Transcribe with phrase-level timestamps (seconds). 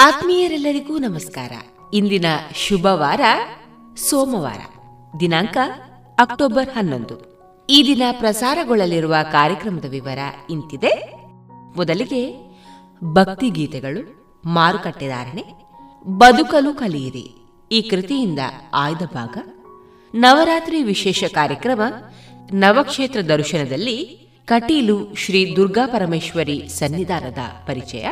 [0.00, 1.52] ಆತ್ಮೀಯರೆಲ್ಲರಿಗೂ ನಮಸ್ಕಾರ.
[1.94, 3.20] ಇಂದಿನ ಶುಭವಾರ,
[3.96, 4.60] ಸೋಮವಾರ,
[5.20, 5.56] ದಿನಾಂಕ
[6.18, 7.38] ಅಕ್ಟೋಬರ್ ಹನ್ನೊಂದು.
[7.70, 10.18] ಈ ದಿನ ಪ್ರಸಾರಗೊಳ್ಳಲಿರುವ ಕಾರ್ಯಕ್ರಮದ ವಿವರ
[10.50, 11.12] ಇಂತಿದೆ.
[11.76, 12.36] ಮೊದಲಿಗೆ
[13.04, 15.44] ಭಕ್ತಿ ಗೀತೆಗಳು ಮಾರುಕಟ್ಟೆದಾರಣೆ
[16.06, 17.26] ಬದುಕಲು ಕಲಿಯಿರಿ.
[17.72, 18.38] ಈ ಕೃತಿಯಿಂದ
[18.74, 19.38] ಆಯ್ದ ಭಾಗ,
[20.14, 21.80] ನವರಾತ್ರಿ ವಿಶೇಷ ಕಾರ್ಯಕ್ರಮ,
[22.52, 24.04] ನವಕ್ಷೇತ್ರ ದರ್ಶನದಲ್ಲಿ
[24.44, 28.08] ಕಟೀಲು ಶ್ರೀ ದುರ್ಗಾ ಪರಮೇಶ್ವರಿ ಸನ್ನಿಧಾನದ ಪರಿಚಯ.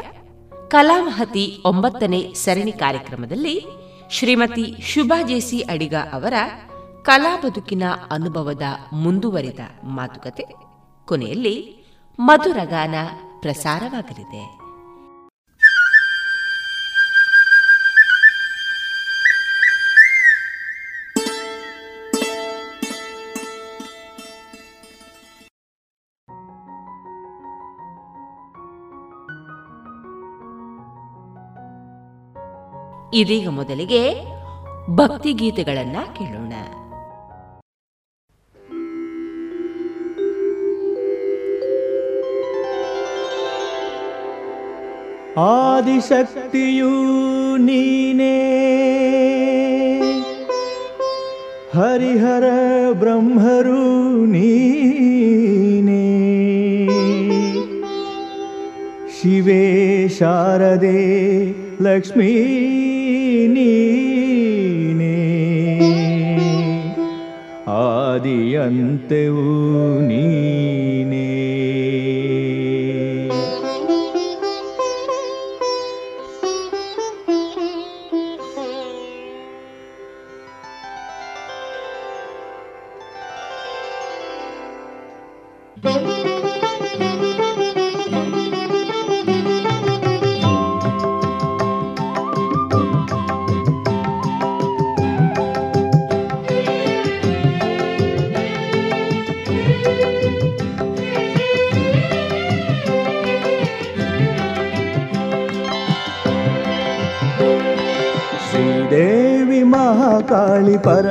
[0.68, 3.64] ಕಲಾಮಹತಿ ಒಂಬತ್ತನೇ ಸರಣಿ ಕಾರ್ಯಕ್ರಮದಲ್ಲಿ
[4.10, 6.34] ಶ್ರೀಮತಿ ಶುಭಾ ಜೇಸಿ ಅಡಿಗ ಅವರ
[7.02, 8.62] ಕಲಾ ಬದುಕಿನ ಅನುಭವದ
[8.92, 10.44] ಮುಂದುವರಿದ ಮಾತುಕತೆ.
[11.06, 11.84] ಕೊನೆಯಲ್ಲಿ
[12.18, 12.94] ಮಧುರಗಾನ
[13.40, 14.65] ಪ್ರಸಾರವಾಗಲಿದೆ.
[33.18, 34.14] ಇದೀಗ ಮೊದಲಿಗೆ
[34.94, 36.52] ಭಕ್ತಿ ಗೀತೆಗಳನ್ನ ಕೇಳೋಣ.
[45.38, 46.90] ಆದಿಶಕ್ತಿಯು
[47.56, 48.52] ನೀನೇ.
[51.74, 52.44] ಹರಿಹರ
[52.92, 55.26] ಬ್ರಹ್ಮರು ನೀನೇ.
[59.10, 61.26] ಶಿವೇ ಶಾರದೆ
[61.82, 62.56] ಲಕ್ಷ್ಮೀ.
[63.44, 65.22] ನೀನೇ.
[67.68, 69.44] ಆದಿಯಂತೆವು
[70.00, 71.15] ನೀನೇ.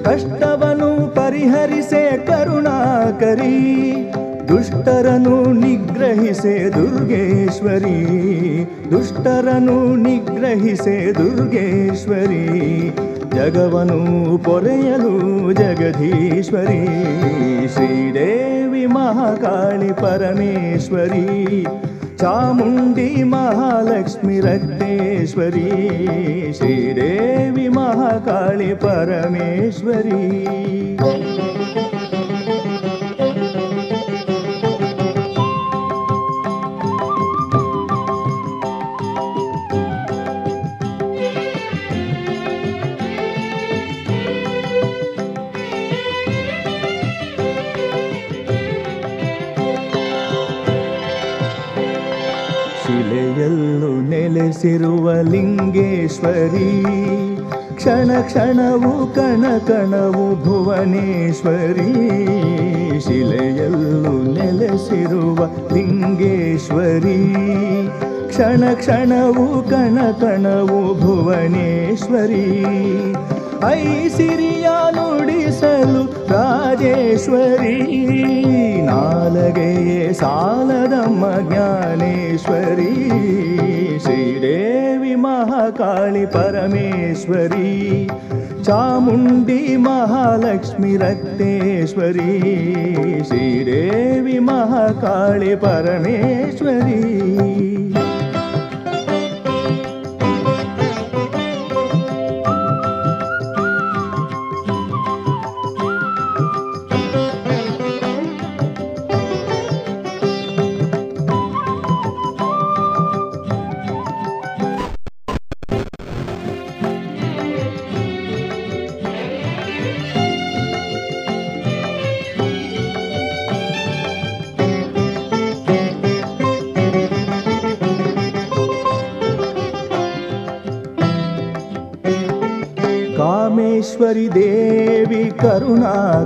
[0.03, 3.57] ಕಷ್ಟವನು ಪರಿಹರಿಸೆ ಕರುಣಾಕರಿ
[4.85, 7.95] ದುಷ್ಟರನು ನಿಗ್ರಹಿಸೆ ದುರ್ಗೇಶ್ವರಿ
[8.91, 12.43] ದುಷ್ಟರನು ನಿಗ್ರಹಿಸೆ ದುರ್ಗೇಶ್ವರಿ
[13.33, 13.97] ಜಗವನು
[14.43, 15.13] ಪೊರೆಯಲು
[15.53, 16.79] ಜಗದೀಶ್ವರಿ
[17.73, 21.25] ಶ್ರೀದೇವಿ ಮಹಾಕಾಳಿ ಪರಮೇಶ್ವರಿ
[22.21, 25.67] ಚಾಮುಂಡಿ ಮಹಾಲಕ್ಷ್ಮಿ ರಕ್ತೇಶ್ವರಿ
[26.53, 30.23] ಶ್ರೀದೇವಿ ಮಹಾಕಾಳಿ ಪರಮೇಶ್ವರಿ
[54.56, 56.68] ನೆಲೆಸಿರುವ ಲಿಂಗೇಶ್ವರಿ,
[57.76, 61.90] ಕ್ಷಣ ಕ್ಷಣವು ಕಣ ಕಣವು ಭುವನೇಶ್ವರಿ.
[63.00, 65.38] ಶಿಲೆಯಲ್ಲೂ ನೆಲೆಸಿರುವ
[65.74, 67.18] ಲಿಂಗೇಶ್ವರಿ,
[68.28, 72.48] ಕ್ಷಣ ಕ್ಷಣವು ಕಣ ಕಣವು ಭುವನೇಶ್ವರಿ.
[73.66, 77.76] ಐಸಿರಿಯ ನುಡಿಸಲು ರಾಜೇಶ್ವರಿ,
[78.86, 82.92] ನಾಲಗೆಯೇ ಸಾಲದಮ್ಮ ಜ್ಞಾನೇಶ್ವರಿ.
[86.06, 88.06] लि परमेश्वरी
[88.62, 92.38] चामुण्डी महालक्ष्मी रत्नेश्वरी
[93.24, 97.02] श्रीदेवी महाकाली परमेश्वरी।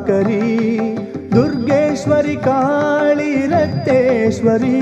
[0.09, 0.95] करुणाकरी
[1.33, 4.81] दुर्गेश्वरी काली रक्तेश्वरी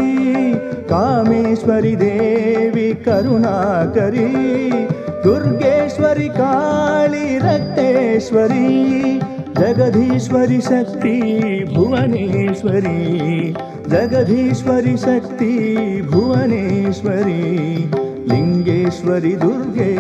[0.91, 4.29] कामेश्वरी देवी करुणाकरी
[5.25, 9.19] दुर्गेश्वरी काली रक्तेश्वरी
[9.59, 11.17] जगधीश्वरी शक्ति
[11.75, 13.53] भुवनेश्वरी
[13.91, 15.55] जगधीश्वरी शक्ति
[16.13, 17.98] भुवनेश्वरी
[19.09, 19.93] రాజేశ్వరి దుర్గే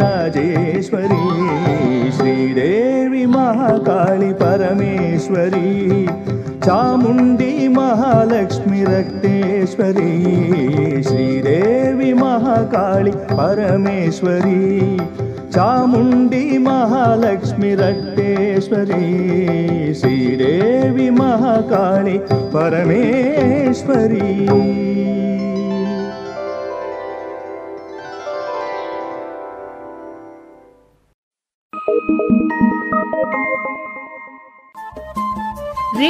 [0.00, 1.24] రాజేశ్వరి
[2.16, 5.68] శ్రీదేవి మహాకాళి పరమేశ్వరి
[6.66, 10.12] చాముండి మహాలక్ష్మి రక్తేశ్వరి
[11.08, 14.62] శ్రీదేవి మహాకాళి పరమేశ్వరి
[15.56, 19.04] చాముండి మహాలక్ష్మి రక్తేశ్వరి
[20.00, 22.16] శ్రీదేవి మహాకాళి
[22.54, 24.26] పరమేశ్వరి.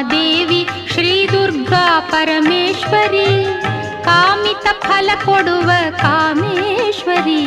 [0.00, 3.44] देवि श्री दुर्गा परमेश्वरी
[4.00, 7.42] कामित फल पडव कामेश्वरी।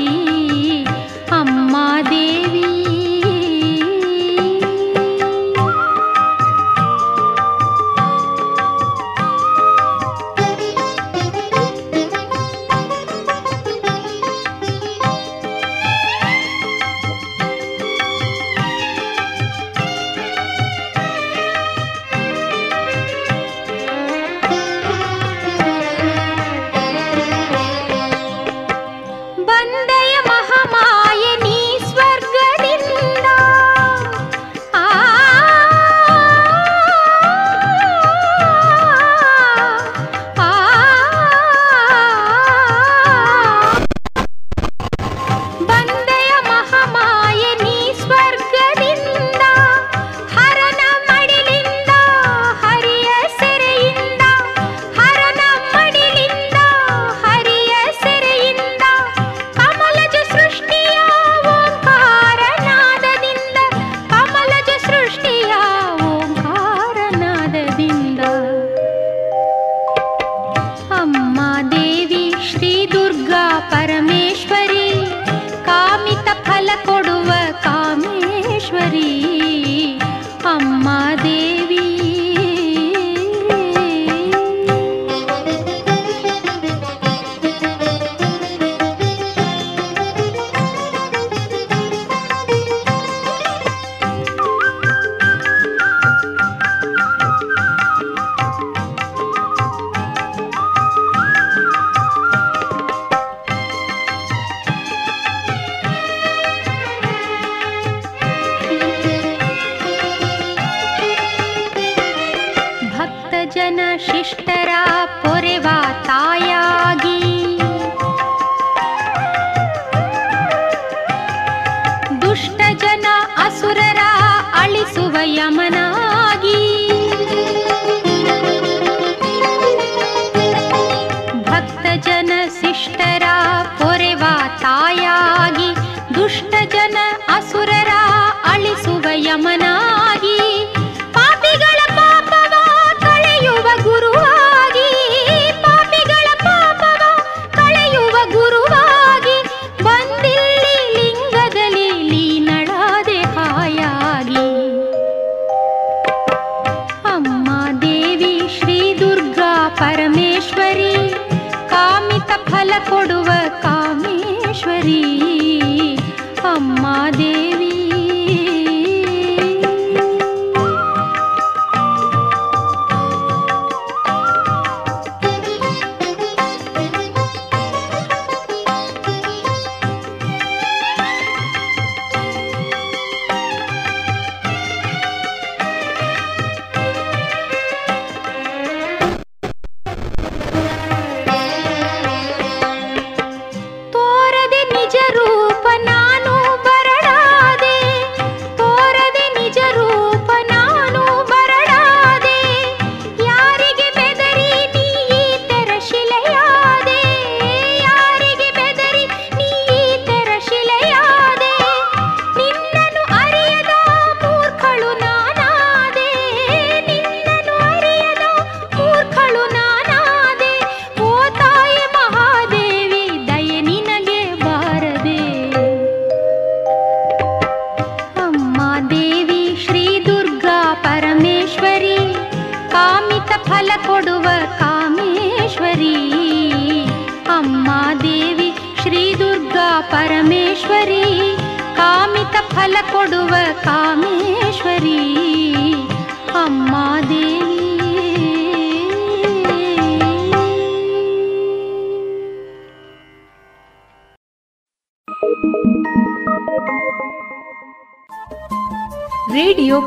[1.32, 2.95] अम्मा देवी।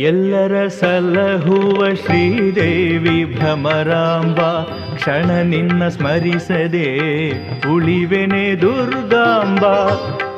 [0.00, 4.40] ಎಲ್ಲರ ಸಲಹುವ ಶ್ರೀದೇವಿ ಭ್ರಮರಾಂಬ
[4.96, 6.88] ಕ್ಷಣ ನಿನ್ನ ಸ್ಮರಿಸದೆ
[7.74, 9.64] ಉಳಿವೆನೆ ದುರ್ಗಾಂಬ.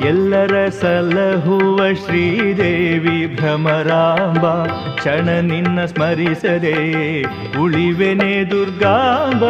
[0.06, 4.64] ಎಲ್ಲರ ಸಲಹುವ ಶ್ರೀದೇವಿ ಭ್ರಮರಾಂಬ
[4.96, 7.22] ಕ್ಷಣ ನಿನ್ನ ಸ್ಮರಿಸದೆ
[7.60, 9.44] ಉಳಿವೆನೆ ದುರ್ಗಾಂಬ.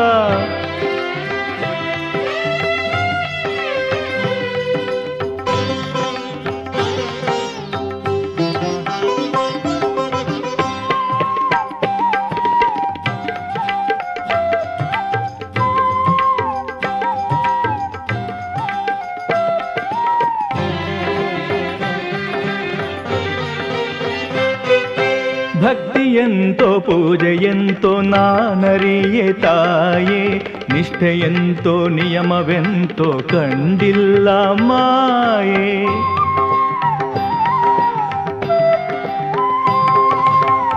[27.11, 30.39] ಪೂಜೆಯಂತೋ ನಾನರಿಯೆ ತಾಯೇ
[30.73, 35.87] ನಿಷ್ಠೆಯಂತೋ ನಿಯಮವೆಂತೋ ಕಂಡಿಲ್ಲ ಮಾಯೇ.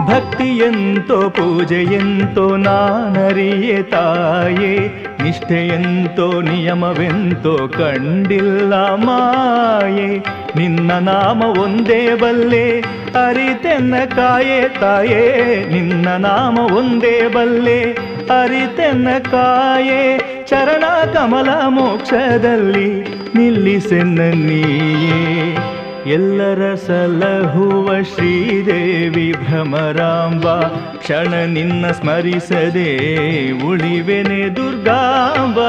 [0.08, 4.88] ಭಕ್ತಿಯಂತೋ ಪೂಜೆಯಂತೋ ನಾನರಿಯೆ ತಾಯೇ
[5.24, 10.18] ನಿಷ್ಠೆಯಂತೋ ನಿಯಮವೆಂತೋ ಕಂಡಿಲ್ಲ ಮಾಯೆ.
[10.56, 12.80] ನಿನ್ನ ನಾಮ ಒಂದೇ ಬಲ್ಲೆ,
[13.26, 15.66] ಅರಿತೆನ್ನ ಕಾಯೆ ತಾಯೇ.
[15.72, 17.82] ನಿನ್ನ ನಾಮ ಒಂದೇ ಬಲ್ಲೆ,
[18.42, 20.34] ಅರಿತೆನ್ನ ಕಾಯೆ.
[20.48, 23.04] ಚರಣ ಕಮಲ ಮೋಕ್ಷದಲ್ಲಿ
[23.36, 25.58] ನಿಲ್ಲಿಸೆನ್ನ ನೀಯೇ.
[26.06, 30.60] ಎಲ್ಲರ ಸಲಹುವ ಶ್ರೀದೇವಿ ಭ್ರಮರಾಂಬ
[30.98, 32.90] ಕ್ಷಣ ನಿನ್ನ ಸ್ಮರಿಸದೆ
[33.52, 35.60] ಉಳಿವೆನೆ ದುರ್ಗಾಂಬ.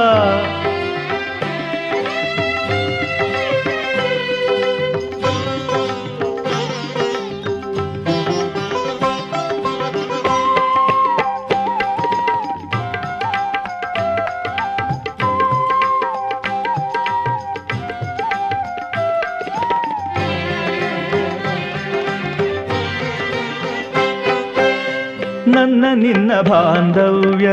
[26.05, 27.49] ನನ್ನ ಬಾಂಧವ್ಯ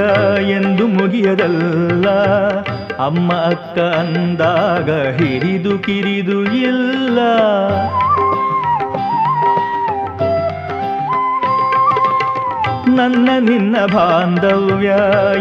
[0.51, 2.09] ಎಂದು ಮುಗಿಯದಲ್ಲ.
[2.95, 7.19] ಅಮ್ಮ ಅಕ್ಕ ಅಂದಾಗ ಹಿರಿದು ಕಿರಿದು ಇಲ್ಲ.
[12.95, 14.95] ನನ್ನ ನಿನ್ನ ಬಾಂಧವ್ಯ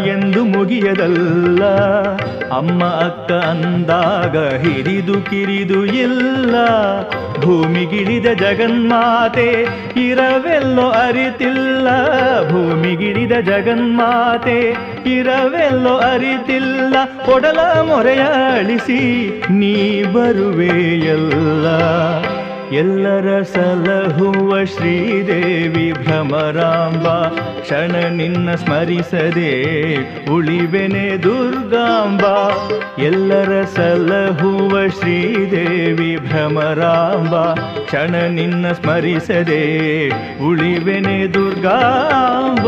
[0.09, 1.63] ಎಂದು ಮುಗಿಯದಲ್ಲ.
[2.55, 6.55] ಅಮ್ಮ, ಅಕ್ಕ ಅಂದಾಗ ಹಿರಿದು ಕಿರಿದು ಇಲ್ಲ.
[7.41, 9.65] ಭೂಮಿಗಿಳಿದ ಜಗನ್ಮಾತೆ
[9.97, 11.87] ಇರವೆಲ್ಲೋ ಅರಿತಿಲ್ಲ.
[12.49, 16.95] ಭೂಮಿಗಿಳಿದ ಜಗನ್ಮಾತೆ ಇರವೆಲ್ಲೋ ಅರಿತಿಲ್ಲ.
[17.33, 21.67] ಒಡಲ ಮೊರೆಯಾಳಿಸಿ ನೀ ಬರುವೆಯಲ್ಲ
[22.71, 27.07] ಎಲ್ಲರ ಸಲಹುವ ಶ್ರೀದೇವಿ ಭ್ರಮರಾಂಬ,
[27.61, 29.51] ಕ್ಷಣ ನಿನ್ನ ಸ್ಮರಿಸದೆ
[30.29, 32.21] ಉಳಿವೆನೆ ದುರ್ಗಾಂಬ.
[33.01, 37.53] ಎಲ್ಲರ ಸಲಹುವ ಶ್ರೀದೇವಿ ಭ್ರಮರಾಂಬ,
[37.85, 40.07] ಕ್ಷಣ ನಿನ್ನ ಸ್ಮರಿಸದೆ
[40.47, 42.67] ಉಳಿವೆನೆ ದುರ್ಗಾಂಬ.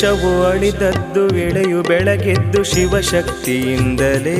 [0.00, 4.36] ವಿಷವು ಅಳಿದದ್ದು ಎಳೆಯು ಬೆಳಗೆದ್ದು ಶಿವಶಕ್ತಿಯಿಂದಲೇ.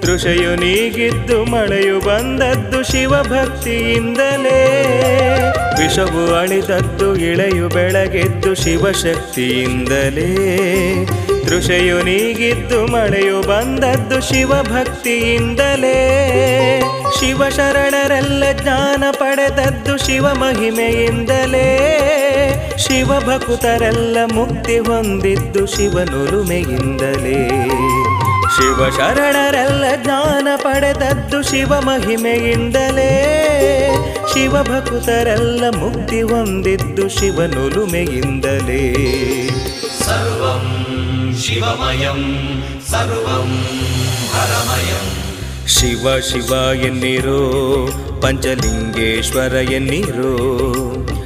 [0.00, 4.60] ತೃಷೆಯು ನೀಗಿದ್ದು ಮಳೆಯು ಬಂದದ್ದು ಶಿವಭಕ್ತಿಯಿಂದಲೇ.
[5.78, 10.28] ವಿಷವು ಅಳಿದದ್ದು ಇಳೆಯು ಬೆಳಗೆದ್ದು ಶಿವಶಕ್ತಿಯಿಂದಲೇ.
[11.44, 15.96] ತೃಷೆಯು ನೀಗಿದ್ದು ಮಳೆಯು ಬಂದದ್ದು ಶಿವಭಕ್ತಿಯಿಂದಲೇ.
[17.20, 22.25] ಶಿವ ಶರಣರೆಲ್ಲ ಜ್ಞಾನ ಪಡೆದದ್ದು ಶಿವ ಮಹಿಮೆಯಿಂದಲೇ
[22.78, 27.48] ಶಿವಭಕ್ತರೆಲ್ಲ ಮುಕ್ತಿ ಹೊಂದಿದ್ದು ಶಿವನುರುಮೆಯಿಂದಲೇ.
[28.56, 33.12] ಶಿವ ಶರಣರೆಲ್ಲ ಜ್ಞಾನ ಪಡೆದದ್ದು ಶಿವ ಮಹಿಮೆಯಿಂದಲೇ.
[34.32, 38.92] ಶಿವಭಕ್ತರೆಲ್ಲ ಮುಕ್ತಿ ಹೊಂದಿದ್ದು ಶಿವನುರುಮೆಯಿಂದಲೇ.
[40.04, 40.66] ಸರ್ವಂ
[41.42, 42.22] ಶಿವಮಯಂ
[42.90, 43.64] ಸರ್ವಂ
[44.32, 45.06] ಪರಮಯಂ
[45.68, 47.40] ಶಿವ ಶಿವ ಎನ್ನಿರೋ
[48.22, 50.36] ಪಂಚಲಿಂಗೇಶ್ವರ ಎನ್ನಿರೋ.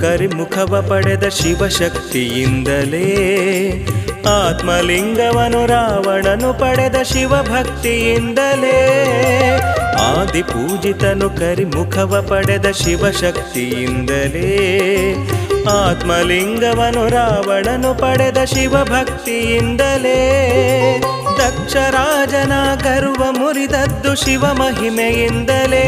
[0.00, 3.06] ಕರಿಮುಖವ ಪಡೆದ ಶಿವಶಕ್ತಿಯಿಂದಲೇ
[4.32, 8.78] ಆತ್ಮಲಿಂಗವನು ರಾವಣನು ಪಡೆದ ಶಿವಭಕ್ತಿಯಿಂದಲೇ
[10.06, 14.50] ಆದಿ ಪೂಜಿತನು ಕರಿಮುಖವ ಪಡೆದ ಶಿವಶಕ್ತಿಯಿಂದಲೇ
[15.76, 20.18] ಆತ್ಮಲಿಂಗವನು ರಾವಣನು ಪಡೆದ ಶಿವಭಕ್ತಿಯಿಂದಲೇ
[21.38, 22.52] ದಕ್ಷರಾಜನ
[22.84, 25.86] ಗರ್ವ ಮುರಿದದ್ದು ಶಿವ ಮಹಿಮೆಯಿಂದಲೇ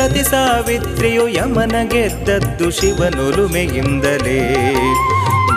[0.00, 4.36] ಸತಿ ಸಾವಿತ್ರಿಯು ಯಮನ ಗೆದ್ದದ್ದು ಶಿವನುರುಮೆಯಿಂದಲೇ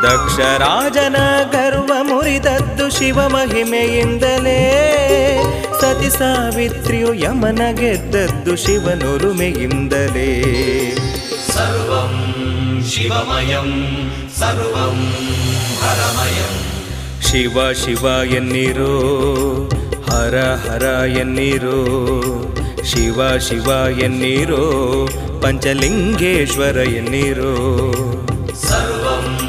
[0.04, 1.18] ದಕ್ಷರಾಜನ
[1.52, 4.58] ಗರ್ವ ಮುರಿದದ್ದು ಶಿವ ಮಹಿಮೆಯಿಂದಲೇ
[5.82, 10.30] ಸತಿ ಸಾವಿತ್ರಿಯು ಯಮನ ಗೆದ್ದದ್ದು ಶಿವನುರುಮೆಯಿಂದಲೇ
[11.54, 12.14] ಸರ್ವಂ
[12.90, 13.70] ಶಿವಮಯಂ
[14.40, 15.00] ಸರ್ವಂ
[15.84, 16.54] ಹರಮಯಂ.
[17.22, 18.94] ಶಿವ ಶಿವ ಎನ್ನಿರೋ
[20.10, 20.84] ಹರ ಹರ
[21.18, 21.80] ಎನ್ನಿರೋ
[22.86, 25.08] ಶಿವ ಶಿವ ಎನ್ನಿರೋ
[25.42, 27.56] ಪಂಚಲಿಂಗೇಶ್ವರ ಎನ್ನಿರೋ.
[28.54, 29.46] ಸರ್ವಂ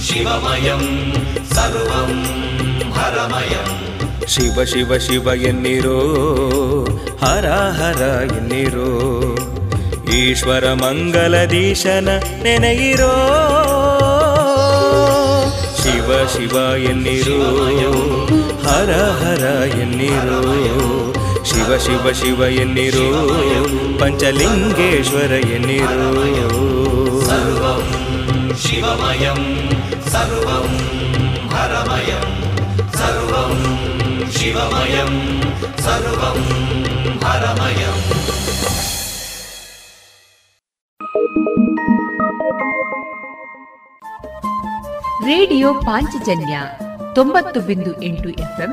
[0.00, 1.14] ಶಿವಮಯಂ
[1.54, 2.22] ಸರ್ವಂ
[2.92, 3.80] ಹರಮಯಂ.
[4.26, 6.00] ಶಿವ ಶಿವ ಶಿವ ಎನ್ನಿರೋ
[7.20, 8.90] ಹರ ಹರ ಎನ್ನಿರೋ.
[10.12, 12.08] ಈಶ್ವರ ಮಂಗಲದೀಶನ
[12.42, 13.14] ನೆನೆಯಿರೋ.
[15.82, 17.42] ಶಿವ ಶಿವ ಎನ್ನಿರೋ
[18.62, 19.44] ಹರ ಹರ
[19.80, 21.03] ಎನ್ನಿರೋ.
[21.64, 23.04] ಶಿವ ಶಿವ ಶಿವ ಎನ್ನಿರು
[24.00, 26.02] ಪಂಚಲಿಂಗೇಶ್ವರ ಎನ್ನಿರು
[28.54, 29.40] ಶಿವಮಯಂ
[30.08, 30.68] ಸರ್ವಂ
[31.54, 32.26] ಹರಮಯಂ
[32.92, 33.54] ಸರ್ವಂ
[34.30, 35.14] ಶಿವಮಯಂ
[35.78, 36.40] ಸರ್ವಂ
[37.24, 37.98] ಹರಮಯಂ
[45.26, 46.56] ರೇಡಿಯೋ ಪಾಂಚಜನ್ಯ
[47.14, 48.72] ತೊಂಬತ್ತು ಬಿಂದು ಎಂಟು ಎಫ್ಎಂ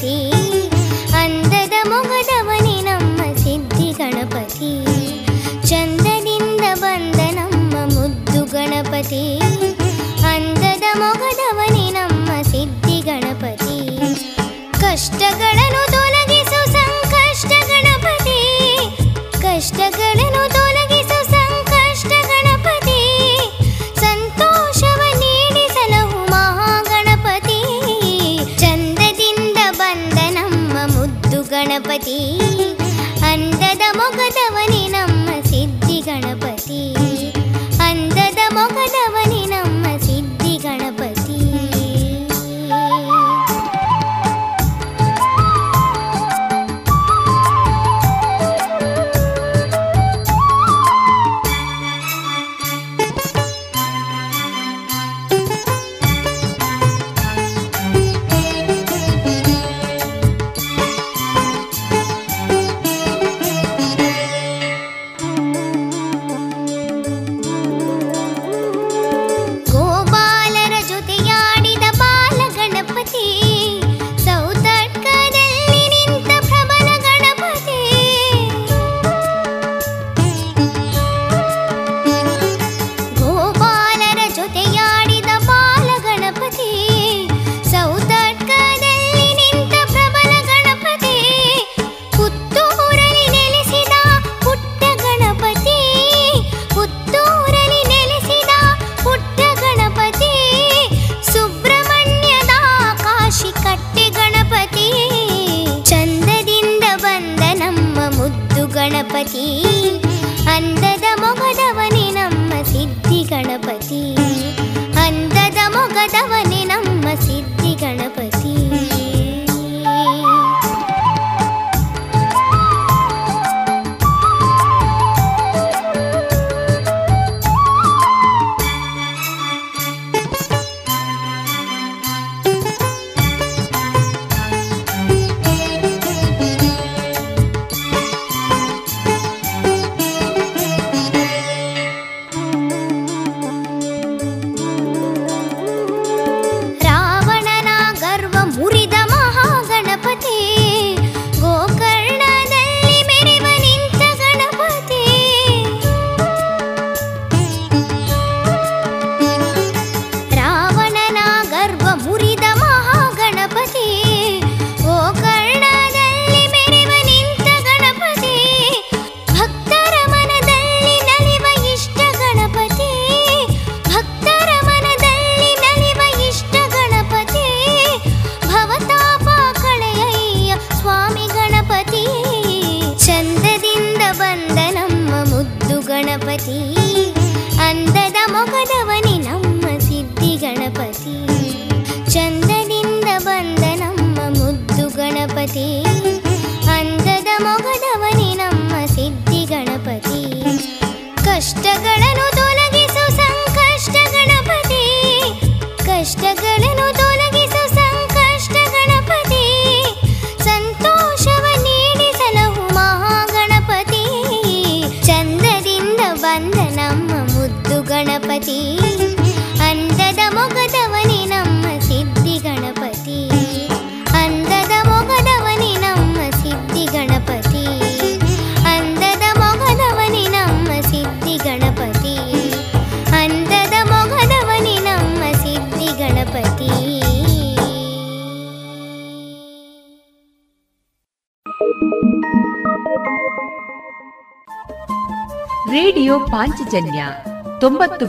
[0.00, 0.68] ಗಣಪತಿ
[1.12, 4.84] ಅಂದದ ಮೊಗದವನೇ ನಮ್ಮ ಸಿದ್ಧಿ ಗಣಪತಿ.
[5.68, 9.38] ಚಂದನಿಂದ ಬಂದ ನಮ್ಮ ಮುದ್ದು ಗಣಪತಿ.
[10.26, 13.98] ಅಂದದ ಮೊಗದವನೇ ನಮ್ಮ ಸಿದ್ಧಿ ಗಣಪತಿ.
[14.80, 15.89] ಕಷ್ಟಗಳನ್ನು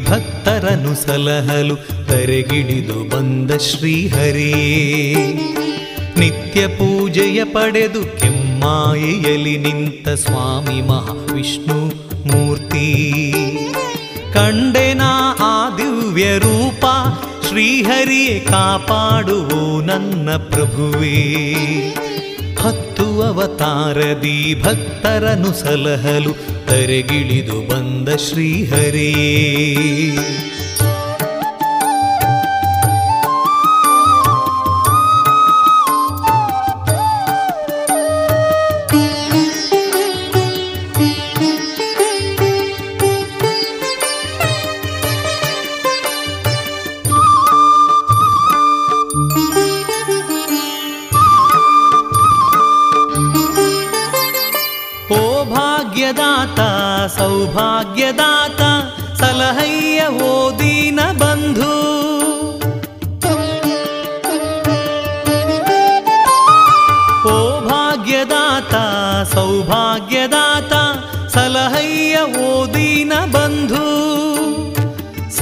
[0.00, 1.76] ಭಕ್ತರನು ಸಲಹಲು
[2.06, 4.54] ತರೆಗಿಡಿದು ಬಂದ ಶ್ರೀಹರಿ.
[6.18, 11.86] ನಿತ್ಯ ಪೂಜೆಯ ಪಡೆದು ಕೆಮ್ಮಾಯಿಯಲ್ಲಿ ನಿಂತ ಸ್ವಾಮಿ ಮಹಾವಿಷ್ಣು
[12.28, 12.88] ಮೂರ್ತಿ.
[14.32, 15.02] ಕಂಡೆನ
[15.40, 16.84] ಆ ದಿವ್ಯ ರೂಪ,
[17.48, 21.34] ಶ್ರೀಹರಿಯೇ ಕಾಪಾಡುವು ನನ್ನ ಪ್ರಭುವೇ.
[23.22, 26.32] ಅವತಾರದಿ ಭಕ್ತರನು ಸಲಹಲು
[26.66, 29.32] ತರೆಗಿಳಿದು ಬಂದ ಶ್ರೀಹರಿಯೇ.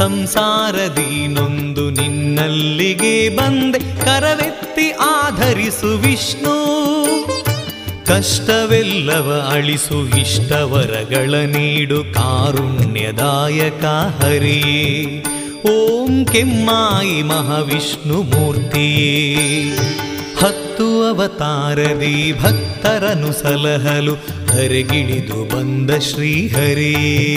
[0.00, 3.78] ಸಂಸಾರದಿ ನೊಂದು ನಿನ್ನಲ್ಲಿಗೆ ಬಂದೆ.
[3.78, 6.54] ಕರವೆತ್ತಿ ಆಧರಿಸು ವಿಷ್ಣು.
[8.06, 13.84] ಕಷ್ಟವೆಲ್ಲವ ಅಳಿಸು ಇಷ್ಟವರಗಳ ನೀಡು ಕಾರುಣ್ಯದಾಯಕ
[14.24, 15.22] ಹರಿಯೇ
[15.70, 19.34] ಓಂ ಕೆಮ್ಮಾಯಿ ಮಹಾವಿಷ್ಣು ಮೂರ್ತಿಯೇ.
[20.40, 24.14] ಹತ್ತು ಅವತಾರದಿ ಭಕ್ತರನು ಸಲಹಲು
[24.46, 27.36] ಧರೆಗಿಳಿದು ಬಂದ ಶ್ರೀಹರಿಯೇ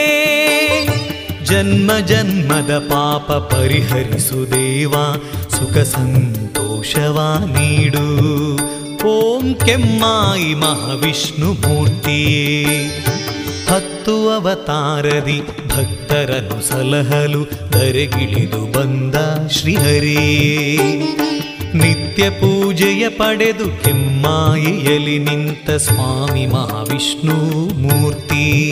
[1.61, 4.93] ಜನ್ಮ ಜನ್ಮದ ಪಾಪ ಪರಿಹರಿಸು ದೇವ,
[5.49, 8.07] ಸುಖ ಸಂತೋಷವ ನೀಡು.
[9.07, 12.63] ಓಂ ಕೆಮ್ಮಾಯಿ ಮಹಾವಿಷ್ಣು ಮೂರ್ತಿಯೇ.
[13.69, 19.15] ಹತ್ತು ಅವತಾರದಿ ಭಕ್ತರನ್ನು ಸಲಹಲು ಧರೆಗಿಳಿದು ಬಂದ
[19.47, 20.87] ಶ್ರೀಹರೇ.
[21.73, 27.35] ನಿತ್ಯ ಪೂಜೆಯ ಪಡೆದು ಕೆಮ್ಮಾಯಿಯಲ್ಲಿ ನಿಂತ ಸ್ವಾಮಿ ಮಹಾವಿಷ್ಣು
[27.79, 28.71] ಮೂರ್ತಿ.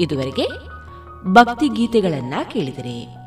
[0.00, 0.48] ಇದುವರೆಗೆ
[1.32, 3.26] ಭಕ್ತಿ ಗೀತೆಗಳನ್ನ ಕೇಳಿದರೆ.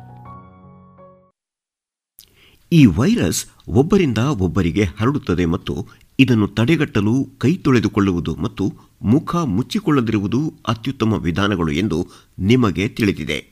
[2.72, 5.86] ಈ ವೈರಸ್ ಒಬ್ಬರಿಂದ ಒಬ್ಬರಿಗೆ ಹರಡುತ್ತದೆ ಮತ್ತು
[6.18, 12.06] ಇದನ್ನು ತಡೆಗಟ್ಟಲು ಕೈ ತೊಳೆದುಕೊಳ್ಳುವುದು ಮತ್ತು ಮುಖ ಮುಚ್ಚಿಕೊಳ್ಳದಿರುವುದು ಅತ್ಯುತ್ತಮ ವಿಧಾನಗಳು ಎಂದು
[12.38, 13.50] ನಿಮಗೆ ತಿಳಿದಿದೆ.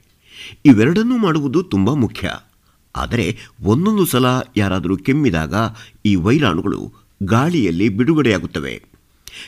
[0.66, 2.30] ಇವೆರಡನ್ನೂ ಮಾಡುವುದು ತುಂಬ ಮುಖ್ಯ.
[2.96, 5.54] ಆದರೆ ಒಂದೊಂದು ಸಲ ಯಾರಾದರೂ ಕೆಮ್ಮಿದಾಗ
[6.06, 6.92] ಈ ವೈರಾಣುಗಳು
[7.22, 8.82] ಗಾಳಿಯಲ್ಲಿ ಬಿಡುಗಡೆಯಾಗುತ್ತವೆ.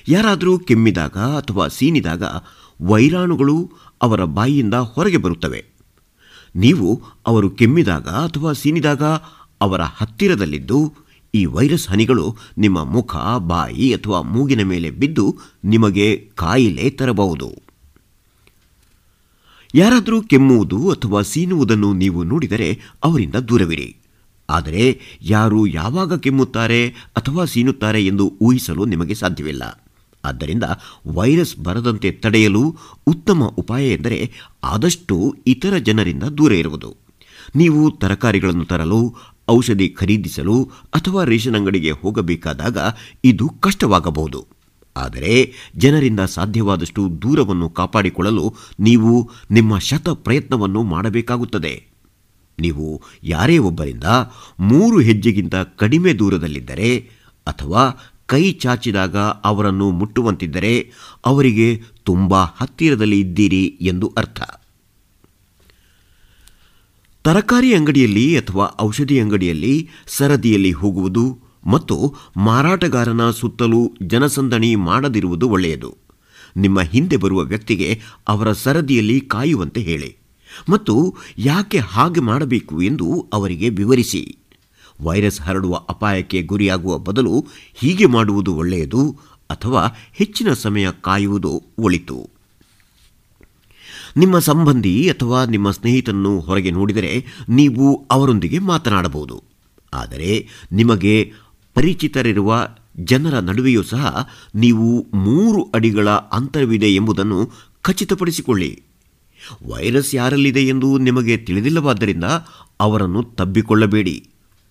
[0.08, 2.22] ಯಾರಾದರೂ ಕೆಮ್ಮಿದಾಗ ಅಥವಾ ಸೀನಿದಾಗ
[2.80, 3.70] ವೈರಾಣುಗಳು
[4.02, 5.64] ಅವರ ಬಾಯಿಯಿಂದ ಹೊರಗೆ ಬರುತ್ತವೆ.
[6.56, 9.02] ನೀವು ಅವರು ಕೆಮ್ಮಿದಾಗ ಅಥವಾ ಸೀನಿದಾಗ
[9.60, 10.94] ಅವರ ಹತ್ತಿರದಲ್ಲಿದ್ದು,
[11.34, 17.70] ಈ ವೈರಸ್ ಹನಿಗಳು ನಿಮ್ಮ ಮುಖ, ಬಾಯಿ ಅಥವಾ ಮೂಗಿನ ಮೇಲೆ ಬಿದ್ದು ನಿಮಗೆ ಕಾಯಿಲೆ ತರಬಹುದು.
[19.74, 23.96] ಯಾರಾದರೂ ಕೆಮ್ಮುವುದು ಅಥವಾ ಸೀನುವುದನ್ನು ನೀವು ನೋಡಿದರೆ ಅವರಿಂದ ದೂರವಿರಿ.
[24.50, 29.89] ಆದರೆ ಯಾರು ಯಾವಾಗ ಕೆಮ್ಮುತ್ತಾರೆ ಅಥವಾ ಸೀನುತ್ತಾರೆ ಎಂದು ಊಹಿಸಲು ನಿಮಗೆ ಸಾಧ್ಯವಿಲ್ಲ.
[30.24, 30.64] ಆದ್ದರಿಂದ
[31.06, 34.30] ವೈರಸ್ ಬರದಂತೆ ತಡೆಯಲು ಉತ್ತಮ ಉಪಾಯ ಎಂದರೆ
[34.64, 36.96] ಆದಷ್ಟು ಇತರ ಜನರಿಂದ ದೂರ ಇರುವುದು.
[37.56, 39.14] ನೀವು ತರಕಾರಿಗಳನ್ನು ತರಲು,
[39.50, 42.78] ಔಷಧಿ ಖರೀದಿಸಲು ಅಥವಾ ರೇಷನ್ ಅಂಗಡಿಗೆ ಹೋಗಬೇಕಾದಾಗ
[43.24, 44.46] ಇದು ಕಷ್ಟವಾಗಬಹುದು.
[44.96, 51.90] ಆದರೆ ಜನರಿಂದ ಸಾಧ್ಯವಾದಷ್ಟು ದೂರವನ್ನು ಕಾಪಾಡಿಕೊಳ್ಳಲು ನೀವು ನಿಮ್ಮ ಶತ ಪ್ರಯತ್ನವನ್ನು ಮಾಡಬೇಕಾಗುತ್ತದೆ.
[52.60, 54.04] ನೀವು ಯಾರೇ ಒಬ್ಬರಿಂದ
[54.60, 57.10] ಮೂರು ಹೆಜ್ಜೆಗಿಂತ ಕಡಿಮೆ ದೂರದಲ್ಲಿದ್ದರೆ
[57.46, 57.88] ಅಥವಾ
[58.30, 60.90] ಕೈ ಚಾಚಿದಾಗ ಅವರನ್ನು ಮುಟ್ಟುವಂತಿದ್ದರೆ
[61.26, 64.40] ಅವರಿಗೆ ತುಂಬ ಹತ್ತಿರದಲ್ಲಿ ಇದ್ದೀರಿ ಎಂದು ಅರ್ಥ.
[67.24, 71.24] ತರಕಾರಿ ಅಂಗಡಿಯಲ್ಲಿ ಅಥವಾ ಔಷಧಿ ಅಂಗಡಿಯಲ್ಲಿ ಸರದಿಯಲ್ಲಿ ಹೋಗುವುದು
[71.66, 71.96] ಮತ್ತು
[72.36, 75.90] ಮಾರಾಟಗಾರನ ಸುತ್ತಲೂ ಜನಸಂದಣಿ ಮಾಡದಿರುವುದು ಒಳ್ಳೆಯದು.
[76.56, 80.16] ನಿಮ್ಮ ಹಿಂದೆ ಬರುವ ವ್ಯಕ್ತಿಗೆ ಅವರ ಸರದಿಯಲ್ಲಿ ಕಾಯುವಂತೆ ಹೇಳಿ
[80.68, 80.94] ಮತ್ತು
[81.38, 84.39] ಯಾಕೆ ಹಾಗೆ ಮಾಡಬೇಕು ಎಂದು ಅವರಿಗೆ ವಿವರಿಸಿ.
[85.00, 89.16] ವೈರಸ್ ಹರಡುವ ಅಪಾಯಕ್ಕೆ ಗುರಿಯಾಗುವ ಬದಲು ಹೀಗೆ ಮಾಡುವುದು ಒಳ್ಳೆಯದು
[89.50, 92.30] ಅಥವಾ ಹೆಚ್ಚಿನ ಸಮಯ ಕಾಯುವುದು ಒಳಿತು.
[94.16, 99.42] ನಿಮ್ಮ ಸಂಬಂಧಿ ಅಥವಾ ನಿಮ್ಮ ಸ್ನೇಹಿತನನ್ನು ಹೊರಗೆ ನೋಡಿದರೆ ನೀವು ಅವರೊಂದಿಗೆ ಮಾತನಾಡಬಹುದು.
[99.94, 101.32] ಆದರೆ ನಿಮಗೆ
[101.74, 107.50] ಪರಿಚಿತರಿರುವ ಜನರ ನಡುವೆಯೂ ಸಹ ನೀವು ಮೂರು ಅಡಿಗಳ ಅಂತರವಿದೆ ಎಂಬುದನ್ನು
[107.82, 108.82] ಖಚಿತಪಡಿಸಿಕೊಳ್ಳಿ.
[109.68, 112.24] ವೈರಸ್ ಯಾರಲ್ಲಿದೆ ಎಂದು ನಿಮಗೆ ತಿಳಿದಿಲ್ಲವಾದ್ದರಿಂದ
[112.80, 114.29] ಅವರನ್ನು ತಬ್ಬಿಕೊಳ್ಳಬೇಡಿ.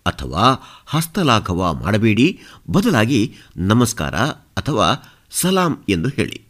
[0.10, 0.45] ಅಥವಾ
[0.86, 2.39] ಹಸ್ತಲಾಘವ ಮಾಡಬೇಡಿ.
[2.70, 4.16] ಬದಲಾಗಿ ನಮಸ್ಕಾರ
[4.60, 6.41] ಅಥವಾ ಸಲಾಂ ಎಂದು ಹೇಳಿ.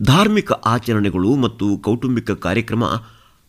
[0.00, 2.84] ಧಾರ್ಮಿಕ ಆಚರಣೆಗಳು ಮತ್ತು ಕೌಟುಂಬಿಕ ಕಾರ್ಯಕ್ರಮ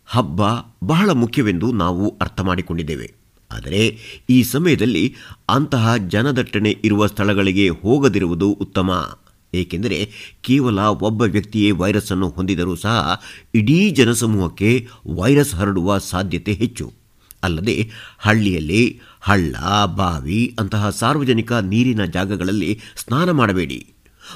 [0.06, 0.42] ಹಬ್ಬ
[0.84, 3.14] ಬಹಳ ಮುಖ್ಯವೆಂದು ನಾವು ಅರ್ಥ ಮಾಡಿಕೊಂಡಿದ್ದೇವೆ.
[3.52, 3.98] ಆದರೆ
[4.30, 5.16] ಈ ಸಮಯದಲ್ಲಿ
[5.50, 9.18] ಅಂತಹ ಜನದಟ್ಟಣೆ ಇರುವ ಸ್ಥಳಗಳಿಗೆ ಹೋಗದಿರುವುದು ಉತ್ತಮ.
[9.54, 10.10] ಏಕೆಂದರೆ
[10.42, 13.22] ಕೇವಲ ಒಬ್ಬ ವ್ಯಕ್ತಿಯೇ ವೈರಸ್ ಅನ್ನು ಹೊಂದಿದರೂ ಸಹ
[13.56, 17.01] ಇಡೀ ಜನಸಮೂಹಕ್ಕೆ ವೈರಸ್ ಹರಡುವ ಸಾಧ್ಯತೆ ಹೆಚ್ಚು.
[17.44, 17.90] ಅಲ್ಲದೆ
[18.20, 19.56] ಹಳ್ಳಿಯಲ್ಲಿ ಹಳ್ಳ,
[19.96, 23.88] ಬಾವಿ ಅಂತಹ ಸಾರ್ವಜನಿಕ ನೀರಿನ ಜಾಗಗಳಲ್ಲಿ ಸ್ನಾನ ಮಾಡಬೇಡಿ.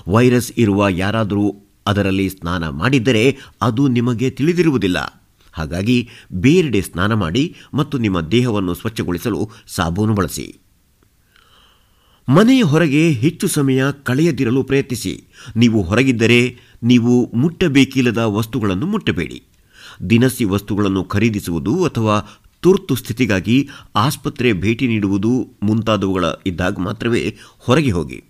[0.07, 1.55] ವೈರಸ್ ಇರುವ ಯಾರಾದರೂ
[1.87, 5.25] ಅದರಲ್ಲಿ ಸ್ನಾನ ಮಾಡಿದ್ದರೆ ಅದು ನಿಮಗೆ ತಿಳಿದಿರುವುದಿಲ್ಲ.
[5.53, 10.55] ಹಾಗಾಗಿ ಬೇರೆಡೆ ಸ್ನಾನ ಮಾಡಿ ಮತ್ತು ನಿಮ್ಮ ದೇಹವನ್ನು ಸ್ವಚ್ಛಗೊಳಿಸಲು ಸಾಬೂನು ಬಳಸಿ.
[12.29, 15.23] ಮನೆಯ ಹೊರಗೆ ಹೆಚ್ಚು ಸಮಯ ಕಳೆಯದಿರಲು ಪ್ರಯತ್ನಿಸಿ.
[15.55, 19.43] ನೀವು ಹೊರಗಿದ್ದರೆ ನೀವು ಮುಟ್ಟಬೇಕಿಲ್ಲದ ವಸ್ತುಗಳನ್ನು ಮುಟ್ಟಬೇಡಿ.
[20.09, 28.23] ದಿನಸಿ ವಸ್ತುಗಳನ್ನು ಖರೀದಿಸುವುದು ಅಥವಾ ತುರ್ತು ಸ್ಥಿತಿಗಾಗಿ ಆಸ್ಪತ್ರೆ ಭೇಟಿ ನೀಡುವುದು ಮುಂತಾದವುಗಳ ಇದ್ದಾಗ ಮಾತ್ರವೇ ಹೊರಗೆ ಹೋಗಿ.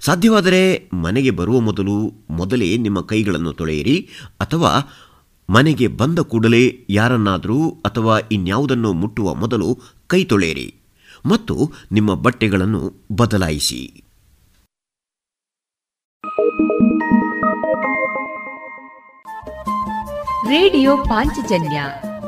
[0.00, 4.08] ಸಾಧ್ಯವಾದರೆ ಮನೆಗೆ ಬರುವ ಮೊದಲು ಮೊದಲೇ ನಿಮ್ಮ ಕೈಗಳನ್ನು ತೊಳೆಯಿರಿ
[4.40, 4.70] ಅಥವಾ
[5.50, 10.74] ಮನೆಗೆ ಬಂದ ಕೂಡಲೇ ಯಾರನ್ನಾದರೂ ಅಥವಾ ಇನ್ಯಾವುದನ್ನು ಮುಟ್ಟುವ ಮೊದಲು ಕೈ ತೊಳೆಯಿರಿ
[11.26, 14.02] ಮತ್ತು ನಿಮ್ಮ ಬಟ್ಟೆಗಳನ್ನು ಬದಲಾಯಿಸಿ.
[20.48, 21.82] ರೇಡಿಯೋ ಪಾಂಚಜನ್ಯ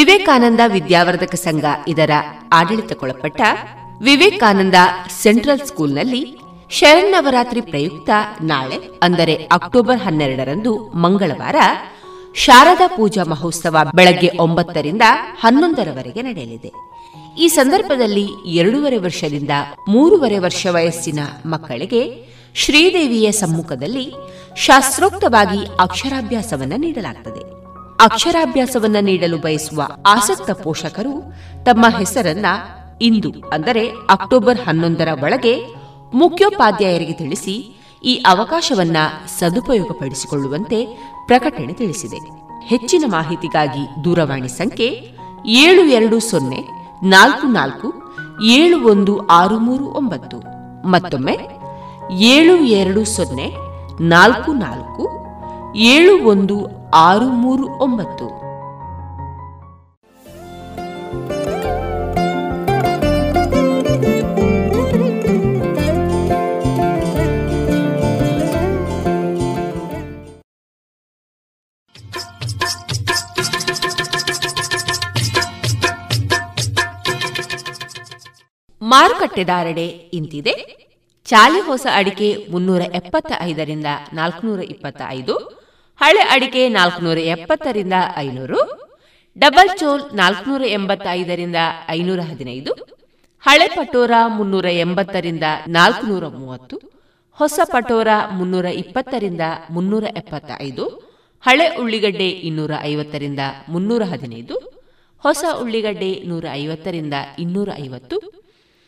[0.00, 2.10] ವಿವೇಕಾನಂದ ವಿದ್ಯಾವರ್ಧಕ ಸಂಘ ಇದರ
[2.52, 3.40] ಆಡಳಿತಕ್ಕೊಳಪಟ್ಟ
[4.00, 4.74] ವಿವೇಕಾನಂದ
[5.22, 6.38] ಸೆಂಟ್ರಲ್ ಸ್ಕೂಲ್ನಲ್ಲಿ
[6.70, 11.56] ಶರನ್ನವರಾತ್ರಿ ಪ್ರಯುಕ್ತ ನಾಳೆ, ಅಂದರೆ ಅಕ್ಟೋಬರ್ ಹನ್ನೆರಡರಂದು ಮಂಗಳವಾರ
[12.34, 15.02] ಶಾರದಾ ಪೂಜಾ ಮಹೋತ್ಸವ ಬೆಳಗ್ಗೆ ಒಂಬತ್ತರಿಂದ
[15.40, 16.72] ಹನ್ನೊಂದರವರೆಗೆ ನಡೆಯಲಿದೆ.
[17.38, 19.50] ಈ ಸಂದರ್ಭದಲ್ಲಿ ಎರಡೂವರೆ ವರ್ಷದಿಂದ
[19.88, 22.02] ಮೂರುವರೆ ವರ್ಷ ವಯಸ್ಸಿನ ಮಕ್ಕಳಿಗೆ
[22.54, 24.14] ಶ್ರೀದೇವಿಯ ಸಮ್ಮುಖದಲ್ಲಿ
[24.56, 27.59] ಶಾಸ್ತ್ರೋಕ್ತವಾಗಿ ಅಕ್ಷರಾಭ್ಯಾಸವನ್ನ ನೀಡಲಾಗುತ್ತದೆ
[28.04, 31.14] ಅಕ್ಷರಾಭ್ಯಾಸವನ್ನ ನೀಡಲು ಬಯಸುವ ಆಸಕ್ತ ಪೋಷಕರು
[31.64, 32.46] ತಮ್ಮ ಹೆಸರನ್ನ
[33.00, 35.54] ಇಂದು, ಅಂದರೆ ಅಕ್ಟೋಬರ್ ಹನ್ನೊಂದರ ಒಳಗೆ
[36.14, 37.54] ಮುಖ್ಯೋಪಾಧ್ಯಾಯರಿಗೆ ತಿಳಿಸಿ
[38.04, 38.96] ಈ ಅವಕಾಶವನ್ನ
[39.38, 40.78] ಸದುಪಯೋಗಪಡಿಸಿಕೊಳ್ಳುವಂತೆ
[41.26, 42.20] ಪ್ರಕಟಣೆ ತಿಳಿಸಿದೆ.
[42.66, 44.88] ಹೆಚ್ಚಿನ ಮಾಹಿತಿಗಾಗಿ ದೂರವಾಣಿ ಸಂಖ್ಯೆ
[45.64, 46.60] ಏಳು ಎರಡು ಸೊನ್ನೆ
[47.08, 47.88] ನಾಲ್ಕು ನಾಲ್ಕು
[48.56, 50.38] ಏಳು ಒಂದು ಆರು ಮೂರು ಒಂಬತ್ತು.
[50.88, 51.36] ಮತ್ತೊಮ್ಮೆ
[52.34, 53.48] ಏಳು ಎರಡು ಸೊನ್ನೆ
[54.14, 55.04] ನಾಲ್ಕು ನಾಲ್ಕು
[55.92, 56.56] ಏಳು ಒಂದು
[56.94, 58.26] ಆರು ಮೂರು ಒಂಬತ್ತು.
[78.82, 80.80] ಮಾರುಕಟ್ಟೆ ಧಾರಣೆ ಇಂತಿದೆ.
[81.24, 85.59] ಚಾಲಿ ಹೊಸ ಅಡಿಕೆ ಮುನ್ನೂರ ಎಪ್ಪತ್ತ ಐದರಿಂದ ನಾಲ್ಕುನೂರ ಇಪ್ಪತ್ತ ಐದು
[86.00, 88.60] ಹಳೆ ಅಡಿಕೆ ನಾಲ್ಕುನೂರ ಎಪ್ಪತ್ತರಿಂದ ಐನೂರು,
[89.36, 91.56] ಡಬಲ್ ಚೋಲ್ ನಾಲ್ಕುನೂರ ಎಂಬತ್ತೈದರಿಂದ
[91.88, 92.72] ಐನೂರ ಹದಿನೈದು,
[93.46, 96.76] ಹಳೆ ಪಟೋರ ಮುನ್ನೂರ ಎಂಬತ್ತರಿಂದ ನಾಲ್ಕುನೂರ ಮೂವತ್ತು,
[97.38, 99.40] ಹೊಸ ಪಟೋರ ಮುನ್ನೂರ ಇಪ್ಪತ್ತರಿಂದ
[99.70, 100.84] ಮುನ್ನೂರ ಎಪ್ಪತ್ತೈದು,
[101.46, 104.56] ಹಳೆ ಉಳ್ಳಿಗಡ್ಡೆ ಇನ್ನೂರ ಐವತ್ತರಿಂದ ಮುನ್ನೂರ ಹದಿನೈದು,
[105.24, 108.18] ಹೊಸ ಉಳ್ಳಿಗಡ್ಡೆ ನೂರ ಐವತ್ತರಿಂದ ಇನ್ನೂರ ಐವತ್ತು,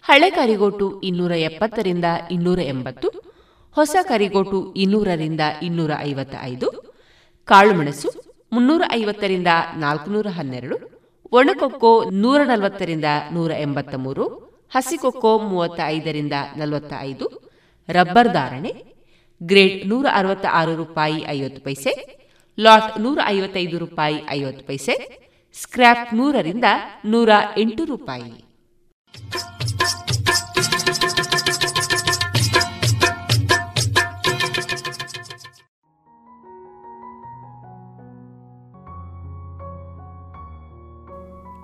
[0.09, 3.11] ಹಳೆ ಕರಿಗೋಟು ಇನ್ನೂರ ಎಪ್ಪತ್ತರಿಂದ ಇನ್ನೂರ ಎಂಬತ್ತು,
[3.77, 6.71] ಹೊಸ ಕರಿಗೋಟು ಇನ್ನೂರರಿಂದ ಇನ್ನೂರ ಐವತ್ತ ಐದು
[7.47, 8.09] ಕಾಳುಮೆಣಸು
[8.53, 10.77] ಮುನ್ನೂರ ಐವತ್ತರಿಂದ ನಾಲ್ಕುನೂರ ಹನ್ನೆರಡು,
[11.33, 14.25] ಒಣಕೊಕ್ಕೋ ನೂರ ನಲವತ್ತರಿಂದ ನೂರ ಎಂಬತ್ತ ಮೂರು,
[14.75, 17.53] ಹಸಿಕೊಕ್ಕೋ ಮೂವತ್ತ ಐದರಿಂದ ನಲವತ್ತ ಐದು
[17.89, 18.73] ರಬ್ಬರ್ ಧಾರಣೆ
[19.43, 21.93] ಗ್ರೇಡ್ ನೂರ ಅರವತ್ತ ಆರು ರೂಪಾಯಿ ಐವತ್ತು ಪೈಸೆ,
[22.59, 24.95] ಲಾಟ್ ನೂರ ಐವತ್ತೈದು ರೂಪಾಯಿ ಐವತ್ತು ಪೈಸೆ,
[25.63, 26.65] ಸ್ಕ್ರ್ಯಾಪ್ ನೂರರಿಂದ
[27.05, 27.29] ನೂರ
[27.59, 28.52] ಎಂಟು ರೂಪಾಯಿ.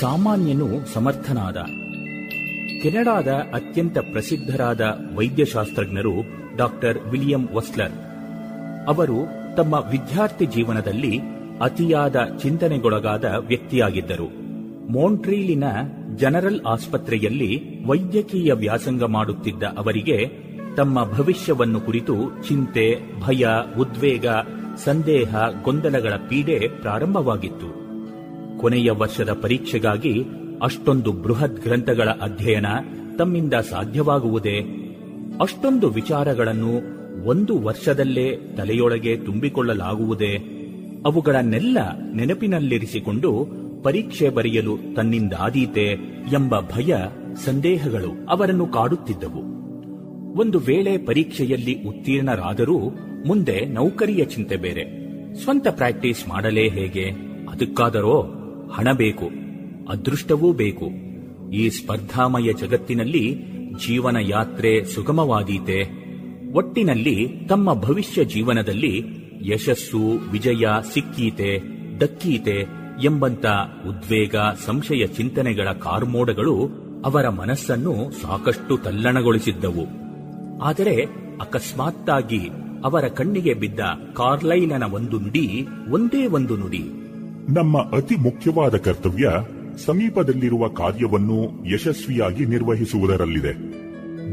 [0.00, 1.56] ಸಾಮಾನ್ಯನು ಸಮರ್ಥನಾದ.
[2.82, 4.80] ಕೆನಡಾದ ಅತ್ಯಂತ ಪ್ರಸಿದ್ಧರಾದ
[5.14, 6.12] ವೈದ್ಯಶಾಸ್ತ್ರಜ್ಞರು
[6.56, 7.92] ಡಾಕ್ಟರ್ ವಿಲಿಯಂ ವಸ್ಲರ್.
[8.88, 11.20] ಅವರು ತಮ್ಮ ವಿದ್ಯಾರ್ಥಿ ಜೀವನದಲ್ಲಿ
[11.60, 14.28] ಅತಿಯಾದ ಚಿಂತನೆಗೊಳಗಾದ ವ್ಯಕ್ತಿಯಾಗಿದ್ದರು.
[14.92, 15.64] ಮೋಂಟ್ರೀಲಿನ
[16.16, 20.30] ಜನರಲ್ ಆಸ್ಪತ್ರೆಯಲ್ಲಿ ವೈದ್ಯಕೀಯ ವ್ಯಾಸಂಗ ಮಾಡುತ್ತಿದ್ದ ಅವರಿಗೆ
[20.76, 22.14] ತಮ್ಮ ಭವಿಷ್ಯವನ್ನು ಕುರಿತು
[22.48, 23.46] ಚಿಂತೆ, ಭಯ,
[23.78, 24.26] ಉದ್ವೇಗ,
[24.84, 27.85] ಸಂದೇಹ, ಗೊಂದಲಗಳ ಪೀಡೆ ಪ್ರಾರಂಭವಾಗಿತ್ತು.
[28.60, 30.24] ಕೊನೆಯ ವರ್ಷದ ಪರೀಕ್ಷೆಗಾಗಿ
[30.62, 32.66] ಅಷ್ಟೊಂದು ಬೃಹತ್ ಗ್ರಂಥಗಳ ಅಧ್ಯಯನ
[33.18, 34.60] ತಮ್ಮಿಂದ ಸಾಧ್ಯವಾಗುವುದೇ?
[35.40, 36.96] ಅಷ್ಟೊಂದು ವಿಚಾರಗಳನ್ನು
[37.26, 40.38] ಒಂದು ವರ್ಷದಲ್ಲೇ ತಲೆಯೊಳಗೆ ತುಂಬಿಕೊಳ್ಳಲಾಗುವುದೇ?
[41.04, 41.78] ಅವುಗಳನ್ನೆಲ್ಲ
[42.14, 43.46] ನೆನಪಿನಲ್ಲಿರಿಸಿಕೊಂಡು
[43.82, 45.86] ಪರೀಕ್ಷೆ ಬರೆಯಲು ತನ್ನಿಂದಾದೀತೆ
[46.32, 46.96] ಎಂಬ ಭಯ,
[47.44, 49.56] ಸಂದೇಹಗಳು ಅವರನ್ನು ಕಾಡುತ್ತಿದ್ದವು.
[50.40, 52.78] ಒಂದು ವೇಳೆ ಪರೀಕ್ಷೆಯಲ್ಲಿ ಉತ್ತೀರ್ಣರಾದರೂ
[53.26, 55.06] ಮುಂದೆ ನೌಕರಿಯ ಚಿಂತೆ ಬೇರೆ.
[55.34, 57.10] ಸ್ವಂತ ಪ್ರಾಕ್ಟೀಸ್ ಮಾಡಲೇ ಹೇಗೆ?
[57.50, 58.35] ಅದಕ್ಕಾದರೋ?
[58.74, 59.30] ಹಣ ಬೇಕು,
[59.88, 60.86] ಅದೃಷ್ಟವೂ ಬೇಕು.
[61.50, 63.44] ಈ ಸ್ಪರ್ಧಾಮಯ ಜಗತ್ತಿನಲ್ಲಿ
[63.86, 66.06] ಜೀವನ ಯಾತ್ರೆ ಸುಗಮವಾದೀತೆ.
[66.52, 69.04] ಒಟ್ಟಿನಲ್ಲಿ ತಮ್ಮ ಭವಿಷ್ಯ ಜೀವನದಲ್ಲಿ
[69.42, 71.62] ಯಶಸ್ಸು, ವಿಜಯ ಸಿಕ್ಕೀತೆ,
[72.00, 72.64] ದಕ್ಕೀತೆ
[73.04, 73.46] ಎಂಬಂತ
[73.88, 79.86] ಉದ್ವೇಗ, ಸಂಶಯ ಚಿಂತನೆಗಳ ಕಾರ್ಮೋಡಗಳು ಅವರ ಮನಸ್ಸನ್ನು ಸಾಕಷ್ಟು ತಲ್ಲಣಗೊಳಿಸಿದ್ದವು.
[80.62, 81.04] ಆದರೆ
[81.40, 82.48] ಅಕಸ್ಮಾತ್ತಾಗಿ
[82.84, 83.80] ಅವರ ಕಣ್ಣಿಗೆ ಬಿದ್ದ
[84.14, 87.05] ಕಾರ್ಲೈಲನ ಒಂದು ನುಡಿ ಒಂದೇ ಒಂದು ನುಡಿ.
[87.48, 89.32] ನಮ್ಮ ಅತಿ ಮುಖ್ಯವಾದ ಕರ್ತವ್ಯ
[89.84, 93.52] ಸಮೀಪದಲ್ಲಿರುವ ಕಾರ್ಯವನ್ನು ಯಶಸ್ವಿಯಾಗಿ ನಿರ್ವಹಿಸುವುದರಲ್ಲಿದೆ.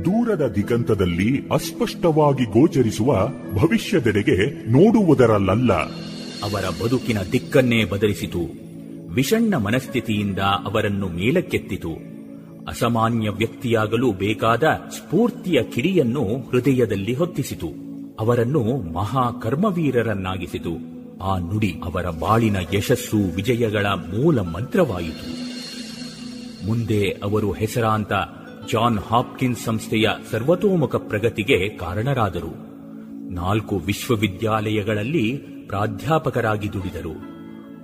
[0.06, 5.74] ದೂರದ ದಿಗಂತದಲ್ಲಿ ಅಸ್ಪಷ್ಟವಾಗಿ ಗೋಚರಿಸುವ ಭವಿಷ್ಯದೆಡೆಗೆ ನೋಡುವುದರಲ್ಲ
[6.44, 8.40] ಅವರ ಬದುಕಿನ ದಿಕ್ಕನ್ನೇ ಬದಲಿಸಿತು.
[9.14, 11.92] ವಿಷಣ್ಣ ಮನಸ್ಥಿತಿಯಿಂದ ಅವರನ್ನು ಮೇಲಕ್ಕೆತ್ತಿತು.
[12.68, 17.68] ಅಸಾಮಾನ್ಯ ವ್ಯಕ್ತಿಯಾಗಲು ಬೇಕಾದ ಸ್ಫೂರ್ತಿಯ ಕಿಡಿಯನ್ನು ಹೃದಯದಲ್ಲಿ ಹೊತ್ತಿಸಿತು.
[18.20, 20.93] ಅವರನ್ನು ಮಹಾ ಕರ್ಮವೀರರನ್ನಾಗಿಸಿತು
[21.24, 25.44] ಆ ನುಡಿ ಅವರ ಬಾಳಿನ ಯಶಸ್ಸು ವಿಜಯಗಳ ಮೂಲ ಮಂತ್ರವಾಯಿತು.
[26.68, 28.12] ಮುಂದೆ ಅವರು ಹೆಸರಾಂತ
[28.72, 32.54] ಜಾನ್ ಹಾಪ್ಕಿನ್ಸ್ ಸಂಸ್ಥೆಯ ಸರ್ವತೋಮುಖ ಪ್ರಗತಿಗೆ ಕಾರಣರಾದರು.
[33.34, 37.16] ನಾಲ್ಕು ವಿಶ್ವವಿದ್ಯಾಲಯಗಳಲ್ಲಿ ಪ್ರಾಧ್ಯಾಪಕರಾಗಿ ದುಡಿದರು.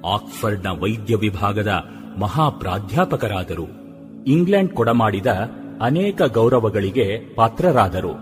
[0.05, 1.83] ಆಕ್ಸ್ಫರ್ಡ್ನ ವೈದ್ಯ ವಿಭಾಗದ
[2.19, 3.67] ಮಹಾ ಪ್ರಾಧ್ಯಾಪಕರಾದರು
[4.27, 5.27] ಇಂಗ್ಲೆಂಡ್ ಕೊಡಮಾಡಿದ
[5.81, 8.13] ಅನೇಕ ಗೌರವಗಳಿಗೆ ಪಾತ್ರರಾದರು.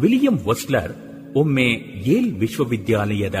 [0.00, 0.92] ವಿಲಿಯಂ ವಸ್ಲರ್
[1.36, 1.66] ಒಮ್ಮೆ
[2.06, 3.34] ಯೇಲ್ ವಿಶ್ವವಿದ್ಯಾಲಯದ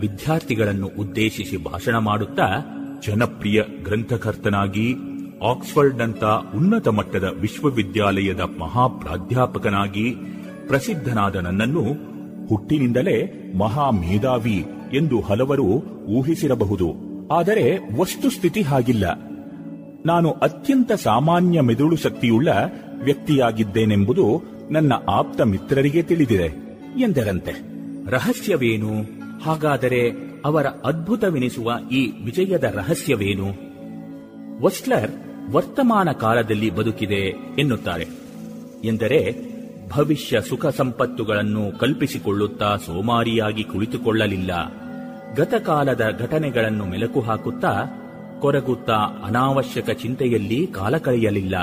[0.00, 4.94] ವಿದ್ಯಾರ್ಥಿಗಳನ್ನು ಉದ್ದೇಶಿಸಿ ಭಾಷಣ ಮಾಡುತ್ತಾ ಜನಪ್ರಿಯ ಗ್ರಂಥಕರ್ತನಾಗಿ
[5.50, 6.24] ಆಕ್ಸ್ಫರ್ಡ್ನಂಥ
[6.56, 10.14] ಉನ್ನತ ಮಟ್ಟದ ವಿಶ್ವವಿದ್ಯಾಲಯದ ಮಹಾಪ್ರಾಧ್ಯಾಪಕನಾಗಿ
[10.66, 12.12] ಪ್ರಸಿದ್ಧನಾದ ನನ್ನನ್ನು
[12.46, 15.64] ಹುಟ್ಟಿನಿಂದಲೇ ಮಹಾ ಮೇಧಾವಿ ಎಂದು ಹಲವರು
[16.06, 16.94] ಊಹಿಸಿರಬಹುದು.
[17.28, 19.20] ಆದರೆ ವಸ್ತುಸ್ಥಿತಿ ಹಾಗಿಲ್ಲ.
[20.06, 22.48] ನಾನು ಅತ್ಯಂತ ಸಾಮಾನ್ಯ ಮೆದುಳು ಶಕ್ತಿಯುಳ್ಳ
[23.04, 26.54] ವ್ಯಕ್ತಿಯಾಗಿದ್ದೇನೆಂಬುದು ನನ್ನ ಆಪ್ತ ಮಿತ್ರರಿಗೆ ತಿಳಿದಿದೆ
[27.00, 27.52] ಎಂದರಂತೆ.
[28.10, 29.21] ರಹಸ್ಯವೇನು?
[29.42, 30.12] ಹಾಗಾದರೆ
[30.44, 33.72] ಅವರ ಅದ್ಭುತವೆನಿಸುವ ಈ ವಿಜಯದ ರಹಸ್ಯವೇನು?
[34.62, 35.10] ವಸ್ಲರ್
[35.52, 38.08] ವರ್ತಮಾನ ಕಾಲದಲ್ಲಿ ಬದುಕಿದೆ ಎನ್ನುತ್ತಾರೆ.
[38.84, 39.52] ಎಂದರೆ
[39.90, 44.50] ಭವಿಷ್ಯ ಸುಖ ಸಂಪತ್ತುಗಳನ್ನು ಕಲ್ಪಿಸಿಕೊಳ್ಳುತ್ತಾ ಸೋಮಾರಿಯಾಗಿ ಕುಳಿತುಕೊಳ್ಳಲಿಲ್ಲ.
[45.34, 47.84] ಗತಕಾಲದ ಘಟನೆಗಳನ್ನು ಮೆಲುಕು ಹಾಕುತ್ತಾ
[48.40, 51.56] ಕೊರಗುತ್ತಾ ಅನಾವಶ್ಯಕ ಚಿಂತೆಯಲ್ಲಿ ಕಾಲ ಕಳೆಯಲಿಲ್ಲ.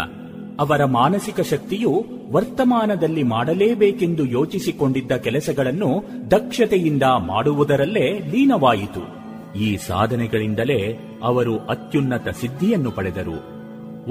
[0.60, 9.20] ಅವರ ಮಾನಸಿಕ ಶಕ್ತಿಯು ವರ್ತಮಾನದಲ್ಲಿ ಮಾಡಲೇಬೇಕೆಂದು ಯೋಚಿಸಿಕೊಂಡಿದ್ದ ಕೆಲಸಗಳನ್ನು ದಕ್ಷತೆಯಿಂದ ಮಾಡುವುದರಲ್ಲೇ ಲೀನವಾಯಿತು.
[9.60, 13.60] ಈ ಸಾಧನೆಗಳಿಂದಲೇ ಅವರು ಅತ್ಯುನ್ನತ ಸಿದ್ಧಿಯನ್ನು ಪಡೆದರು.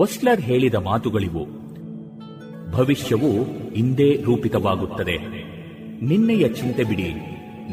[0.00, 1.46] ವಸ್ಲರ್ ಹೇಳಿದ ಮಾತುಗಳಿವು.
[2.70, 5.16] ಭವಿಷ್ಯವು ಇಂದೇ ರೂಪಿತವಾಗುತ್ತದೆ.
[6.02, 7.14] ನಿನ್ನೆಯ ಚಿಂತೆ ಬಿಡಿ.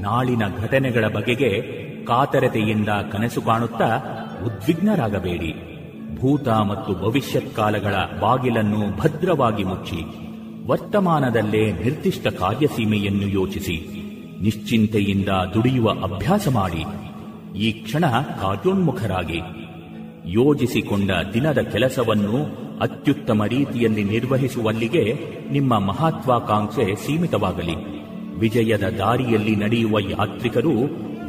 [0.02, 1.62] ನಾಳಿನ ಘಟನೆಗಳ ಬಗೆಗೆ
[2.06, 3.96] ಕಾತರತೆಯಿಂದ ಕನಸು ಕಾಣುತ್ತಾ
[4.46, 5.56] ಉದ್ವಿಗ್ನರಾಗಬೇಡಿ.
[6.22, 10.26] ಭೂತ ಮತ್ತು ಭವಿಷ್ಯತ್ ಕಾಲಗಳ ಬಾಗಿಲನ್ನು ಭದ್ರವಾಗಿ ಮುಚ್ಚಿ.
[10.66, 13.88] ವರ್ತಮಾನದಲ್ಲೇ ನಿರ್ದಿಷ್ಟ ಕಾರ್ಯಸೀಮೆಯನ್ನು ಯೋಚಿಸಿ,
[14.42, 16.84] ನಿಶ್ಚಿಂತೆಯಿಂದ ದುಡಿಯುವ ಅಭ್ಯಾಸ ಮಾಡಿ,
[17.58, 18.06] ಈ ಕ್ಷಣ
[18.42, 19.40] ಕಾರ್ಯೋನ್ಮುಖರಾಗಿ,
[20.26, 25.14] ಯೋಜಿಸಿಕೊಂಡ ದಿನದ ಕೆಲಸವನ್ನು ಅತ್ಯುತ್ತಮ ರೀತಿಯಲ್ಲಿ ನಿರ್ವಹಿಸುವಲ್ಲಿಗೆ
[25.52, 27.76] ನಿಮ್ಮ ಮಹತ್ವಾಕಾಂಕ್ಷೆ ಸೀಮಿತವಾಗಲಿ.
[28.40, 30.74] ವಿಜಯದ ದಾರಿಯಲ್ಲಿ ನಡೆಯುವ ಯಾತ್ರಿಕರು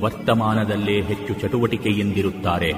[0.00, 2.72] ವರ್ತಮಾನದಲ್ಲೇ ಹೆಚ್ಚು ಚಟುವಟಿಕೆಯಿಂದಿರುತ್ತಾರೆ.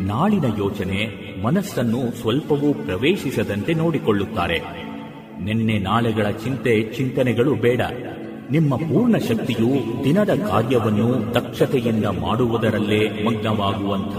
[0.00, 1.00] ನಾಳಿನ ಯೋಚನೆ
[1.42, 4.87] ಮನಸ್ಸನ್ನು ಸ್ವಲ್ಪವೂ ಪ್ರವೇಶಿಸದಂತೆ ನೋಡಿಕೊಳ್ಳುತ್ತಾರೆ.
[5.44, 7.80] ನಿನ್ನೆ ನಾಳೆಗಳ ಚಿಂತೆ ಚಿಂತನೆಗಳು ಬೇಡ.
[8.50, 14.18] ನಿಮ್ಮ ಪೂರ್ಣ ಶಕ್ತಿಯು ದಿನದ ಕಾರ್ಯವನ್ನು ದಕ್ಷತೆಯಿಂದ ಮಾಡುವುದರಲ್ಲೇ ಮಗ್ನವಾಗುವಂಥ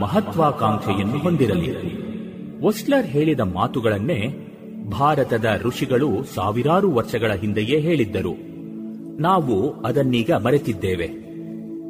[0.00, 1.98] ಮಹತ್ವಾಕಾಂಕ್ಷೆಯನ್ನು ಹೊಂದಿರಲಿ.
[2.60, 4.48] ಒಸ್ಲರ್ ಹೇಳಿದ ಮಾತುಗಳನ್ನೇ
[4.90, 8.34] ಭಾರತದ ಋಷಿಗಳು ಸಾವಿರಾರು ವರ್ಷಗಳ ಹಿಂದೆಯೇ ಹೇಳಿದ್ದರು.
[9.20, 11.10] ನಾವು ಅದನ್ನೀಗ ಮರೆತಿದ್ದೇವೆ.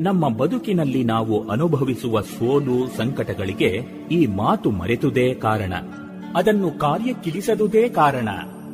[0.03, 5.73] ನಮ್ಮ ಬದುಕಿನಲ್ಲಿ ನಾವು ಅನುಭವಿಸುವ ಸೋಲು ಸಂಕಟಗಳಿಗೆ ಈ ಮಾತು ಮರೆತುದೇ ಕಾರಣ.
[6.35, 8.29] ಅದನ್ನು ಕಾರ್ಯಕ್ಕಿಳಿಸದುದೇ ಕಾರಣ.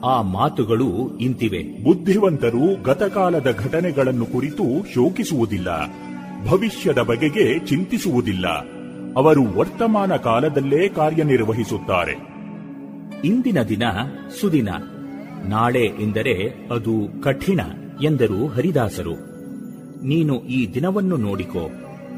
[0.05, 1.84] ಆ ಮಾತುಗಳು ಇಂತಿವೆ.
[1.84, 5.86] ಬುದ್ಧಿವಂತರು ಗತಕಾಲದ ಘಟನೆಗಳನ್ನು ಕುರಿತು ಶೋಕಿಸುವುದಿಲ್ಲ
[6.48, 8.46] ಭವಿಷ್ಯದ ಬಗೆಗೆ ಚಿಂತಿಸುವುದಿಲ್ಲ.
[9.16, 12.12] ಅವರು ವರ್ತಮಾನ ಕಾಲದಲ್ಲೇ ಕಾರ್ಯನಿರ್ವಹಿಸುತ್ತಾರೆ.
[13.24, 13.82] ಇಂದಿನ ದಿನ
[14.40, 14.68] ಸುದಿನ.
[15.44, 17.61] ನಾಳೆ ಎಂದರೆ ಅದು ಕಠಿಣ
[18.02, 19.14] ಎಂದರು ಹರಿದಾಸರು.
[20.07, 21.70] ನೀನು ಈ ದಿನವನ್ನು ನೋಡಿಕೋ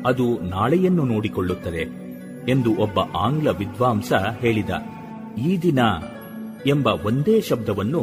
[0.06, 2.06] ಅದು ನಾಳೆಯನ್ನು ನೋಡಿಕೊಳ್ಳುತ್ತದೆ
[2.50, 4.70] ಎಂದು ಒಬ್ಬ ಆಂಗ್ಲ ವಿದ್ವಾಂಸ ಹೇಳಿದ.
[5.46, 5.78] ಈ ದಿನ
[6.66, 8.02] ಎಂಬ ಒಂದೇ ಶಬ್ದವನ್ನು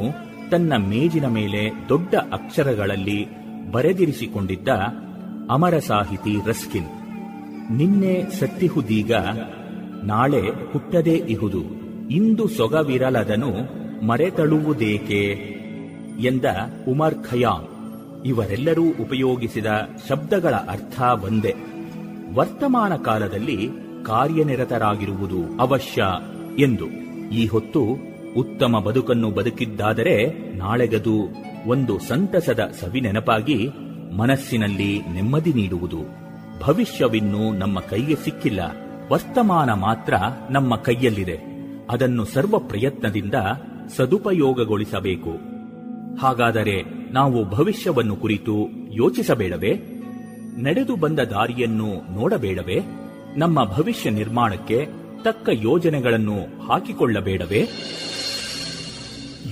[0.52, 3.20] ತನ್ನ ಮೇಜಿನ ಮೇಲೆ ದೊಡ್ಡ ಅಕ್ಷರಗಳಲ್ಲಿ
[3.72, 4.70] ಬರೆದಿರಿಸಿಕೊಂಡಿದ್ದ
[5.50, 6.92] ಅಮರ ಸಾಹಿತಿ ರಸ್ಕಿನ್,
[7.78, 9.14] ನಿನ್ನೆ ಸತ್ತಿಹುದೀಗ
[10.04, 10.42] ನಾಳೆ
[10.72, 11.62] ಹುಟ್ಟದೇ ಇಹುದು,
[12.10, 13.52] ಇಂದು ಸೊಗವಿರಲದನು
[14.08, 15.22] ಮರೆತಳುವುದೇಕೆ
[16.20, 16.46] ಎಂದ
[16.88, 17.68] ಉಮರ್ ಖಯಾಮ್
[18.26, 19.66] ಇವರೆಲ್ಲರೂ ಉಪಯೋಗಿಸಿದ
[20.10, 21.54] ಶಬ್ದಗಳ ಅರ್ಥ ಒಂದೇ,
[22.34, 23.60] ವರ್ತಮಾನ ಕಾಲದಲ್ಲಿ
[24.04, 26.04] ಕಾರ್ಯನಿರತರಾಗಿರುವುದು ಅವಶ್ಯ
[26.64, 26.88] ಎಂದು
[27.36, 30.28] ಈ ಹೊತ್ತು ಉತ್ತಮ ಬದುಕನ್ನು ಬದುಕಿದ್ದಾದರೆ
[30.58, 31.14] ನಾಳೆಗದು
[31.68, 33.70] ಒಂದು ಸಂತಸದ ಸವಿನೆನಪಾಗಿ
[34.18, 35.98] ಮನಸ್ಸಿನಲ್ಲಿ ನೆಮ್ಮದಿ ನೀಡುವುದು.
[36.62, 38.62] ಭವಿಷ್ಯವಿನ್ನೂ ನಮ್ಮ ಕೈಗೆ ಸಿಕ್ಕಿಲ್ಲ.
[39.12, 40.14] ವರ್ತಮಾನ ಮಾತ್ರ
[40.50, 41.40] ನಮ್ಮ ಕೈಯಲ್ಲಿದೆ.
[41.90, 43.34] ಅದನ್ನು ಸರ್ವ ಪ್ರಯತ್ನದಿಂದ
[43.96, 45.32] ಸದುಪಯೋಗಗೊಳಿಸಬೇಕು.
[46.18, 49.72] ಹಾಗಾದರೆ ನಾವು ಭವಿಷ್ಯವನ್ನು ಕುರಿತು ಯೋಚಿಸಬೇಡವೇ?
[50.58, 52.80] ನಡೆದು ಬಂದ ದಾರಿಯನ್ನು ನೋಡಬೇಡವೇ?
[53.38, 54.88] ನಮ್ಮ ಭವಿಷ್ಯ ನಿರ್ಮಾಣಕ್ಕೆ
[55.24, 57.70] ತಕ್ಕ ಯೋಜನೆಗಳನ್ನು ಹಾಕಿಕೊಳ್ಳಬೇಡವೇ?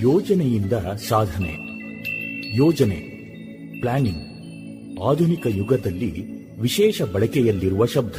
[0.02, 0.72] ಯೋಜನೆಯಿಂದ
[1.08, 1.58] ಸಾಧನೆ.
[2.56, 3.00] ಯೋಜನೆ,
[3.80, 5.02] ಪ್ಲಾನಿಂಗ್.
[5.10, 8.16] ಆಧುನಿಕ ಯುಗದಲ್ಲಿ ವಿಶೇಷ ಬಳಕೆಯಲ್ಲಿರುವ ಶಬ್ದ.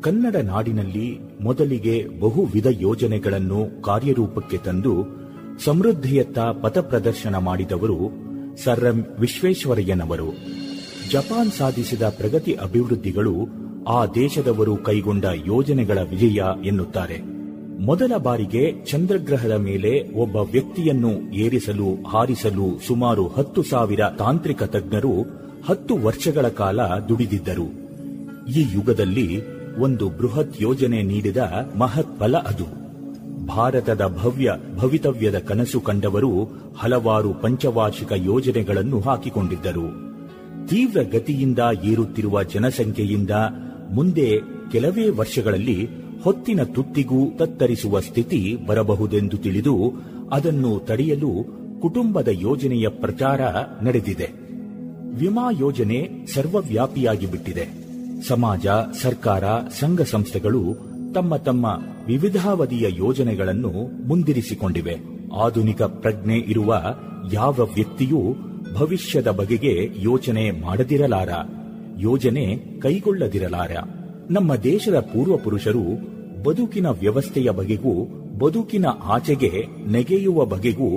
[0.00, 4.94] ಕನ್ನಡ ನಾಡಿನಲ್ಲಿ ಮೊದಲಿಗೆ ಬಹುವಿಧ ಯೋಜನೆಗಳನ್ನು ಕಾರ್ಯರೂಪಕ್ಕೆ ತಂದು
[5.64, 8.10] ಸಮೃದ್ಧಿಯತ್ತ ಪಥಪ್ರದರ್ಶನ ಮಾಡಿದವರು
[8.56, 10.32] ಸರ್ ಎಂ ವಿಶ್ವೇಶ್ವರಯ್ಯನವರು.
[11.10, 13.34] ಜಪಾನ್ ಸಾಧಿಸಿದ ಪ್ರಗತಿ ಅಭಿವೃದ್ಧಿಗಳು
[13.88, 17.35] ಆ ದೇಶದವರು ಕೈಗೊಂಡ ಯೋಜನೆಗಳ ವಿಜಯ ಎನ್ನುತ್ತಾರೆ.
[17.78, 25.22] ಮೊದಲ ಬಾರಿಗೆ ಚಂದ್ರಗ್ರಹದ ಮೇಲೆ ಒಬ್ಬ ವ್ಯಕ್ತಿಯನ್ನು ಏರಿಸಲು, ಹಾರಿಸಲು ಸುಮಾರು ಹತ್ತು ಸಾವಿರ ತಾಂತ್ರಿಕ ತಜ್ಞರು
[25.66, 27.66] ಹತ್ತು ವರ್ಷಗಳ ಕಾಲ ದುಡಿದಿದ್ದರು.
[28.52, 29.42] ಈ ಯುಗದಲ್ಲಿ
[29.78, 31.36] ಒಂದು ಬೃಹತ್ ಯೋಜನೆ ನೀಡಿದ
[31.78, 32.86] ಮಹತ್ ಫಲ ಅದು.
[33.46, 36.44] ಭಾರತದ ಭವ್ಯ ಭವಿತವ್ಯದ ಕನಸು ಕಂಡವರು
[36.76, 40.06] ಹಲವಾರು ಪಂಚವಾರ್ಷಿಕ ಯೋಜನೆಗಳನ್ನು ಹಾಕಿಕೊಂಡಿದ್ದರು.
[40.66, 43.30] ತೀವ್ರ ಗತಿಯಿಂದ ಏರುತ್ತಿರುವ ಜನಸಂಖ್ಯೆಯಿಂದ
[43.90, 44.40] ಮುಂದೆ
[44.72, 49.92] ಕೆಲವೇ ವರ್ಷಗಳಲ್ಲಿ ಹೊತ್ತಿನ ತುತ್ತಿಗೂ ತತ್ತರಿಸುವ ಸ್ಥಿತಿ ಬರಬಹುದೆಂದು ತಿಳಿದು
[50.32, 51.44] ಅದನ್ನು ತಡೆಯಲು
[51.80, 53.40] ಕುಟುಂಬದ ಯೋಜನೆಯ ಪ್ರಚಾರ
[53.84, 54.30] ನಡೆದಿದೆ.
[55.14, 57.68] ವಿಮಾ ಯೋಜನೆ ಸರ್ವವ್ಯಾಪಿಯಾಗಿ ಬಿಟ್ಟಿದೆ.
[58.28, 58.66] ಸಮಾಜ,
[59.02, 59.44] ಸರ್ಕಾರ,
[59.78, 60.76] ಸಂಘ ಸಂಸ್ಥೆಗಳು
[61.14, 61.64] ತಮ್ಮ ತಮ್ಮ
[62.06, 64.96] ವಿವಿಧಾವಧಿಯ ಯೋಜನೆಗಳನ್ನು ಮುಂದಿರಿಸಿಕೊಂಡಿವೆ.
[65.44, 66.96] ಆಧುನಿಕ ಪ್ರಜ್ಞೆ ಇರುವ
[67.32, 68.34] ಯಾವ ವ್ಯಕ್ತಿಯೂ
[68.74, 71.28] ಭವಿಷ್ಯದ ಬಗೆಗೆ ಯೋಚನೆ ಮಾಡದಿರಲಾರ.
[71.98, 73.70] ಯೋಜನೆ ಕೈಗೊಳ್ಳದಿರಲಾರ.
[74.30, 76.15] ನಮ್ಮ ದೇಶದ ಪೂರ್ವ ಪುರುಷರು
[76.46, 77.94] ಬದುಕಿನ ವ್ಯವಸ್ಥೆಯ ಬಗೆಗೂ,
[78.38, 79.50] ಬದುಕಿನ ಆಚೆಗೆ
[79.90, 80.90] ನೆಗೆಯುವ ಬಗೆಗೂ,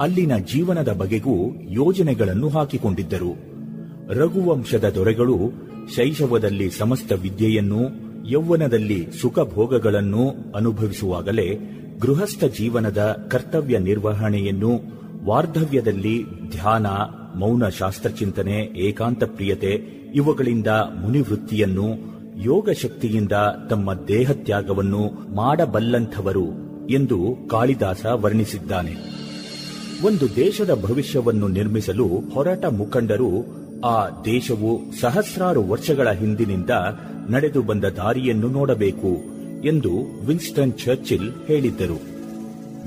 [0.00, 1.36] ಅಲ್ಲಿನ ಜೀವನದ ಬಗೆಗೂ
[1.70, 3.32] ಯೋಜನೆಗಳನ್ನು ಹಾಕಿಕೊಂಡಿದ್ದರು.
[4.08, 5.36] ರಘುವಂಶದ ದೊರೆಗಳು
[5.96, 7.82] ಶೈಶವದಲ್ಲಿ ಸಮಸ್ತ ವಿದ್ಯೆಯನ್ನು,
[8.30, 10.24] ಯೌವನದಲ್ಲಿ ಸುಖಭೋಗಗಳನ್ನು
[10.54, 11.48] ಅನುಭವಿಸುವಾಗಲೇ
[12.00, 14.72] ಗೃಹಸ್ಥ ಜೀವನದ ಕರ್ತವ್ಯ ನಿರ್ವಹಣೆಯನ್ನು,
[15.24, 16.16] ವಾರ್ಧವ್ಯದಲ್ಲಿ
[16.50, 16.86] ಧ್ಯಾನ
[17.38, 19.72] ಮೌನ ಶಾಸ್ತ್ರಚಿಂತನೆ ಏಕಾಂತ ಪ್ರಿಯತೆ
[20.14, 20.70] ಇವುಗಳಿಂದ
[21.02, 23.32] ಮುನಿವೃತ್ತಿಯನ್ನು ಯೋಗ ಶಕ್ತಿಯಿಂದ
[23.70, 26.46] ತಮ್ಮ ದೇಹತ್ಯಾಗವನ್ನು ಮಾಡಬಲ್ಲಂಥವರು
[26.90, 28.94] ಎಂದು ಕಾಳಿದಾಸ ವರ್ಣಿಸಿದ್ದಾನೆ.
[30.04, 33.30] ಒಂದು ದೇಶದ ಭವಿಷ್ಯವನ್ನು ನಿರ್ಮಿಸಲು ಹೊರಟ ಮುಖಂಡರು
[33.84, 36.70] ಆ ದೇಶವು ಸಹಸ್ರಾರು ವರ್ಷಗಳ ಹಿಂದಿನಿಂದ
[37.30, 39.34] ನಡೆದು ಬಂದ ದಾರಿಯನ್ನು ನೋಡಬೇಕು
[39.66, 39.90] ಎಂದು
[40.26, 42.00] ವಿನ್ಸ್ಟನ್ ಚರ್ಚಿಲ್ ಹೇಳಿದ್ದರು.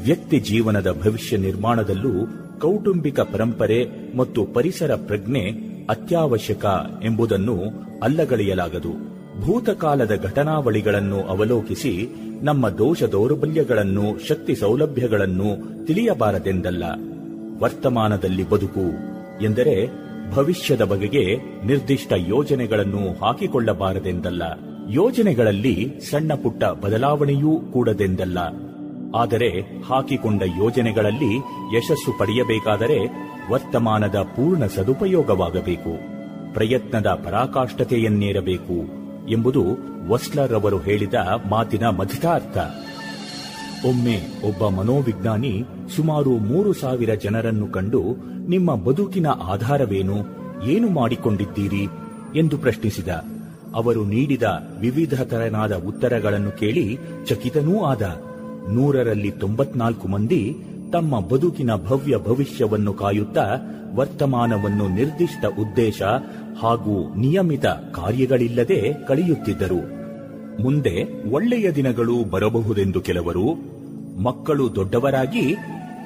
[0.04, 2.28] ವ್ಯಕ್ತಿ ಜೀವನದ ಭವಿಷ್ಯ ನಿರ್ಮಾಣದಲ್ಲೂ
[2.60, 5.50] ಕೌಟುಂಬಿಕ ಪರಂಪರೆ ಮತ್ತು ಪರಿಸರ ಪ್ರಜ್ಞೆ
[5.90, 6.66] ಅತ್ಯವಶ್ಯಕ
[7.04, 7.58] ಎಂಬುದನ್ನು
[8.04, 9.17] ಅಲ್ಲಗಳೆಯಲಾಗದು.
[9.46, 12.08] ಭೂತಕಾಲದ ಘಟನಾವಳಿಗಳನ್ನು ಅವಲೋಕಿಸಿ
[12.42, 16.84] ನಮ್ಮ ದೋಷ ದೌರ್ಬಲ್ಯಗಳನ್ನು, ಶಕ್ತಿ ಸೌಲಭ್ಯಗಳನ್ನು ತಿಳಿಯಬಾರದೆಂದಲ್ಲ.
[17.64, 19.90] ವರ್ತಮಾನದಲ್ಲಿ ಬದುಕು ಎಂದರೆ
[20.36, 21.36] ಭವಿಷ್ಯದ ಬಗೆಗೆ
[21.66, 24.44] ನಿರ್ದಿಷ್ಟ ಯೋಜನೆಗಳನ್ನು ಹಾಕಿಕೊಳ್ಳಬಾರದೆಂದಲ್ಲ.
[24.90, 28.38] ಯೋಜನೆಗಳಲ್ಲಿ ಸಣ್ಣ ಪುಟ್ಟ ಬದಲಾವಣೆಯೂ ಕೂಡದೆಂದಲ್ಲ.
[29.16, 31.36] ಆದರೆ ಹಾಕಿಕೊಂಡ ಯೋಜನೆಗಳಲ್ಲಿ
[31.78, 33.00] ಯಶಸ್ಸು ಪಡೆಯಬೇಕಾದರೆ
[33.52, 36.18] ವರ್ತಮಾನದ ಪೂರ್ಣ ಸದುಪಯೋಗವಾಗಬೇಕು.
[36.54, 38.97] ಪ್ರಯತ್ನದ ಪರಾಕಾಷ್ಠತೆಯನ್ನೇರಬೇಕು.
[39.30, 39.64] ಎಂಬುದು
[40.08, 41.14] ವಸ್ಲರ್ ಅವರು ಹೇಳಿದ
[41.50, 42.58] ಮಾತಿನ ಮಧಿತಾರ್ಥ
[43.86, 45.66] ಒಮ್ಮೆ ಒಬ್ಬ ಮನೋವಿಜ್ಞಾನಿ
[45.96, 48.02] ಸುಮಾರು ಮೂರು ಸಾವಿರ ಜನರನ್ನು ಕಂಡು,
[48.50, 50.18] ನಿಮ್ಮ ಬದುಕಿನ ಆಧಾರವೇನು,
[50.64, 51.88] ಏನು ಮಾಡಿಕೊಂಡಿದ್ದೀರಿ
[52.40, 53.08] ಎಂದು ಪ್ರಶ್ನಿಸಿದ.
[53.76, 54.44] ಅವರು ನೀಡಿದ
[54.80, 58.22] ವಿವಿಧ ತರನಾದ ಉತ್ತರಗಳನ್ನು ಕೇಳಿ ಚಕಿತನೂ ಆದ.
[58.70, 60.58] ನೂರರಲ್ಲಿ ತೊಂಬತ್ನಾಲ್ಕು ಮಂದಿ
[60.94, 63.58] ತಮ್ಮ ಬದುಕಿನ ಭವ್ಯ ಭವಿಷ್ಯವನ್ನು ಕಾಯುತ್ತಾ
[63.96, 66.02] ವರ್ತಮಾನವನ್ನು ನಿರ್ದಿಷ್ಟ ಉದ್ದೇಶ
[66.62, 69.98] ಹಾಗೂ ನಿಯಮಿತ ಕಾರ್ಯಗಳಿಲ್ಲದೆ ಕಳೆಯುತ್ತಿದ್ದರು.
[70.62, 73.54] ಮುಂದೆ ಒಳ್ಳೆಯ ದಿನಗಳು ಬರಬಹುದೆಂದು ಕೆಲವರು,
[74.24, 75.56] ಮಕ್ಕಳು ದೊಡ್ಡವರಾಗಿ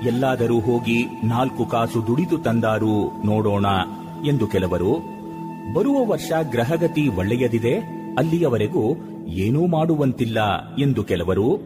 [0.07, 3.65] ಎಲ್ಲಾದರೂ ಹೋಗಿ ನಾಲ್ಕು ಕಾಸು ದುಡಿದು ತಂದಾರು ನೋಡೋಣ
[4.27, 4.93] ಎಂದು ಕೆಲವರು,
[5.73, 7.75] ಬರುವ ವರ್ಷ ಗ್ರಹಗತಿ ಒಳ್ಳೆಯದಿದೆ,
[8.17, 8.95] ಅಲ್ಲಿಯವರೆಗೂ
[9.27, 10.39] ಏನೂ ಮಾಡುವಂತಿಲ್ಲ
[10.75, 11.61] ಎಂದು ಕೆಲವರು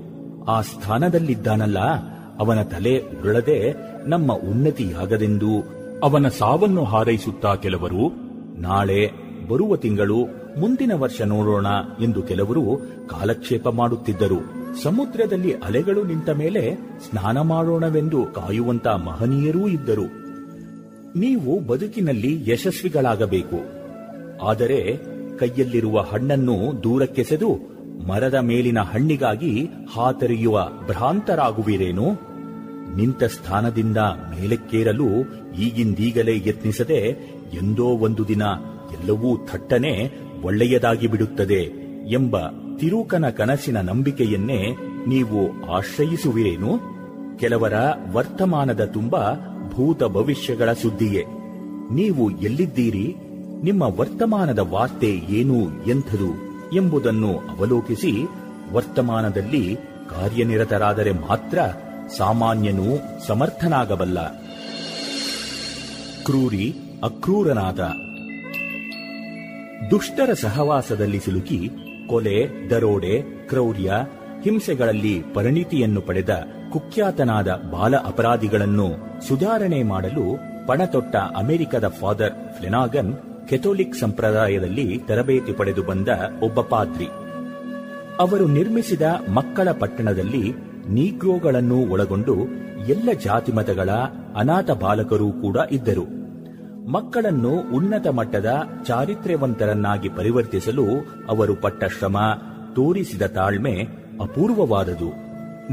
[0.47, 2.14] ಆ ಸ್ಥಾನದಲ್ಲಿದ್ದಾನಲ್ಲ.
[2.39, 3.73] ಅವನ ತಲೆ ಉರುಳದೆ
[4.05, 5.63] ನಮ್ಮ ಉನ್ನತಿಯಾಗದೆಂದು
[6.03, 8.13] ಅವನ ಸಾವನ್ನು ಹಾರೈಸುತ್ತಾ ಕೆಲವರು,
[8.61, 9.11] ನಾಳೆ
[9.49, 11.65] ಬರುವ ತಿಂಗಳು ಮುಂದಿನ ವರ್ಷ ನೋಡೋಣ
[12.03, 12.61] ಎಂದು ಕೆಲವರು
[13.07, 14.65] ಕಾಲಕ್ಷೇಪ ಮಾಡುತ್ತಿದ್ದರು.
[14.83, 20.25] ಸಮುದ್ರದಲ್ಲಿ ಅಲೆಗಳು ನಿಂತ ಮೇಲೆ ಸ್ನಾನ ಮಾಡೋಣವೆಂದು ಕಾಯುವಂತ ಮಹನೀಯರೂ ಇದ್ದರು.
[21.15, 23.85] ನೀವು ಬದುಕಿನಲ್ಲಿ ಯಶಸ್ವಿಗಳಾಗಬೇಕು.
[24.45, 24.97] ಆದರೆ
[25.37, 32.35] ಕೈಯಲ್ಲಿರುವ ಹಣ್ಣನ್ನು ದೂರಕ್ಕೆಸೆದು ಮರದ ಮೇಲಿನ ಹಣ್ಣಿಗಾಗಿ ಹಾತರಿಯುವ ಭ್ರಾಂತರಾಗುವಿರೇನು?
[32.95, 35.07] ನಿಂತ ಸ್ಥಾನದಿಂದ ಮೇಲಕ್ಕೇರಲು
[35.59, 36.99] ಈಗಿಂದೀಗಲೇ ಯತ್ನಿಸದೆ
[37.53, 38.41] ಎಂದೋ ಒಂದು ದಿನ
[38.91, 40.11] ಎಲ್ಲವೂ ಥಟ್ಟನೆ
[40.43, 41.61] ಒಳ್ಳೆಯದಾಗಿ ಬಿಡುತ್ತದೆ
[42.11, 42.37] ಎಂಬ
[42.77, 44.77] ತಿರುಕನ ಕನಸಿನ ನಂಬಿಕೆಯನ್ನೇ
[45.07, 46.95] ನೀವು ಆಶ್ರಯಿಸುವಿರೇನು?
[47.37, 47.73] ಕೆಲವರ
[48.11, 49.15] ವರ್ತಮಾನದ ತುಂಬ
[49.69, 51.23] ಭೂತ ಭವಿಷ್ಯಗಳ ಸುದ್ದಿಯೇ.
[51.93, 53.15] ನೀವು ಎಲ್ಲಿದ್ದೀರಿ?
[53.63, 56.54] ನಿಮ್ಮ ವರ್ತಮಾನದ ವಾರ್ತೆ ಏನು ಎಂಥದು?
[56.75, 58.11] ಎಂಬುದನ್ನು ಅವಲೋಕಿಸಿ
[58.73, 59.75] ವರ್ತಮಾನದಲ್ಲಿ
[60.09, 61.59] ಕಾರ್ಯನಿರತರಾದರೆ ಮಾತ್ರ
[62.17, 62.83] ಸಾಮಾನ್ಯನೂ
[63.27, 64.27] ಸಮರ್ಥನಾಗಬಲ್ಲ.
[66.23, 67.79] ಕ್ರೂರಿ, ಅಕ್ರೂರನಾದ.
[69.91, 71.69] ದುಷ್ಟರ ಸಹವಾಸದಲ್ಲಿ ಸಿಲುಕಿ
[72.07, 73.91] ಕೊಲೆ, ದರೋಡೆ, ಕ್ರೌರ್ಯ,
[74.43, 78.87] ಹಿಂಸೆಗಳಲ್ಲಿ ಪರಿಣಿತಿಯನ್ನು ಪಡೆದ ಕುಖ್ಯಾತನಾದ ಬಾಲ ಅಪರಾಧಿಗಳನ್ನು
[79.27, 86.07] ಸುಧಾರಣೆ ಮಾಡಲು ಪಣತೊಟ್ಟ ಅಮೆರಿಕದ ಫಾದರ್ ಫ್ಲೆನಾಗನ್ ಕೆಥೋಲಿಕ್ ಸಂಪ್ರದಾಯದಲ್ಲಿ ತರಬೇತಿ ಪಡೆದು ಬಂದ
[86.43, 87.07] ಒಬ್ಬ ಪಾದ್ರಿ.
[88.19, 89.01] ಅವರು ನಿರ್ಮಿಸಿದ
[89.33, 90.53] ಮಕ್ಕಳ ಪಟ್ಟಣದಲ್ಲಿ
[90.89, 92.35] ನೀಗ್ರೋಗಳನ್ನು ಒಳಗೊಂಡು
[92.87, 93.89] ಎಲ್ಲ ಜಾತಿ ಮತಗಳ
[94.35, 96.05] ಅನಾಥ ಬಾಲಕರೂ ಕೂಡ ಇದ್ದರು.
[96.89, 100.85] ಮಕ್ಕಳನ್ನು ಉನ್ನತ ಮಟ್ಟದ ಚಾರಿತ್ರ್ಯವಂತರನ್ನಾಗಿ ಪರಿವರ್ತಿಸಲು
[101.29, 102.17] ಅವರು ಪಟ್ಟ ಶ್ರಮ,
[102.75, 103.87] ತೋರಿಸಿದ ತಾಳ್ಮೆ
[104.21, 105.09] ಅಪೂರ್ವವಾದದು.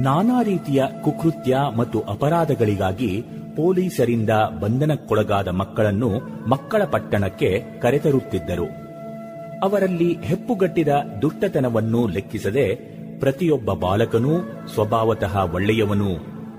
[0.01, 3.25] ನಾನಾ ರೀತಿಯ ಕುಕೃತ್ಯ ಮತ್ತು ಅಪರಾಧಗಳಿಗಾಗಿ
[3.57, 4.31] ಪೊಲೀಸರಿಂದ
[4.63, 6.11] ಬಂಧನಕ್ಕೊಳಗಾದ ಮಕ್ಕಳನ್ನು
[6.49, 7.51] ಮಕ್ಕಳ ಪಟ್ಟಣಕ್ಕೆ
[7.83, 8.69] ಕರೆತರುತ್ತಿದ್ದರು.
[9.63, 10.89] ಅವರಲ್ಲಿ ಹೆಪ್ಪುಗಟ್ಟಿದ
[11.23, 12.67] ದುಷ್ಟತನವನ್ನು ಲೆಕ್ಕಿಸದೆ
[13.21, 14.35] ಪ್ರತಿಯೊಬ್ಬ ಬಾಲಕನೂ
[14.75, 16.13] ಸ್ವಭಾವತಃ ಒಳ್ಳೆಯವನು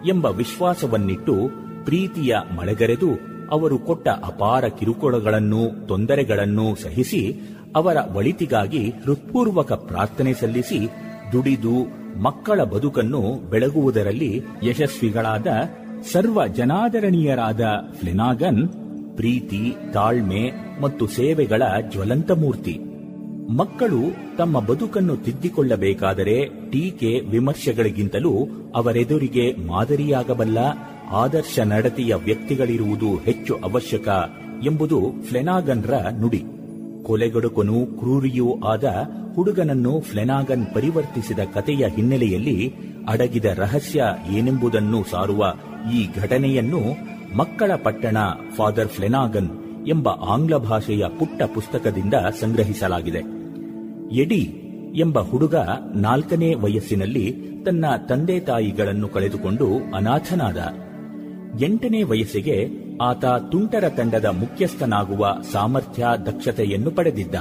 [0.07, 1.35] ಎಂಬ ವಿಶ್ವಾಸವನ್ನಿಟ್ಟು
[1.85, 3.09] ಪ್ರೀತಿಯ ಮಳೆಗರೆದು
[3.51, 7.41] ಅವರು ಕೊಟ್ಟ ಅಪಾರ ಕಿರುಕುಳಗಳನ್ನು, ತೊಂದರೆಗಳನ್ನು ಸಹಿಸಿ
[7.75, 10.79] ಅವರ ಒಳಿತಿಗಾಗಿ ಹೃತ್ಪೂರ್ವಕ ಪ್ರಾರ್ಥನೆ ಸಲ್ಲಿಸಿ
[11.31, 11.75] ದುಡಿದು
[12.21, 14.31] ಮಕ್ಕಳ ಬದುಕನ್ನು ಬೆಳಗುವುದರಲ್ಲಿ
[14.63, 15.47] ಯಶಸ್ವಿಗಳಾದ
[16.11, 17.63] ಸರ್ವ ಜನಾದರಣೀಯರಾದ
[17.99, 18.61] ಫ್ಲೆನಾಗನ್,
[19.15, 19.61] ಪ್ರೀತಿ,
[19.93, 20.43] ತಾಳ್ಮೆ
[20.81, 22.79] ಮತ್ತು ಸೇವೆಗಳ ಜ್ವಲಂತ ಮೂರ್ತಿ
[23.49, 24.01] ಮಕ್ಕಳು
[24.37, 26.37] ತಮ್ಮ ಬದುಕನ್ನು ತಿದ್ದಿಕೊಳ್ಳಬೇಕಾದರೆ
[26.71, 28.33] ಟೀಕೆ ವಿಮರ್ಶೆಗಳಿಗಿಂತಲೂ
[28.75, 30.59] ಅವರೆದುರಿಗೆ ಮಾದರಿಯಾಗಬಲ್ಲ
[31.11, 34.07] ಆದರ್ಶ ನಡತೆಯ ವ್ಯಕ್ತಿಗಳಿರುವುದು ಹೆಚ್ಚು ಅವಶ್ಯಕ
[34.63, 34.99] ಎಂಬುದು
[35.29, 36.41] ಫ್ಲೆನಾಗನ್ರ ನುಡಿ.
[37.05, 38.83] ಕೊಲೆಗಡುಕನು ಕ್ರೂರಿಯೂ ಆದ
[39.35, 42.73] ಹುಡುಗನನ್ನು ಫ್ಲೆನಾಗನ್ ಪರಿವರ್ತಿಸಿದ ಕಥೆಯ ಹಿನ್ನೆಲೆಯಲ್ಲಿ
[43.07, 45.53] ಅಡಗಿದ ರಹಸ್ಯ ಏನೆಂಬುದನ್ನು ಸಾರುವ
[45.95, 46.79] ಈ ಘಟನೆಯನ್ನು
[47.37, 48.17] ಮಕ್ಕಳ ಪಟ್ಟಣ
[48.55, 49.49] ಫಾದರ್ ಫ್ಲೆನಾಗನ್
[49.87, 53.21] ಎಂಬ ಆಂಗ್ಲ ಭಾಷೆಯ ಪುಟ್ಟ ಪುಸ್ತಕದಿಂದ ಸಂಗ್ರಹಿಸಲಾಗಿದೆ.
[54.15, 54.43] ಎಡಿ
[54.95, 55.55] ಎಂಬ ಹುಡುಗ
[55.95, 57.35] ನಾಲ್ಕನೇ ವಯಸ್ಸಿನಲ್ಲಿ
[57.65, 60.57] ತನ್ನ ತಂದೆ ತಾಯಿಗಳನ್ನು ಕಳೆದುಕೊಂಡು ಅನಾಥನಾದ.
[61.63, 67.35] ಎಂಟನೇ ವಯಸ್ಸಿಗೆ ಆತ ತುಂಟರ ತಂಡದ ಮುಖ್ಯಸ್ಥನಾಗುವ ಸಾಮರ್ಥ್ಯ, ದಕ್ಷತೆಯನ್ನು ಪಡೆದಿದ್ದ.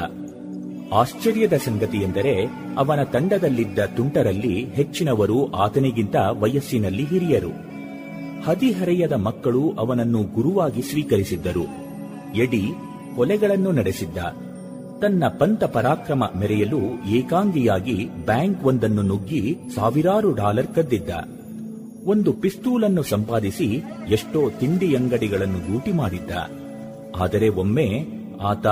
[0.92, 2.44] ಆಶ್ಚರ್ಯದ ಸಂಗತಿಯೆಂದರೆ
[2.76, 7.72] ಅವನ ತಂಡದಲ್ಲಿದ್ದ ತುಂಟರಲ್ಲಿ ಹೆಚ್ಚಿನವರು ಆತನಿಗಿಂತ ವಯಸ್ಸಿನಲ್ಲಿ ಹಿರಿಯರು.
[8.44, 11.66] ಹದಿಹರೆಯದ ಮಕ್ಕಳು ಅವನನ್ನು ಗುರುವಾಗಿ ಸ್ವೀಕರಿಸಿದ್ದರು.
[12.34, 12.62] ಎಡಿ
[13.16, 14.18] ಕೊಲೆಗಳನ್ನು ನಡೆಸಿದ್ದ.
[15.03, 21.41] ತನ್ನ ಪಂತ ಪರಾಕ್ರಮ ಮೆರೆಯಲು ಏಕಾಂಗಿಯಾಗಿ ಬ್ಯಾಂಕ್ ಒಂದನ್ನು ನುಗ್ಗಿ ಸಾವಿರಾರು ಡಾಲರ್ ಕದ್ದಿದ್ದ.
[22.05, 26.30] ಒಂದು ಪಿಸ್ತೂಲನ್ನು ಸಂಪಾದಿಸಿ ಎಷ್ಟೋ ತಿಂಡಿ ಅಂಗಡಿಗಳನ್ನು ಲೂಟಿ ಮಾಡಿದ್ದ.
[27.16, 28.07] ಆದರೆ ಒಮ್ಮೆ
[28.42, 28.66] ಆತ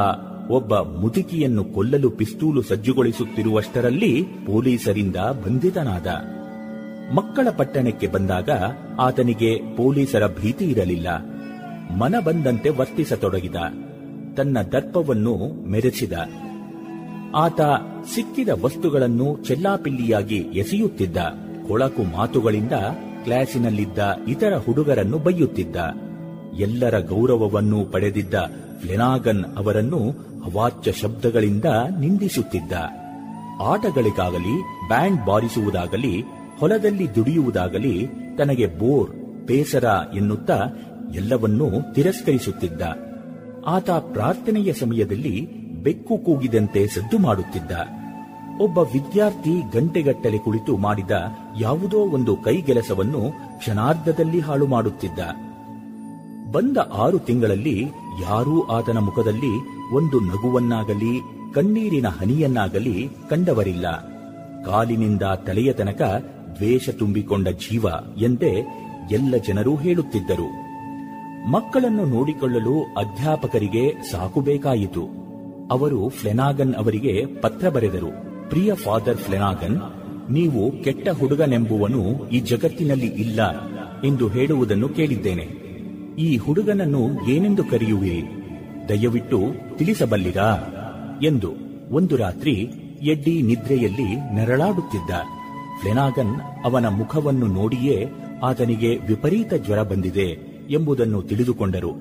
[0.51, 6.07] ಒಬ್ಬ ಮುದುಕಿಯನ್ನು ಕೊಲ್ಲಲು ಪಿಸ್ತೂಲು ಸಜ್ಜುಗೊಳಿಸುತ್ತಿರುವಷ್ಟರಲ್ಲಿ ಪೊಲೀಸರಿಂದ ಬಂಧಿತನಾದ.
[7.15, 8.51] ಮಕ್ಕಳ ಪಟ್ಟಣಕ್ಕೆ ಬಂದಾಗ
[9.01, 11.09] ಆತನಿಗೆ ಪೊಲೀಸರ ಭೀತಿ ಇರಲಿಲ್ಲ.
[11.97, 13.57] ಮನ ಬಂದಂತೆ ವರ್ತಿಸತೊಡಗಿದ.
[14.37, 16.13] ತನ್ನ ದರ್ಪವನ್ನು ಮೆರೆಸಿದ.
[17.35, 17.61] ಆತ
[18.15, 21.17] ಸಿಕ್ಕಿದ ವಸ್ತುಗಳನ್ನು ಚೆಲ್ಲಾಪಿಲ್ಲಿಯಾಗಿ ಎಸೆಯುತ್ತಿದ್ದ.
[21.69, 22.73] ಕೊಳಕು ಮಾತುಗಳಿಂದ
[23.25, 25.77] ಕ್ಲಾಸಿನಲ್ಲಿದ್ದ ಇತರ ಹುಡುಗರನ್ನು ಬೈಯುತ್ತಿದ್ದ.
[26.59, 28.35] ಎಲ್ಲರ ಗೌರವವನ್ನು ಪಡೆದಿದ್ದ
[28.81, 30.11] ಫ್ಲೆನಾಗನ್ ಅವರನ್ನು
[30.45, 31.65] ಅವಾಚ್ಯ ಶಬ್ದಗಳಿಂದ
[32.01, 32.73] ನಿಂದಿಸುತ್ತಿದ್ದ.
[33.61, 36.25] ಆಟಗಳಿಗಾಗಲಿ, ಬ್ಯಾಂಡ್ ಬಾರಿಸುವುದಾಗಲಿ,
[36.59, 38.09] ಹೊಲದಲ್ಲಿ ದುಡಿಯುವುದಾಗಲಿ
[38.39, 39.11] ತನಗೆ ಬೋರ್,
[39.47, 39.85] ಬೇಸರ
[40.17, 40.63] ಎನ್ನುತ್ತಾ
[41.15, 42.83] ಎಲ್ಲವನ್ನೂ ತಿರಸ್ಕರಿಸುತ್ತಿದ್ದ.
[43.67, 47.71] ಆತ ಪ್ರಾರ್ಥನೆಯ ಸಮಯದಲ್ಲಿ ಬೆಕ್ಕು ಕೂಗಿದಂತೆ ಸದ್ದು ಮಾಡುತ್ತಿದ್ದ.
[48.61, 51.11] ಒಬ್ಬ ವಿದ್ಯಾರ್ಥಿ ಗಂಟೆಗಟ್ಟಲೆ ಕುಳಿತು ಮಾಡಿದ
[51.61, 53.21] ಯಾವುದೋ ಒಂದು ಕೈಗೆಲಸವನ್ನು
[53.59, 55.19] ಕ್ಷಣಾರ್ಧದಲ್ಲಿ ಹಾಳು ಮಾಡುತ್ತಿದ್ದ.
[56.53, 57.83] ಬಂದ ಆರು ತಿಂಗಳಲ್ಲಿ
[58.23, 61.21] ಯಾರೂ ಆತನ ಮುಖದಲ್ಲಿ ಒಂದು ನಗುವನ್ನಾಗಲಿ,
[61.53, 64.03] ಕಣ್ಣೀರಿನ ಹನಿಯನ್ನಾಗಲಿ ಕಂಡವರಿಲ್ಲ.
[64.65, 66.03] ಕಾಲಿನಿಂದ ತಲೆಯ ತನಕ
[66.57, 67.85] ದ್ವೇಷ ತುಂಬಿಕೊಂಡ ಜೀವ
[68.19, 68.67] ಎಂದೇ
[69.11, 70.71] ಎಲ್ಲ ಜನರೂ ಹೇಳುತ್ತಿದ್ದರು.
[71.51, 75.09] ಮಕ್ಕಳನ್ನು ನೋಡಿಕೊಳ್ಳಲು ಅಧ್ಯಾಪಕರಿಗೆ ಸಾಕು ಬೇಕಾಯಿತು.
[75.71, 78.30] ಅವರು ಫ್ಲೆನಾಗನ್ ಅವರಿಗೆ ಪತ್ರ ಬರೆದರು.
[78.51, 79.81] ಪ್ರಿಯ ಫಾದರ್ ಫ್ಲೆನಾಗನ್,
[80.31, 83.41] ನೀವು ಕೆಟ್ಟ ಹುಡುಗನೆಂಬುವನು ಈ ಜಗತ್ತಿನಲ್ಲಿ ಇಲ್ಲ
[84.05, 85.47] ಎಂದು ಹೇಳುವುದನ್ನು ಕೇಳಿದ್ದೇನೆ.
[86.19, 88.23] ಈ ಹುಡುಗನನ್ನು ಏನೆಂದು ಕರೆಯುವಿರಿ?
[88.89, 89.41] ದಯವಿಟ್ಟು
[89.77, 90.51] ತಿಳಿಸಬಲ್ಲಿರಾ?
[91.23, 91.51] ಎಂದು
[91.91, 92.55] ಒಂದು ರಾತ್ರಿ
[93.03, 95.11] ಎಡ್ಡಿ ನಿದ್ರೆಯಲ್ಲಿ ನರಳಾಡುತ್ತಿದ್ದ
[95.81, 96.35] ಫ್ಲೆನಾಗನ್
[96.65, 98.09] ಅವನ ಮುಖವನ್ನು ನೋಡಿಯೇ
[98.43, 100.29] ಆತನಿಗೆ ವಿಪರೀತ ಜ್ವರ ಬಂದಿದೆ
[100.71, 101.93] ಎಂಬುದನ್ನು ತಿಳಿದುಕೊಂಡರು.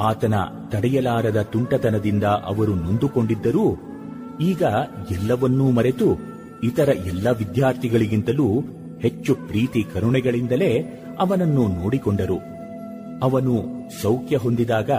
[0.00, 0.34] ಆತನ
[0.68, 3.93] ತಡೆಯಲಾರದ ತುಂಟತನದಿಂದ ಅವರು ನೊಂದುಕೊಂಡಿದ್ದರೂ
[4.40, 4.62] ಈಗ
[5.10, 8.62] ಎಲ್ಲವನ್ನೂ ಮರೆತು ಇತರ ಎಲ್ಲ ವಿದ್ಯಾರ್ಥಿಗಳಿಗಿಂತಲೂ
[9.00, 10.78] ಹೆಚ್ಚು ಪ್ರೀತಿ ಕರುಣೆಗಳಿಂದಲೇ
[11.18, 12.38] ಅವನನ್ನು ನೋಡಿಕೊಂಡರು.
[13.22, 13.64] ಅವನು
[14.02, 14.90] ಸೌಖ್ಯ ಹೊಂದಿದಾಗ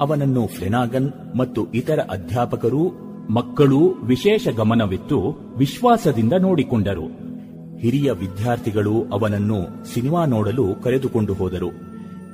[0.00, 5.20] ಅವನನ್ನು ಫ್ಲೆನಾಗನ್ ಮತ್ತು ಇತರ ಅಧ್ಯಾಪಕರು, ಮಕ್ಕಳು ವಿಶೇಷ ಗಮನವಿತ್ತು
[5.58, 7.06] ವಿಶ್ವಾಸದಿಂದ ನೋಡಿಕೊಂಡರು.
[7.78, 11.68] ಹಿರಿಯ ವಿದ್ಯಾರ್ಥಿಗಳು ಅವನನ್ನು ಸಿನಿಮಾ ನೋಡಲು ಕರೆದುಕೊಂಡು ಹೋದರು.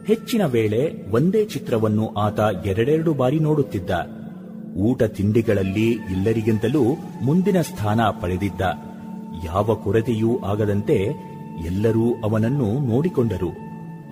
[0.07, 3.91] ಹೆಚ್ಚಿನ ವೇಳೆ ಒಂದೇ ಚಿತ್ರವನ್ನು ಆತ ಎರಡೆರಡು ಬಾರಿ ನೋಡುತ್ತಿದ್ದ.
[4.77, 6.83] ಊಟ ತಿಂಡಿಗಳಲ್ಲಿ ಎಲ್ಲರಿಗಿಂತಲೂ
[7.22, 8.62] ಮುಂದಿನ ಸ್ಥಾನ ಪಡೆದಿದ್ದ.
[9.45, 10.97] ಯಾವ ಕೊರತೆಯೂ ಆಗದಂತೆ
[11.66, 13.51] ಎಲ್ಲರೂ ಅವನನ್ನು ನೋಡಿಕೊಂಡರು.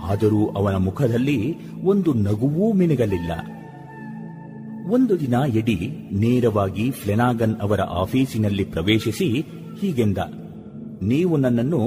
[0.03, 1.39] ಆದರೂ ಅವನ ಮುಖದಲ್ಲಿ
[1.83, 3.33] ಒಂದು ನಗುವೂ ಮಿನುಗಲಿಲ್ಲ.
[4.91, 5.77] ಒಂದು ದಿನ ಎಡಿ
[6.13, 9.29] ನೇರವಾಗಿ ಫ್ಲೆನಾಗನ್ ಅವರ ಆಫೀಸಿನಲ್ಲಿ ಪ್ರವೇಶಿಸಿ
[9.81, 10.19] ಹೀಗೆಂದ,
[11.03, 11.83] ನೀವು ನನ್ನನ್ನು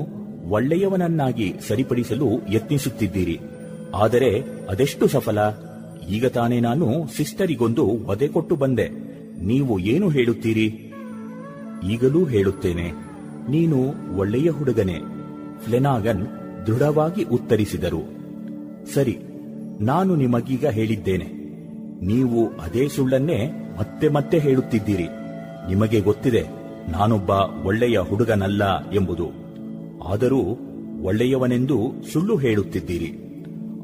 [0.49, 3.39] ಒಳ್ಳೆಯವನನ್ನಾಗಿ ಸರಿಪಡಿಸಲು ಯತ್ನಿಸುತ್ತಿದ್ದೀರಿ.
[3.95, 4.31] ಆದರೆ
[4.69, 5.39] ಅದೆಷ್ಟು ಸಫಲ?
[6.09, 8.89] ಈಗ ತಾನೇ ನಾನು ಸಿಸ್ಟರಿಗೊಂದು ವಧೆ ಕೊಟ್ಟು ಬಂದೆ.
[9.43, 10.93] ನೀವು ಏನು ಹೇಳುತ್ತೀರಿ?
[11.91, 12.91] ಈಗಲೂ ಹೇಳುತ್ತೇನೆ.
[13.49, 14.99] ನೀನು ಒಳ್ಳೆಯ ಹುಡುಗನೇ.
[15.63, 16.27] ಫ್ಲೆನಾಗನ್
[16.67, 18.01] ದೃಢವಾಗಿ ಉತ್ತರಿಸಿದರು.
[18.93, 19.17] ಸರಿ,
[19.81, 21.25] ನಾನು ನಿಮಗೀಗ ಹೇಳಿದ್ದೇನೆ.
[22.05, 25.07] ನೀವು ಅದೇ ಸುಳ್ಳನ್ನೇ ಮತ್ತೆ ಮತ್ತೆ ಹೇಳುತ್ತಿದ್ದೀರಿ.
[25.67, 26.41] ನಿಮಗೆ ಗೊತ್ತಿದೆ,
[26.91, 27.29] ನಾನೊಬ್ಬ
[27.65, 29.27] ಒಳ್ಳೆಯ ಹುಡುಗನಲ್ಲ ಎಂಬುದು.
[30.07, 30.57] ಆದರೂ
[31.01, 33.13] ಒಳ್ಳೆಯವನೆಂದು ಸುಳ್ಳು ಹೇಳುತ್ತಿದ್ದೀರಿ.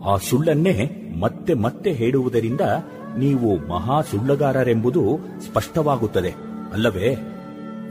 [0.05, 2.61] ಆ ಸುಳ್ಳನ್ನೇ ಮತ್ತೆ ಮತ್ತೆ ಹೇಳುವುದರಿಂದ
[3.17, 6.33] ನೀವು ಮಹಾ ಸುಳ್ಳಗಾರರೆಂಬುದು ಸ್ಪಷ್ಟವಾಗುತ್ತದೆ.
[6.73, 7.15] ಅಲ್ಲವೇ?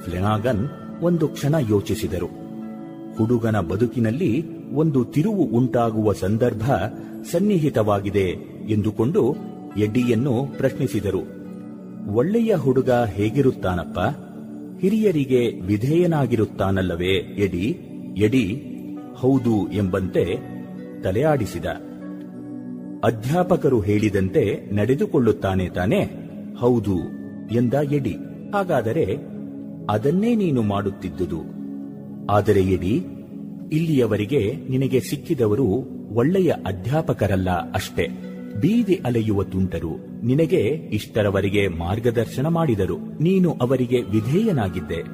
[0.04, 0.68] ಫ್ಲೆನಾಗನ್
[1.00, 2.26] ಒಂದು ಕ್ಷಣ ಯೋಚಿಸಿದರು.
[3.18, 6.70] ಹುಡುಗನ ಬದುಕಿನಲ್ಲಿ ಒಂದು ತಿರುವು ಉಂಟಾಗುವ ಸಂದರ್ಭ
[7.32, 8.26] ಸನ್ನಿಹಿತವಾಗಿದೆ
[8.68, 9.36] ಎಂದುಕೊಂಡು
[9.76, 11.40] ಎಡ್ಡಿಯನ್ನು ಪ್ರಶ್ನಿಸಿದರು.
[12.14, 13.98] ಒಳ್ಳೆಯ ಹುಡುಗ ಹೇಗಿರುತ್ತಾನಪ್ಪ?
[14.80, 17.80] ಹಿರಿಯರಿಗೆ ವಿಧೇಯನಾಗಿರುತ್ತಾನಲ್ಲವೇ ಎಡಿ
[18.16, 18.66] ಎಡಿ
[19.16, 20.36] ಹೌದು ಎಂಬಂತೆ
[21.02, 21.66] ತಲೆಯಾಡಿಸಿದ.
[23.05, 26.11] ಅಧ್ಯಾಪಕರು ಹೇಳಿದಂತೆ ನಡೆದುಕೊಳ್ಳುತ್ತಾನೆ ತಾನೆ?
[26.59, 26.96] ಹೌದು
[27.53, 28.16] ಎಂದ ಎಡಿ.
[28.55, 29.16] ಹಾಗಾದರೆ
[29.90, 31.40] ಅದನ್ನೇ ನೀನು ಮಾಡುತ್ತಿದ್ದುದು.
[32.30, 33.07] ಆದರೆ ಎಡಿ,
[33.72, 35.64] ಇಲ್ಲಿಯವರೆಗೆ ನಿನಗೆ ಸಿಕ್ಕಿದವರು
[36.14, 38.09] ಒಳ್ಳೆಯ ಅಧ್ಯಾಪಕರಲ್ಲ ಅಷ್ಟೇ.
[38.61, 42.98] ಬೀದಿ ಅಲೆಯುವ ತುಂಟರು ನಿನಗೆ ಇಷ್ಟರವರೆಗೆ ಮಾರ್ಗದರ್ಶನ ಮಾಡಿದರು.
[43.22, 45.05] ನೀನು ಅವರಿಗೆ ವಿಧೇಯನಾಗಿದ್ದೆ.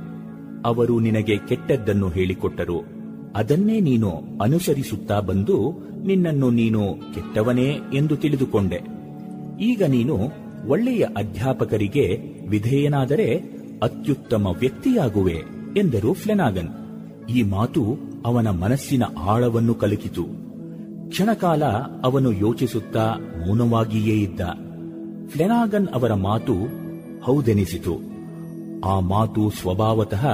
[0.65, 2.96] ಅವರು ನಿನಗೆ ಕೆಟ್ಟದ್ದನ್ನು ಹೇಳಿಕೊಟ್ಟರು.
[3.37, 4.11] ಅದನ್ನೇ ನೀನು
[4.43, 5.73] ಅನುಸರಿಸುತ್ತಾ ಬಂದು
[6.05, 6.81] ನಿನ್ನನ್ನು ನೀನು
[7.15, 8.81] ಕೆಟ್ಟವನೇ ಎಂದು ತಿಳಿದುಕೊಂಡೆ.
[9.61, 10.17] ಈಗ ನೀನು
[10.69, 12.19] ಒಳ್ಳೆಯ ಅಧ್ಯಾಪಕರಿಗೆ
[12.49, 13.37] ವಿಧೇಯನಾದರೆ
[13.83, 15.43] ಅತ್ಯುತ್ತಮ ವ್ಯಕ್ತಿಯಾಗುವೆ
[15.77, 16.69] ಎಂದರು ಫ್ಲೆನಾಗನ್.
[17.31, 20.25] ಈ ಮಾತು ಅವನ ಮನಸ್ಸಿನ ಆಳವನ್ನು ಕಲಕಿತು.
[21.09, 21.65] ಕ್ಷಣಕಾಲ
[22.05, 23.15] ಅವನು ಯೋಚಿಸುತ್ತಾ
[23.47, 24.41] ಮೌನವಾಗಿಯೇ ಇದ್ದ.
[25.29, 26.55] ಫ್ಲೆನಾಗನ್ ಅವರ ಮಾತು
[27.23, 28.17] ಹೌದೆನಿಸಿತು.
[28.85, 30.27] ಆ ಮಾತು ಸ್ವಭಾವತಃ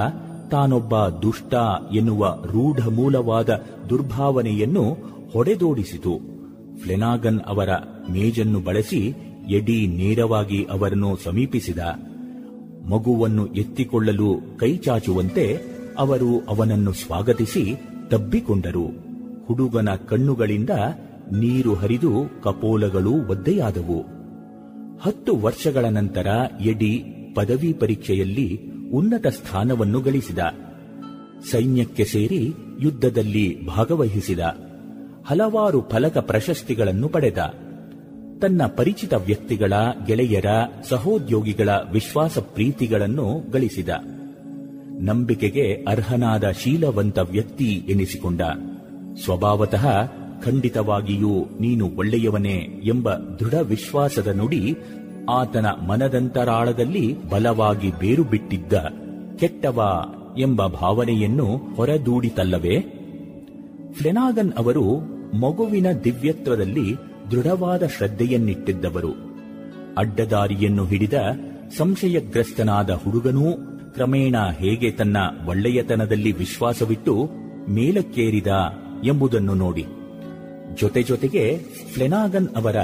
[0.51, 1.53] ತಾನೊಬ್ಬ ದುಷ್ಟ
[1.95, 3.49] ಎನ್ನುವ ರೂಢ ಮೂಲವಾದ
[3.89, 4.97] ದುರ್ಭಾವನೆಯನ್ನು
[5.33, 6.19] ಹೊಡೆದೋಡಿಸಿತು.
[6.77, 7.69] ಫ್ಲೆನಾಗನ್ ಅವರ
[8.11, 9.13] ಮೇಜನ್ನು ಬಳಸಿ
[9.49, 11.79] ಎಡಿ ನೇರವಾಗಿ ಅವರನ್ನು ಸಮೀಪಿಸಿದ.
[12.89, 15.59] ಮಗುವನ್ನು ಎತ್ತಿಕೊಳ್ಳಲು ಕೈಚಾಚುವಂತೆ
[15.97, 17.75] ಅವರು ಅವನನ್ನು ಸ್ವಾಗತಿಸಿ
[18.07, 18.85] ತಬ್ಬಿಕೊಂಡರು.
[19.47, 20.69] ಹುಡುಗನ ಕಣ್ಣುಗಳಿಂದ
[21.31, 22.11] ನೀರು ಹರಿದು
[22.43, 23.99] ಕಪೋಲಗಳು ಒದ್ದೆಯಾದವು.
[25.01, 26.27] ಹತ್ತು ವರ್ಷಗಳ ನಂತರ
[26.61, 30.37] ಎಡಿ ಪದವಿ ಪರೀಕ್ಷೆಯಲ್ಲಿ ಉನ್ನತ ಸ್ಥಾನವನ್ನು ಗಳಿಸಿದ.
[31.51, 34.39] ಸೈನ್ಯಕ್ಕೆ ಸೇರಿ ಯುದ್ಧದಲ್ಲಿ ಭಾಗವಹಿಸಿದ.
[35.25, 37.37] ಹಲವಾರು ಫಲಕ ಪ್ರಶಸ್ತಿಗಳನ್ನು ಪಡೆದ.
[38.41, 39.73] ತನ್ನ ಪರಿಚಿತ ವ್ಯಕ್ತಿಗಳ,
[40.07, 40.45] ಗೆಳೆಯರ,
[40.89, 43.89] ಸಹೋದ್ಯೋಗಿಗಳ ವಿಶ್ವಾಸ ಪ್ರೀತಿಗಳನ್ನು ಗಳಿಸಿದ.
[45.01, 48.41] ನಂಬಿಕೆಗೆ ಅರ್ಹನಾದ ಶೀಲವಂತ ವ್ಯಕ್ತಿ ಎನಿಸಿಕೊಂಡ.
[49.23, 50.05] ಸ್ವಭಾವತಃ
[50.45, 54.75] ಖಂಡಿತವಾಗಿಯೂ ನೀನು ಒಳ್ಳೆಯವನೇ ಎಂಬ ದೃಢ ವಿಶ್ವಾಸದ ನುಡಿ
[55.29, 58.73] ಆತನ ಮನದಂತರಾಳದಲ್ಲಿ ಬಲವಾಗಿ ಬೇರು ಬಿಟ್ಟಿದ್ದ
[59.39, 60.05] ಕೆಟ್ಟವ
[60.37, 61.45] ಎಂಬ ಭಾವನೆಯನ್ನು
[61.75, 62.79] ಹೊರದೂಡಿತಲ್ಲವೇ?
[63.93, 64.83] ಫ್ಲೆನಾಗನ್ ಅವರು
[65.39, 66.95] ಮಗುವಿನ ದಿವ್ಯತ್ವದಲ್ಲಿ
[67.31, 69.15] ದೃಢವಾದ ಶ್ರದ್ಧೆಯನ್ನಿಟ್ಟಿದ್ದವರು.
[69.97, 71.13] ಅಡ್ಡದಾರಿಯನ್ನು ಹಿಡಿದ
[71.77, 73.51] ಸಂಶಯಗ್ರಸ್ತನಾದ ಹುಡುಗನೂ
[73.93, 75.17] ಕ್ರಮೇಣ ಹೇಗೆ ತನ್ನ
[75.47, 77.29] ಒಳ್ಳೆಯತನದಲ್ಲಿ ವಿಶ್ವಾಸವಿಟ್ಟು
[77.69, 78.47] ಮೇಲಕ್ಕೇರಿದ
[79.03, 79.85] ಎಂಬುದನ್ನು ನೋಡಿ.
[80.75, 81.59] ಜೊತೆ ಜೊತೆಗೆ
[81.93, 82.75] ಫ್ಲೆನಾಗನ್ ಅವರ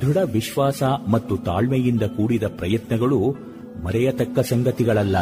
[0.00, 3.18] ದೃಢ ವಿಶ್ವಾಸ ಮತ್ತು ತಾಳ್ಮೆಯಿಂದ ಕೂಡಿದ ಪ್ರಯತ್ನಗಳು
[3.84, 5.16] ಮರೆಯತಕ್ಕ ಸಂಗತಿಗಳಲ್ಲ.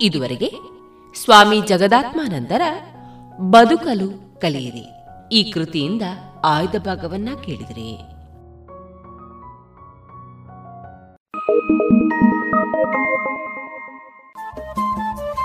[0.00, 0.52] ಇದುವರೆಗೆ
[1.24, 2.62] ಸ್ವಾಮಿ ಜಗದಾತ್ಮಾನಂದರ
[3.40, 4.86] ಬದುಕಲು ಕಲಿಯಿರಿ.
[5.32, 6.02] ಈ ಕೃತಿಯಿಂದ
[6.44, 7.98] ಆಯ್ದ ಭಾಗವನ್ನ ಕೇಳಿದಿರಿ.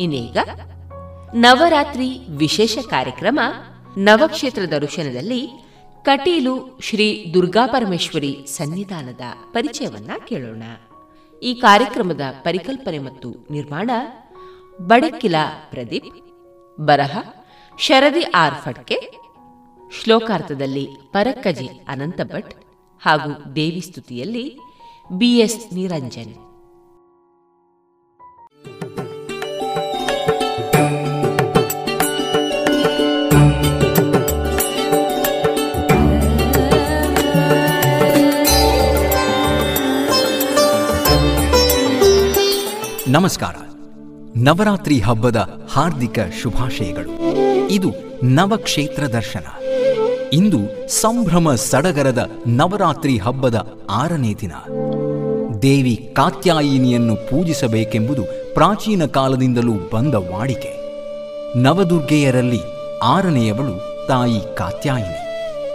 [0.00, 0.36] ಇನ್ನೀಗ
[1.34, 3.40] ನವರಾತ್ರಿ ವಿಶೇಷ ಕಾರ್ಯಕ್ರಮ
[3.98, 5.48] ನವಕ್ಷೇತ್ರ ದರ್ಶನದಲ್ಲಿ
[6.02, 9.20] ಕಟೀಲು ಶ್ರೀ ದುರ್ಗಾಪರಮೇಶ್ವರಿ ಸನ್ನಿಧಾನದ
[9.52, 10.62] ಪರಿಚಯವನ್ನ ಕೇಳೋಣ.
[11.42, 13.90] ಈ ಕಾರ್ಯಕ್ರಮದ ಪರಿಕಲ್ಪನೆ ಮತ್ತು ನಿರ್ಮಾಣ
[14.82, 15.34] ಬಡಕಿಲ
[15.70, 16.10] ಪ್ರದೀಪ್,
[16.80, 17.18] ಬರಹ
[17.78, 19.12] ಶರದಿ ಆರ್ ಫಡ್ಕೆ
[20.02, 22.54] ಶ್ಲೋಕಾರ್ಥದಲ್ಲಿ ಪರಕ್ಕಜಿ ಅನಂತ ಭಟ್
[23.02, 24.58] ಹಾಗೂ ದೇವಿ ಸ್ತುತಿಯಲ್ಲಿ
[25.12, 26.45] ಬಿಎಸ್ ನಿರಂಜನ್.
[43.16, 43.54] ನಮಸ್ಕಾರ.
[44.36, 47.08] ನವರಾತ್ರಿ ಹಬ್ಬದ ಹಾರ್ದಿಕ ಶುಭಾಶಯಗಳು.
[47.68, 49.64] ಇದು ನವಕ್ಷೇತ್ರ ದರ್ಶನ.
[50.32, 54.52] ಇಂದು ಸಂಭ್ರಮ ಸಡಗರದ ನವರಾತ್ರಿ ಹಬ್ಬದ ಆರನೇ ದಿನ.
[55.62, 58.22] ದೇವಿ ಕಾತ್ಯಾಯಿನಿಯನ್ನು ಪೂಜಿಸಬೇಕೆಂಬುದು
[58.54, 60.76] ಪ್ರಾಚೀನ ಕಾಲದಿಂದಲೂ ಬಂದ ವಾಡಿಕೆ.
[61.58, 62.60] ನವದುರ್ಗೆಯರಲ್ಲಿ
[63.04, 65.26] ಆರನೆಯವಳು ತಾಯಿ ಕಾತ್ಯಾಯಿನಿ.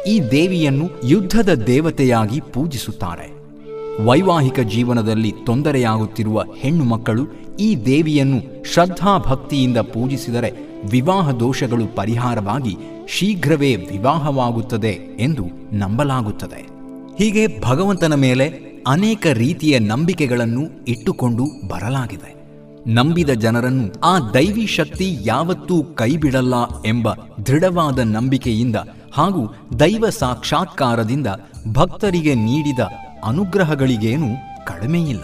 [0.09, 3.40] ಈ ದೇವಿಯನ್ನು ಯುದ್ಧದ ದೇವತೆಯಾಗಿ ಪೂಜಿಸುತ್ತಾರೆ.
[3.99, 7.27] ವೈವಾಹಿಕ ಜೀವನದಲ್ಲಿ ತೊಂದರೆಯಾಗುತ್ತಿರುವ ಹೆಣ್ಣು ಮಕ್ಕಳು
[7.59, 10.51] ಈ ದೇವಿಯನ್ನು ಶ್ರದ್ಧಾಭಕ್ತಿಯಿಂದ ಪೂಜಿಸಿದರೆ
[10.91, 16.67] ವಿವಾಹ ದೋಷಗಳು ಪರಿಹಾರವಾಗಿ ಶೀಘ್ರವೇ ವಿವಾಹವಾಗುತ್ತದೆ ಎಂದು ನಂಬಲಾಗುತ್ತದೆ.
[17.17, 18.47] ಹೀಗೆ ಭಗವಂತನ ಮೇಲೆ
[18.87, 22.41] ಅನೇಕ ರೀತಿಯ ನಂಬಿಕೆಗಳನ್ನು ಇಟ್ಟುಕೊಂಡು ಬರಲಾಗಿದೆ.
[22.87, 26.53] ನಂಬಿದ ಜನರನ್ನು ಆ ದೈವಿ ಶಕ್ತಿ ಯಾವತ್ತೂ ಕೈಬಿಡಲ್ಲ
[26.85, 27.13] ಎಂಬ
[27.47, 28.75] ದೃಢವಾದ ನಂಬಿಕೆಯಿಂದ
[29.13, 31.27] ಹಾಗೂ ದೈವ ಸಾಕ್ಷಾತ್ಕಾರದಿಂದ
[31.71, 32.79] ಭಕ್ತರಿಗೆ ನೀಡಿದ
[33.23, 34.27] ಅನುಗ್ರಹಗಳಿಗೇನು
[34.65, 35.23] ಕಡಿಮೆಯಿಲ್ಲ.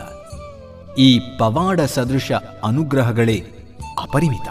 [0.94, 2.32] ಈ ಪವಾಡ ಸದೃಶ
[2.64, 3.46] ಅನುಗ್ರಹಗಳೇ
[4.00, 4.48] ಅಪರಿಮಿತ.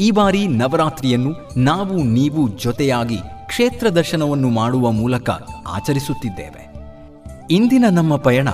[0.00, 5.30] ಈ ಬಾರಿ ನವರಾತ್ರಿಯನ್ನು ನಾವು ನೀವು ಜೊತೆಯಾಗಿ ಕ್ಷೇತ್ರ ದರ್ಶನವನ್ನು ಮಾಡುವ ಮೂಲಕ
[5.66, 6.74] ಆಚರಿಸುತ್ತಿದ್ದೇವೆ.
[7.50, 8.48] ಇಂದಿನ ನಮ್ಮ ಪಯಣ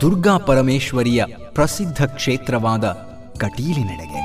[0.00, 2.84] ದುರ್ಗಾ ಪರಮೇಶ್ವರಿಯ ಪ್ರಸಿದ್ಧ ಕ್ಷೇತ್ರವಾದ
[3.38, 4.22] ಕಟೀಲಿನೆಡೆಗೆ.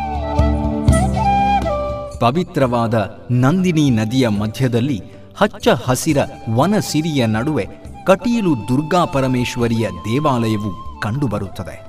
[2.19, 5.03] ಪವಿತ್ರವಾದ ನಂದಿನಿ ನದಿಯ ಮಧ್ಯದಲ್ಲಿ
[5.37, 6.17] ಹಚ್ಚ ಹಸಿರ
[6.53, 7.67] ವನ ಸಿರಿಯ ನಡುವೆ
[8.07, 11.85] ಕಟೀಲು ದುರ್ಗಾ ಪರಮೇಶ್ವರಿಯ ದೇವಾಲಯವು ಕಂಡುಬರುತ್ತದೆ.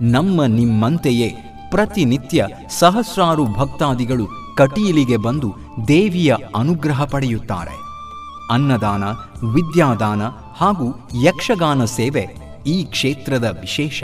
[0.00, 1.28] ನಮ್ಮ ನಿಮ್ಮಂತೆಯೇ
[1.70, 2.46] ಪ್ರತಿನಿತ್ಯ
[2.78, 4.26] ಸಹಸ್ರಾರು ಭಕ್ತಾದಿಗಳು
[4.56, 5.54] ಕಟೀಲಿಗೆ ಬಂದು
[5.88, 7.76] ದೇವಿಯ ಅನುಗ್ರಹ ಪಡೆಯುತ್ತಾರೆ.
[8.52, 9.04] ಅನ್ನದಾನ,
[9.46, 10.22] ವಿದ್ಯಾದಾನ
[10.56, 12.28] ಹಾಗೂ ಯಕ್ಷಗಾನ ಸೇವೆ
[12.66, 14.02] ಈ ಕ್ಷೇತ್ರದ ವಿಶೇಷ.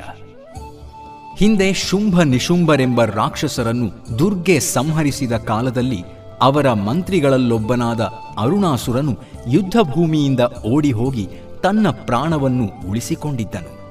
[1.37, 6.05] ಹಿಂದೆ ಶುಂಭ ನಿಶುಂಭರೆಂಬ ರಾಕ್ಷಸರನ್ನು ದುರ್ಗೆ ಸಂಹರಿಸಿದ ಕಾಲದಲ್ಲಿ
[6.43, 8.01] ಅವರ ಮಂತ್ರಿಗಳಲ್ಲೊಬ್ಬನಾದ
[8.39, 11.28] ಅರುಣಾಸುರನು ಯುದ್ಧಭೂಮಿಯಿಂದ ಓಡಿ ಹೋಗಿ
[11.62, 13.82] ತನ್ನ ಪ್ರಾಣವನ್ನು ಉಳಿಸಿಕೊಂಡಿದ್ದನು.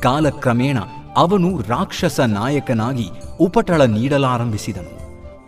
[0.00, 0.78] ಕಾಲಕ್ರಮೇಣ
[1.16, 3.08] ಅವನು ರಾಕ್ಷಸ ನಾಯಕನಾಗಿ
[3.40, 4.98] ಉಪಟಳ ನೀಡಲಾರಂಭಿಸಿದನು.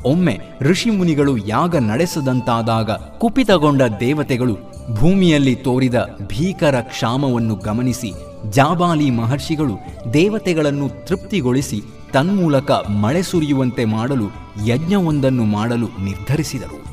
[0.04, 4.56] ಒಮ್ಮೆ ಋಷಿಮುನಿಗಳು ಯಾಗ ನಡೆಸದಂತಾದಾಗ ಕುಪಿತಗೊಂಡ ದೇವತೆಗಳು
[4.94, 5.94] ಭೂಮಿಯಲ್ಲಿ ತೋರಿದ
[6.26, 8.12] ಭೀಕರ ಕ್ಷಾಮವನ್ನು ಗಮನಿಸಿ
[8.50, 9.74] ಜಾಬಾಲಿ ಮಹರ್ಷಿಗಳು
[10.14, 11.80] ದೇವತೆಗಳನ್ನು ತೃಪ್ತಿಗೊಳಿಸಿ
[12.12, 14.24] ತನ್ಮೂಲಕ ಮಳೆ ಸುರಿಯುವಂತೆ ಮಾಡಲು
[14.66, 16.89] ಯಜ್ಞವೊಂದನ್ನು ಮಾಡಲು ನಿರ್ಧರಿಸಿದರು.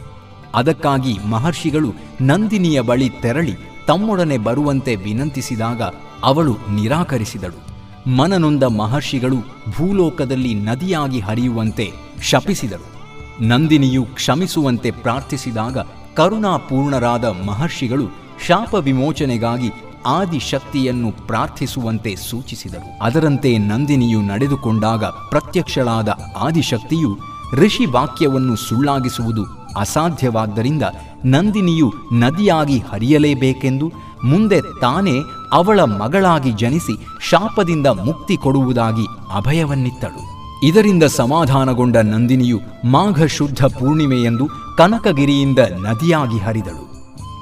[0.57, 3.55] ಅದಕ್ಕಾಗಿ ಮಹರ್ಷಿಗಳು ನಂದಿನಿಯ ಬಳಿ ತೆರಳಿ
[3.87, 5.81] ತಮ್ಮೊಡನೆ ಬರುವಂತೆ ವಿನಂತಿಸಿದಾಗ
[6.23, 7.67] ಅವಳು ನಿರಾಕರಿಸಿದಳು.
[8.09, 9.35] ಮನನೊಂದ ಮಹರ್ಷಿಗಳು
[9.77, 12.97] ಭೂಲೋಕದಲ್ಲಿ ನದಿಯಾಗಿ ಹರಿಯುವಂತೆ ಶಪಿಸಿದರು.
[13.43, 15.77] ನಂದಿನಿಯು ಕ್ಷಮಿಸುವಂತೆ ಪ್ರಾರ್ಥಿಸಿದಾಗ
[16.15, 18.07] ಕರುಣಾಪೂರ್ಣರಾದ ಮಹರ್ಷಿಗಳು
[18.47, 19.71] ಶಾಪ ವಿಮೋಚನೆಗಾಗಿ
[20.05, 23.03] ಆದಿಶಕ್ತಿಯನ್ನು ಪ್ರಾರ್ಥಿಸುವಂತೆ ಸೂಚಿಸಿದರು.
[23.03, 27.17] ಅದರಂತೆ ನಂದಿನಿಯು ನಡೆದುಕೊಂಡಾಗ ಪ್ರತ್ಯಕ್ಷಳಾದ ಆದಿಶಕ್ತಿಯು
[27.53, 30.81] ಋಷಿ ವಾಕ್ಯವನ್ನು ಸುಳ್ಳಾಗಿಸುವುದು ಅಸಾಧ್ಯವಾದ್ದರಿಂದ
[31.25, 33.91] ನಂದಿನಿಯು ನದಿಯಾಗಿ ಹರಿಯಲೇಬೇಕೆಂದು
[34.25, 35.19] ಮುಂದೆ ತಾನೇ
[35.53, 39.05] ಅವಳ ಮಗಳಾಗಿ ಜನಿಸಿ ಶಾಪದಿಂದ ಮುಕ್ತಿ ಕೊಡುವುದಾಗಿ
[39.35, 40.37] ಅಭಯವನ್ನಿತ್ತಳು.
[40.63, 44.47] ಇದರಿಂದ ಸಮಾಧಾನಗೊಂಡ ನಂದಿನಿಯು ಮಾಘ ಶುದ್ಧ ಪೂರ್ಣಿಮೆಯೆಂದು
[44.77, 46.85] ಕನಕಗಿರಿಯಿಂದ ನದಿಯಾಗಿ ಹರಿದಳು.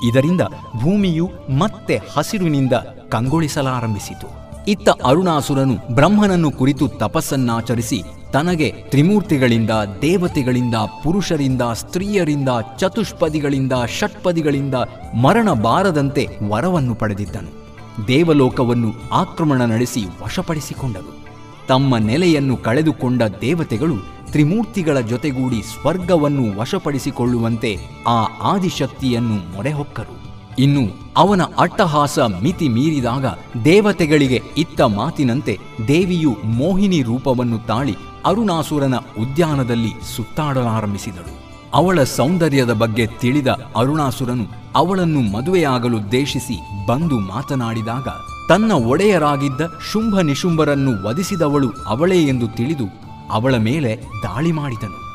[0.07, 0.41] ಇದರಿಂದ
[0.81, 1.29] ಭೂಮಿಯು
[1.59, 2.73] ಮತ್ತೆ ಹಸಿರುವಿನಿಂದ
[3.09, 4.44] ಕಂಗೊಳಿಸಲಾರಂಭಿಸಿತು.
[4.67, 9.69] ಇತ್ತ ಅರುಣಾಸುರನು ಬ್ರಹ್ಮನನ್ನು ಕುರಿತು ತಪಸ್ಸನ್ನಾಚರಿಸಿ ತನಗೆ ತ್ರಿಮೂರ್ತಿಗಳಿಂದ,
[10.01, 14.75] ದೇವತೆಗಳಿಂದ, ಪುರುಷರಿಂದ, ಸ್ತ್ರೀಯರಿಂದ, ಚತುಷ್ಪದಿಗಳಿಂದ, ಷಟ್ಪದಿಗಳಿಂದ
[15.21, 17.65] ಮರಣ ಬಾರದಂತೆ ವರವನ್ನು ಪಡೆದಿದ್ದನು.
[18.07, 21.25] ದೇವಲೋಕವನ್ನು ಆಕ್ರಮಣ ನಡೆಸಿ ವಶಪಡಿಸಿಕೊಂಡರು
[21.67, 23.95] ತಮ್ಮ ನೆಲೆಯನ್ನು ಕಳೆದುಕೊಂಡ ದೇವತೆಗಳು
[24.31, 27.77] ತ್ರಿಮೂರ್ತಿಗಳ ಜೊತೆಗೂಡಿ ಸ್ವರ್ಗವನ್ನು ವಶಪಡಿಸಿಕೊಳ್ಳುವಂತೆ
[28.07, 30.24] ಆ ಆದಿಶಕ್ತಿಯನ್ನು ಮೊರೆಹೊಕ್ಕರು.
[30.59, 30.81] ಇನ್ನು
[31.17, 33.25] ಅವನ ಅಟ್ಟಹಾಸ ಮಿತಿ ಮೀರಿದಾಗ
[33.65, 37.95] ದೇವತೆಗಳಿಗೆ ಇತ್ತ ಮಾತಿನಂತೆ ದೇವಿಯು ಮೋಹಿನಿ ರೂಪವನ್ನು ತಾಳಿ
[38.25, 41.45] ಅರುಣಾಸುರನ ಉದ್ಯಾನದಲ್ಲಿ ಸುತ್ತಾಡಲಾರಂಭಿಸಿದಳು.
[41.73, 44.43] ಅವಳ ಸೌಂದರ್ಯದ ಬಗ್ಗೆ ತಿಳಿದ ಅರುಣಾಸುರನು
[44.75, 48.07] ಅವಳನ್ನು ಮದುವೆಯಾಗಲು ದೇಶಿಸಿ ಬಂದು ಮಾತನಾಡಿದಾಗ,
[48.49, 49.61] ತನ್ನ ಒಡೆಯರಾಗಿದ್ದ
[49.91, 52.85] ಶುಂಭ ನಿಶುಂಭರನ್ನು ವಧಿಸಿದವಳು ಅವಳೇ ಎಂದು ತಿಳಿದು
[53.31, 55.05] ಅವಳ ಮೇಲೆ ದಾಳಿ ಮಾಡಿದನು.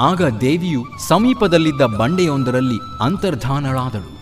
[0.00, 4.15] ಆಗ ದೇವಿಯು ಸಮೀಪದಲ್ಲಿದ್ದ ಬಂಡೆಯೊಂದರಲ್ಲಿ ಅಂತರ್ಧಾನಳಾದಳು.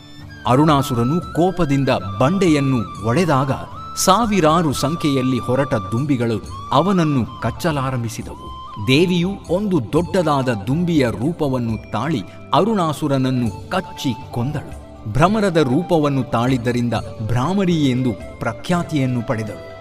[0.46, 1.88] ಅರುಣಾಸುರನು ಕೋಪದಿಂದ
[2.20, 3.52] ಬಂಡೆಯನ್ನು ಒಡೆದಾಗ
[3.96, 8.54] ಸಾವಿರಾರು ಸಂಖ್ಯೆಯಲ್ಲಿ ಹೊರಟ ದುಂಬಿಗಳು ಅವನನ್ನು ಕಚ್ಚಲಾರಂಭಿಸಿದವು.
[8.86, 12.22] ದೇವಿಯು ಒಂದು ದೊಡ್ಡದಾದ ದುಂಬಿಯ ರೂಪವನ್ನು ತಾಳಿ
[12.54, 14.84] ಅರುಣಾಸುರನನ್ನು ಕಚ್ಚಿ ಕೊಂದಳು.
[15.12, 16.94] ಭ್ರಮರದ ರೂಪವನ್ನು ತಾಳಿದ್ದರಿಂದ
[17.26, 19.73] ಭ್ರಾಮರಿ ಎಂದು ಪ್ರಖ್ಯಾತಿಯನ್ನು ಪಡೆದಳು.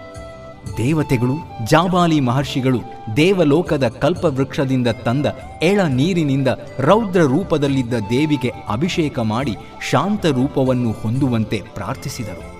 [0.76, 1.34] ದೇವತೆಗಳು,
[1.70, 2.80] ಜಾಬಾಲಿ ಮಹರ್ಷಿಗಳು
[3.16, 5.26] ದೇವಲೋಕದ ಕಲ್ಪವೃಕ್ಷದಿಂದ ತಂದ
[5.62, 9.56] ಎಳ ನೀರಿನಿಂದ ರೌದ್ರ ರೂಪದಲ್ಲಿದ್ದ ದೇವಿಗೆ ಅಭಿಷೇಕ ಮಾಡಿ
[9.90, 12.54] ಶಾಂತ ರೂಪವನ್ನು ಹೊಂದುವಂತೆ ಪ್ರಾರ್ಥಿಸಿದರು.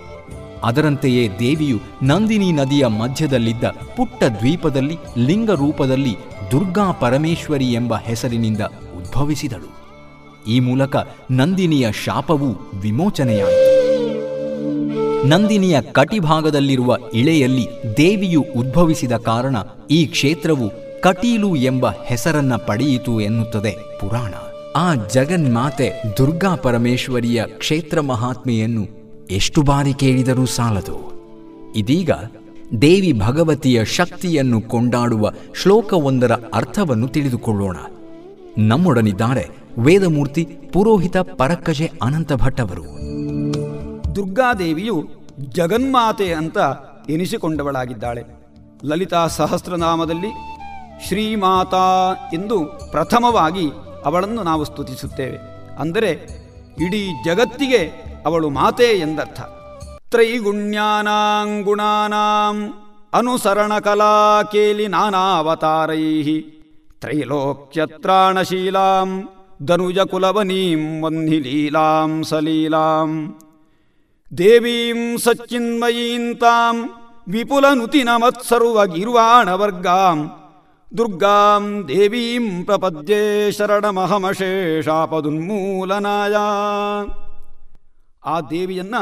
[0.65, 3.65] ಅದರಂತೆಯೇ ದೇವಿಯು ನಂದಿನಿ ನದಿಯ ಮಧ್ಯದಲ್ಲಿದ್ದ
[3.97, 6.17] ಪುಟ್ಟ ದ್ವೀಪದಲ್ಲಿ ಲಿಂಗ ರೂಪದಲ್ಲಿ
[6.51, 8.61] ದುರ್ಗಾ ಪರಮೇಶ್ವರಿ ಎಂಬ ಹೆಸರಿನಿಂದ
[8.97, 9.71] ಉದ್ಭವಿಸಿದಳು.
[10.47, 10.97] ಈ ಮೂಲಕ
[11.31, 13.74] ನಂದಿನಿಯ ಶಾಪವು ವಿಮೋಚನೆಯಾಯಿತು.
[15.29, 19.57] ನಂದಿನಿಯ ಕಟಿಭಾಗದಲ್ಲಿರುವ ಇಳೆಯಲ್ಲಿ ದೇವಿಯು ಉದ್ಭವಿಸಿದ ಕಾರಣ
[19.91, 20.71] ಈ ಕ್ಷೇತ್ರವು
[21.03, 24.35] ಕಟೀಲು ಎಂಬ ಹೆಸರನ್ನ ಪಡೆಯಿತು ಎನ್ನುತ್ತದೆ ಪುರಾಣ.
[24.77, 28.87] ಆ ಜಗನ್ಮಾತೆ ದುರ್ಗಾ ಪರಮೇಶ್ವರಿಯ ಕ್ಷೇತ್ರ ಮಹಾತ್ಮೆಯನ್ನು
[29.31, 30.99] ಎಷ್ಟು ಬಾರಿ ಕೇಳಿದರೂ ಸಾಲದು.
[31.77, 32.11] ಇದೀಗ
[32.83, 35.31] ದೇವಿ ಭಗವತಿಯ ಶಕ್ತಿಯನ್ನು ಕೊಂಡಾಡುವ
[35.63, 37.77] ಶ್ಲೋಕವೊಂದರ ಅರ್ಥವನ್ನು ತಿಳಿದುಕೊಳ್ಳೋಣ.
[38.59, 39.49] ನಮ್ಮೊಡನಿದ್ದಾರೆ
[39.79, 43.05] ವೇದಮೂರ್ತಿ ಪುರೋಹಿತ ಪರಕ್ಕಜೆ ಅನಂತ ಭಟ್ಟವರು
[44.17, 45.09] ದುರ್ಗಾದೇವಿಯು
[45.41, 46.59] ಜಗನ್ಮಾತೆ ಅಂತ
[47.09, 48.25] ಎನಿಸಿಕೊಂಡವಳಾಗಿದ್ದಾಳೆ.
[48.85, 50.29] ಲಲಿತಾ ಸಹಸ್ರನಾಮದಲ್ಲಿ
[51.09, 53.71] ಶ್ರೀಮಾತಾ ಎಂದು ಪ್ರಥಮವಾಗಿ
[54.05, 55.39] ಅವಳನ್ನು ನಾವು ಸ್ತುತಿಸುತ್ತೇವೆ.
[55.79, 56.29] ಅಂದರೆ,
[56.87, 57.91] ಇಡೀ ಜಗತ್ತಿಗೆ
[58.27, 59.41] ಅವಳು ಮಾತೆ ಎಂದರ್ಥ.
[60.11, 61.65] ತ್ರೈಗುಣ್ಯಾನಾಂ
[63.85, 66.41] ಕಲಾ ಕೇಲಿ ನಾನಾವತಾರೈ
[67.01, 69.29] ತ್ರೈಲೋಕ್ಯತ್ರಾಣಶೀಲಾಂ
[69.63, 73.39] ಧನುಜ ಕುಲವನೀಂ ವಂಧಿ ಲೀಲಾಂ ಸಲೀಲಾಂ.
[74.39, 76.91] ದೇವೀಂ ಸಚ್ಚಿನ್ಮಯೀಂತಾಂ
[78.21, 80.31] ಮತ್ಸರ್ವಗಿರ್ವಾಣವರ್ಗಾಂ
[80.99, 86.35] ದುರ್ಗಾಂ ದೇವೀಂ ಪ್ರಪದ್ಯೆ ಶರಣಮಹಮಶೇಷಾಪದುನ್ಮೂಲನಾಯ.
[88.25, 88.95] ಆ ದೇವಿಯನ್ನ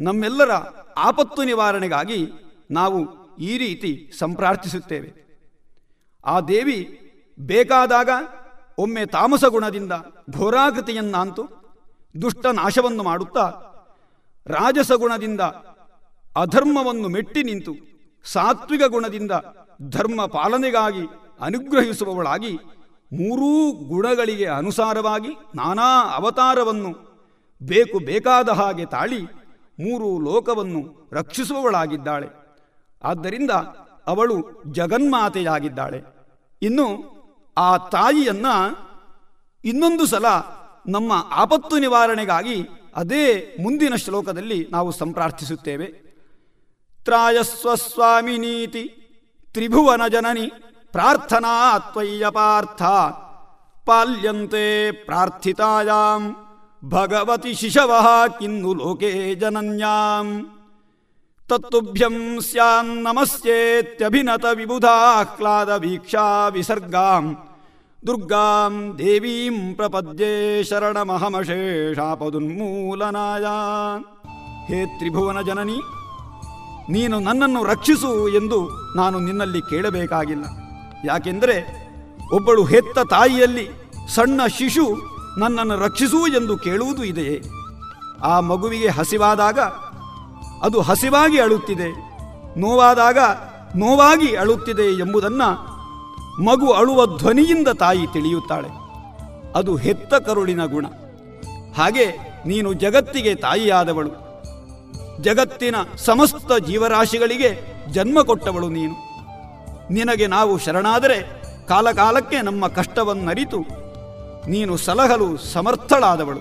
[0.00, 0.50] ನಮ್ಮೆಲ್ಲರ
[0.96, 2.32] ಆಪತ್ತು ನಿವಾರಣೆಗಾಗಿ
[2.70, 5.36] ನಾವು ಈ ರೀತಿ ಸಂಪ್ರಾರ್ಥಿಸುತ್ತೇವೆ.
[6.24, 6.98] ಆ ದೇವಿ
[7.38, 8.10] ಬೇಕಾದಾಗ
[8.78, 9.92] ಒಮ್ಮೆ ತಾಮಸ ಗುಣದಿಂದ
[10.30, 11.60] ಘೋರಾಕೃತಿಯನ್ನಾಂತು
[12.22, 13.69] ದುಷ್ಟ ನಾಶವನ್ನು ಮಾಡುತ್ತಾ
[14.46, 15.40] ರಾಜಸ ಗುಣದಿಂದ
[16.36, 17.74] ಅಧರ್ಮವನ್ನು ಮೆಟ್ಟಿ ನಿಂತು
[18.24, 19.30] ಸಾತ್ವಿಕ ಗುಣದಿಂದ
[19.88, 21.06] ಧರ್ಮ ಪಾಲನೆಗಾಗಿ
[21.40, 22.56] ಅನುಗ್ರಹಿಸುವವಳಾಗಿ
[23.12, 27.10] ಮೂರೂ ಗುಣಗಳಿಗೆ ಅನುಸಾರವಾಗಿ ನಾನಾ ಅವತಾರವನ್ನು
[27.62, 29.22] ಬೇಕು ಬೇಕಾದ ಹಾಗೆ ತಾಳಿ
[29.80, 32.28] ಮೂರು ಲೋಕವನ್ನು ರಕ್ಷಿಸುವವಳಾಗಿದ್ದಾಳೆ.
[33.02, 33.50] ಆದ್ದರಿಂದ
[34.06, 36.02] ಅವಳು ಜಗನ್ಮಾತೆಯಾಗಿದ್ದಾಳೆ.
[36.62, 37.20] ಇನ್ನು
[37.58, 38.46] ಆ ತಾಯಿಯನ್ನ
[39.64, 40.24] ಇನ್ನೊಂದು ಸಲ
[40.88, 46.10] ನಮ್ಮ ಆಪತ್ತು ನಿವಾರಣೆಗಾಗಿ ಅದೇ ಮುಂದಿನ ಶ್ಲೋಕದಲ್ಲಿ ನಾವು ಸಂಪ್ರಾರ್ಥಿಸುತ್ತೇವೆ.
[47.04, 49.12] ತ್ರಾಯಸ್ವ ಸ್ವಾಮಿನೀತಿ
[49.52, 50.50] ತ್ರಿಭುವನ ಜನನಿ,
[50.92, 52.82] ಪ್ರಾರ್ಥನಾ ತ್ವಯ್ಯ ಪಾರ್ಥ,
[53.86, 56.36] ಪಾಲ್ಯಂತೆ ಪ್ರಾರ್ಥಿತಾಯಾಂ,
[56.88, 58.06] ಭಗವತಿ ಶಿಶವ
[58.38, 60.50] ಕಿನ್ನು ಲೋಕೇ ಜನನ್ಯಾಂ.
[61.48, 67.49] ತತ್ತುಭ್ಯಂ ಸ್ಯಾನ್ನಮಸ್ಯೇತ್ಯಭಿನತ ವಿಬುಧಾಹ್ಲಾದ ವೀಕ್ಷಾ ವಿಸರ್ಗಾಂ
[68.02, 73.46] ದುರ್ಗಾಂ ದೇವೀಂ ಪ್ರಪದ್ಯೆ ಶರಣಮಹಮಶೇಷಾಪದುನ್ಮೂಲನಾಯ.
[74.68, 75.78] ಹೇ ತ್ರಿಭುವನ ಜನನಿ,
[76.94, 78.58] ನೀನು ನನ್ನನ್ನು ರಕ್ಷಿಸು ಎಂದು
[78.96, 80.44] ನಾನು ನಿನ್ನಲ್ಲಿ ಕೇಳಬೇಕಾಗಿಲ್ಲ.
[81.04, 81.56] ಯಾಕೆಂದರೆ
[82.36, 83.66] ಒಬ್ಬಳು ಹೆತ್ತ ತಾಯಿಯಲ್ಲಿ
[84.14, 84.86] ಸಣ್ಣ ಶಿಶು
[85.38, 87.36] ನನ್ನನ್ನು ರಕ್ಷಿಸು ಎಂದು ಕೇಳುವುದು ಇದೆಯೇ?
[88.24, 89.58] ಆ ಮಗುವಿಗೆ ಹಸಿವಾದಾಗ
[90.66, 91.90] ಅದು ಹಸಿವಾಗಿ ಅಳುತ್ತಿದೆ,
[92.56, 93.18] ನೋವಾದಾಗ
[93.76, 95.69] ನೋವಾಗಿ ಅಳುತ್ತಿದೆ ಎಂಬುದನ್ನು
[96.44, 98.68] ಮಗು ಅಳುವ ಧ್ವನಿಯಿಂದ ತಾಯಿ ತಿಳಿಯುತ್ತಾಳೆ.
[99.54, 100.86] ಅದು ಹೆತ್ತ ಕರುಳಿನ ಗುಣ.
[101.76, 102.06] ಹಾಗೆ
[102.46, 104.10] ನೀನು ಜಗತ್ತಿಗೆ ತಾಯಿಯಾದವಳು.
[105.22, 108.94] ಜಗತ್ತಿನ ಸಮಸ್ತ ಜೀವರಾಶಿಗಳಿಗೆ ಜನ್ಮ ಕೊಟ್ಟವಳು ನೀನು.
[109.92, 113.58] ನಿನಗೆ ನಾವು ಶರಣಾದರೆ ಕಾಲಕಾಲಕ್ಕೆ ನಮ್ಮ ಕಷ್ಟವನ್ನರಿತು
[114.48, 116.40] ನೀನು ಸಲಹಲು ಸಮರ್ಥಳಾದವಳು.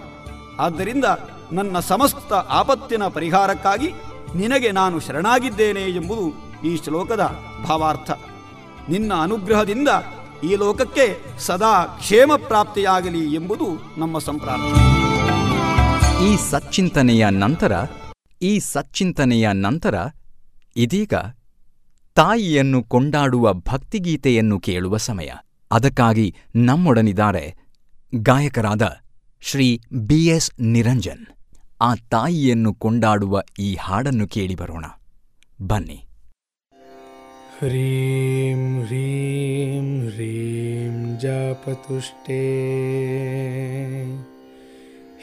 [0.59, 1.05] ಆದ್ದರಿಂದ
[1.51, 3.93] ನನ್ನ ಸಮಸ್ತ ಆಪತ್ತಿನ ಪರಿಹಾರಕ್ಕಾಗಿ
[4.35, 6.27] ನಿನಗೆ ನಾನು ಶರಣಾಗಿದ್ದೇನೆ ಎಂಬುದು
[6.67, 8.11] ಈ ಶ್ಲೋಕದ ಭಾವಾರ್ಥ.
[8.89, 9.87] ನಿನ್ನ ಅನುಗ್ರಹದಿಂದ
[10.43, 14.99] ಈ ಲೋಕಕ್ಕೆ ಸದಾ ಕ್ಷೇಮ ಪ್ರಾಪ್ತಿಯಾಗಲಿ ಎಂಬುದು ನಮ್ಮ ಸಂಪ್ರಾರ್ಥನೆ
[16.27, 17.71] ಈ ಸಚ್ಚಿಂತನೆಯ ನಂತರ,
[18.41, 19.95] ಈ ಸಚ್ಚಿಂತನೆಯ ನಂತರ
[20.75, 21.13] ಇದೀಗ
[22.15, 25.29] ತಾಯಿಯನ್ನು ಕೊಂಡಾಡುವ ಭಕ್ತಿಗೀತೆಯನ್ನು ಕೇಳುವ ಸಮಯ.
[25.71, 27.55] ಅದಕ್ಕಾಗಿ ನಮ್ಮೊಡನಿದ್ದಾರೆ
[28.15, 28.97] ಗಾಯಕರಾದ
[29.41, 31.25] ಶ್ರೀ ಬಿ ಎಸ್ ನಿರಂಜನ್.
[31.81, 34.85] ಆ ತಾಯಿಯನ್ನು ಕೊಂಡಾಡುವ ಈ ಹಾಡನ್ನು ಕೇಳಿ ಬರೋಣ.
[35.61, 36.08] ಬನ್ನಿ.
[37.61, 42.43] ह्रीं ह्रीं ह्रीं जापतुष्टे।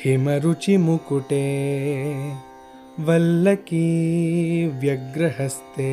[0.04, 1.46] हिमरुचिमुकुटे
[3.00, 3.86] वल्लकी
[4.66, 5.92] व्यग्रहस्ते।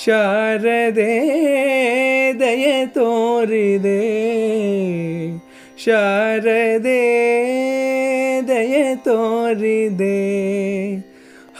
[0.05, 1.29] ಶಾರದೆ
[2.39, 3.99] ದಯ ತೋರಿದೆ.
[5.83, 6.99] ಶಾರದೆ
[8.47, 10.09] ದಯ ತೋರಿದೆ.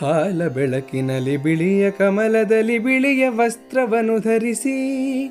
[0.01, 5.27] ಹಾಲ ಬೆಳಕಿನಲ್ಲಿ ಬಿಳಿಯ ಕಮಲದಲ್ಲಿ ಬಿಳಿಯ ವಸ್ತ್ರವನ್ನು ಧರಿಸಿ,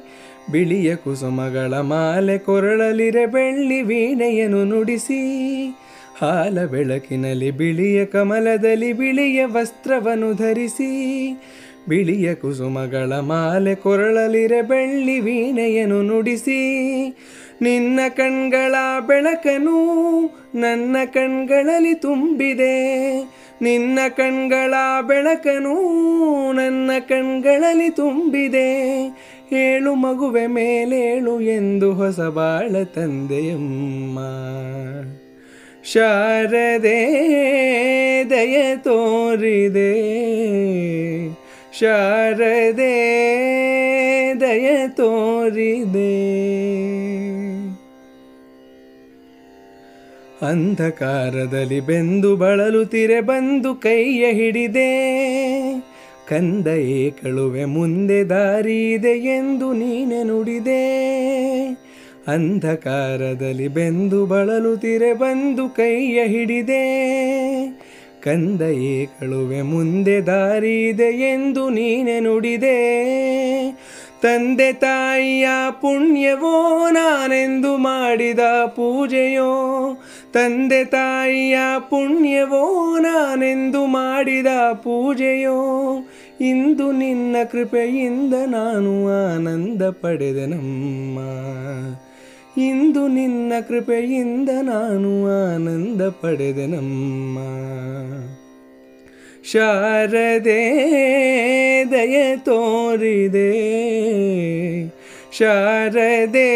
[0.52, 5.68] ಬಿಳಿಯ ಕುಸುಮಗಳ ಮಾಲೆ ಕೊರಳಲಿರೆ ಬೆಳ್ಳಿ ವೀಣೆಯನ್ನು ನುಡಿಸಿ
[6.20, 10.88] ಹಾಲ ಬೆಳಕಿನಲ್ಲಿ ಬಿಳಿಯ ಕಮಲದಲ್ಲಿ ಬಿಳಿಯ ವಸ್ತ್ರವನ್ನು ಧರಿಸಿ,
[11.88, 16.60] ಬಿಳಿಯ ಕುಸುಮಗಳ ಮಾಲೆ ಕೊರಳಲಿರೆ ಬೆಳ್ಳಿ ವೀಣೆಯನ್ನು ನುಡಿಸಿ,
[17.62, 18.74] ನಿನ್ನ ಕಣ್ಗಳ
[19.06, 19.78] ಬೆಳಕನು
[20.54, 23.18] ನನ್ನ ಕಣ್ಗಳಲ್ಲಿ ತುಂಬಿದೆ,
[23.62, 24.74] ನಿನ್ನ ಕಣ್ಗಳ
[25.06, 25.76] ಬೆಳಕನು
[26.52, 28.68] ನನ್ನ ಕಣ್ಗಳಲ್ಲಿ ತುಂಬಿದೆ,
[29.52, 34.18] ಏಳು ಮಗುವೆ ಮೇಲೇಳು ಎಂದು ಹೊಸ ಬಾಳ ತಂದೆಯಮ್ಮ.
[35.92, 37.06] ಶಾರದೆ,
[38.30, 39.94] ದಯ ತೋರಿದೆ.
[41.80, 42.94] ಶಾರದೆ,
[44.40, 46.28] ದಯ ತೋರಿದೆ.
[50.46, 55.20] ಅಂಧಕಾರದಲ್ಲಿ ಬೆಂದು ಬಳಲುತ್ತಿರೆ ಬಂದು ಕೈಯ ಹಿಡಿದೆ.
[56.28, 61.08] ಕಂದ ಏಕಳುವೆ ಮುಂದೆ ದಾರಿಯಿದೆ ಎಂದು ನೀನೆ ನುಡಿದೆ.
[62.28, 67.08] ಅಂಧಕಾರದಲ್ಲಿ ಬೆಂದು ಬಳಲುತ್ತಿರೆ ಬಂದು ಕೈಯ ಹಿಡಿದೆ.
[68.22, 72.78] ಕಂದಯೇ ಕಳುವೆ ಮುಂದೆ ದಾರಿ ಇದೆ ಎಂದು ನೀನೆ ನುಡಿದೆ.
[74.22, 79.88] ತಂದೆ ತಾಯಿಯ ಪುಣ್ಯವೋ ನಾನೆಂದು ಮಾಡಿದ ಪೂಜೆಯೋ.
[80.32, 85.98] ತಂದೆ ತಾಯಿಯ ಪುಣ್ಯವೋ ನಾನೆಂದು ಮಾಡಿದ ಪೂಜೆಯೋ.
[86.40, 91.18] ಇಂದು ನಿನ್ನ ಕೃಪೆಯಿಂದ ನಾನು ಆನಂದ ಪಡೆದನಮ್ಮ
[92.58, 97.38] ಇಂದು ನಿನ್ನ ಕೃಪೆಯಿಂದ ನಾನು ಆನಂದ ಪಡೆದನಮ್ಮ
[99.52, 100.62] ಶಾರದೆ
[101.90, 103.52] ದಯ ತೋರಿದೆ.
[105.38, 106.50] ಶಾರದೆ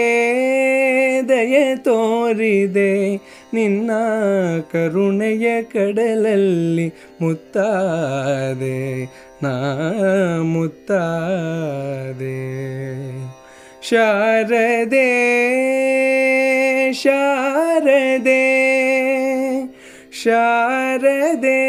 [1.28, 3.20] ದಯ ತೋರಿದೆ.
[3.54, 3.90] ನಿನ್ನ
[4.72, 9.04] ಕರುಣೆಯ ಕಡಲಲ್ಲಿ ಮುತ್ತಾದೆ,
[9.42, 9.52] ನಾ
[10.42, 12.42] ಮುತ್ತಾದೆ.
[13.88, 15.08] ಶಾರದೆ
[16.92, 18.42] ಶಾರದೆ
[20.22, 21.62] ಶಾರದೆ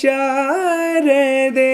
[0.00, 1.72] ಶಾರದೆ.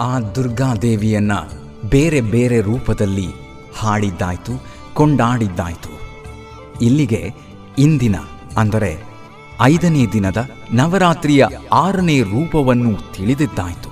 [0.00, 1.32] ಆ ದುರ್ಗಾದೇವಿಯನ್ನ
[1.90, 3.26] ಬೇರೆ ಬೇರೆ ರೂಪದಲ್ಲಿ
[3.76, 4.54] ಹಾಡಿದ್ದಾಯ್ತು
[4.94, 5.92] ಕೊಂಡಾಡಿದ್ದಾಯ್ತು.
[6.84, 7.22] ಇಲ್ಲಿಗೆ
[7.78, 8.16] ಇಂದಿನ
[8.56, 9.15] ಅಂದರೆ
[9.62, 13.90] ಐದನೇ ದಿನದ ನವರಾತ್ರಿಯ ಆರನೇ ರೂಪವನ್ನು ತಿಳಿದಿದ್ದಾಯಿತು.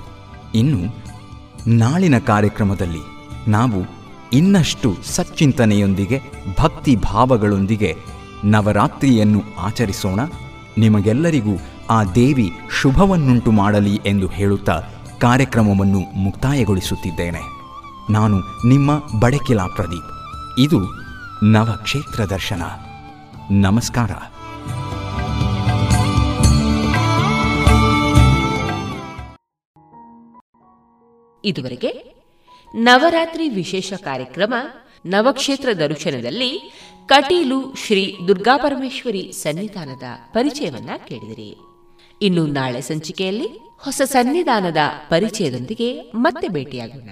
[0.55, 1.05] ಇನ್ನು
[1.70, 2.99] ನಾಳಿನ ಕಾರ್ಯಕ್ರಮದಲ್ಲಿ
[3.51, 3.85] ನಾವು
[4.32, 6.20] ಇನ್ನಷ್ಟು ಸಚ್ಚಿಂತನೆಯೊಂದಿಗೆ
[6.61, 7.97] ಭಕ್ತಿ ಭಾವಗಳೊಂದಿಗೆ
[8.45, 10.20] ನವರಾತ್ರಿಯನ್ನು ಆಚರಿಸೋಣ.
[10.78, 11.61] ನಿಮಗೆಲ್ಲರಿಗೂ
[11.91, 14.82] ಆ ದೇವಿ ಶುಭವನ್ನುಂಟು ಮಾಡಲಿ ಎಂದು ಹೇಳುತ್ತಾ
[15.20, 17.41] ಕಾರ್ಯಕ್ರಮವನ್ನು ಮುಕ್ತಾಯಗೊಳಿಸುತ್ತಿದ್ದೇನೆ.
[18.12, 20.11] ನಾನು ನಿಮ್ಮ ಬಡಕಿಲಾ ಪ್ರದೀಪ್.
[20.59, 20.81] ಇದು
[21.47, 22.62] ನವಕ್ಷೇತ್ರ ದರ್ಶನ.
[23.51, 24.11] ನಮಸ್ಕಾರ.
[31.45, 32.15] ಇದುವರೆಗೆ
[32.75, 34.55] ನವರಾತ್ರಿ ವಿಶೇಷ ಕಾರ್ಯಕ್ರಮ
[35.07, 36.73] ನವಕ್ಷೇತ್ರ ದರ್ಶನದಲ್ಲಿ
[37.07, 40.03] ಕಟೀಲು ಶ್ರೀ ದುರ್ಗಾಪರಮೇಶ್ವರಿ ಸನ್ನಿಧಾನದ
[40.33, 41.57] ಪರಿಚಯವನ್ನ ಕೇಳಿದಿರಿ.
[42.23, 43.49] ಇನ್ನು ನಾಳೆ ಸಂಚಿಕೆಯಲ್ಲಿ
[43.81, 44.77] ಹೊಸ ಸನ್ನಿಧಾನದ
[45.09, 47.09] ಪರಿಚಯದೊಂದಿಗೆ ಮತ್ತೆ ಭೇಟಿಯಾಗೋಣ.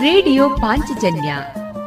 [0.00, 1.36] ರೇಡಿಯೋ ಪಾಂಚಜನ್ಯ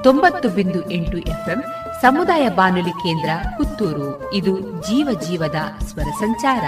[0.03, 1.63] ತೊಂಬತ್ತು ಬಿಂದು ಎಂಟು ಎಫ್ಎಂ
[2.01, 4.33] ಸಮುದಾಯ ಬಾನುಲಿ ಕೇಂದ್ರ ಪುತ್ತೂರು.
[4.33, 6.63] ಇದು ಜೀವ ಜೀವದ ಸ್ವರ ಸಂಚಾರ.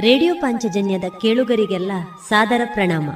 [0.00, 1.92] ರೇಡಿಯೋ ಪಾಂಚಜನ್ಯದ ಕೇಳುಗರಿಗೆಲ್ಲ
[2.28, 3.10] ಸಾದರ ಪ್ರಣಾಮ.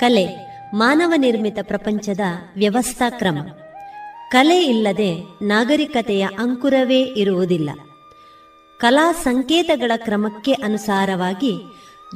[0.00, 0.26] ಕಲೆ,
[0.74, 2.20] ಮಾನವ ನಿರ್ಮಿತ ಪ್ರಪಂಚದ
[2.56, 3.38] ವ್ಯವಸ್ಥಾ ಕ್ರಮ.
[4.30, 7.70] ಕಲೆ ಇಲ್ಲದೆ ನಾಗರಿಕತೆಯ ಅಂಕುರವೇ ಇರುವುದಿಲ್ಲ.
[8.78, 11.60] ಕಲಾ ಸಂಕೇತಗಳ ಕ್ರಮಕ್ಕೆ ಅನುಸಾರವಾಗಿ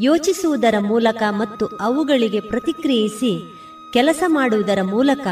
[0.01, 3.55] ಯೋಚಿಸುವುದರ ಮೂಲಕ ಮತ್ತು ಅವುಗಳಿಗೆ ಪ್ರತಿಕ್ರಿಯಿಸಿ
[3.93, 5.27] ಕೆಲಸ ಮಾಡುವುದರ ಮೂಲಕ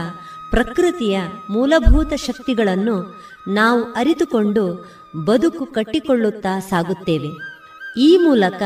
[0.50, 4.90] ಪ್ರಕೃತಿಯ ಮೂಲಭೂತ ಶಕ್ತಿಗಳನ್ನು ನಾವು ಅರಿತುಕೊಂಡು
[5.24, 7.28] ಬದುಕು ಕಟ್ಟಿಕೊಳ್ಳುತ್ತಾ ಸಾಗುತ್ತೇವೆ.
[8.00, 8.62] ಈ ಮೂಲಕ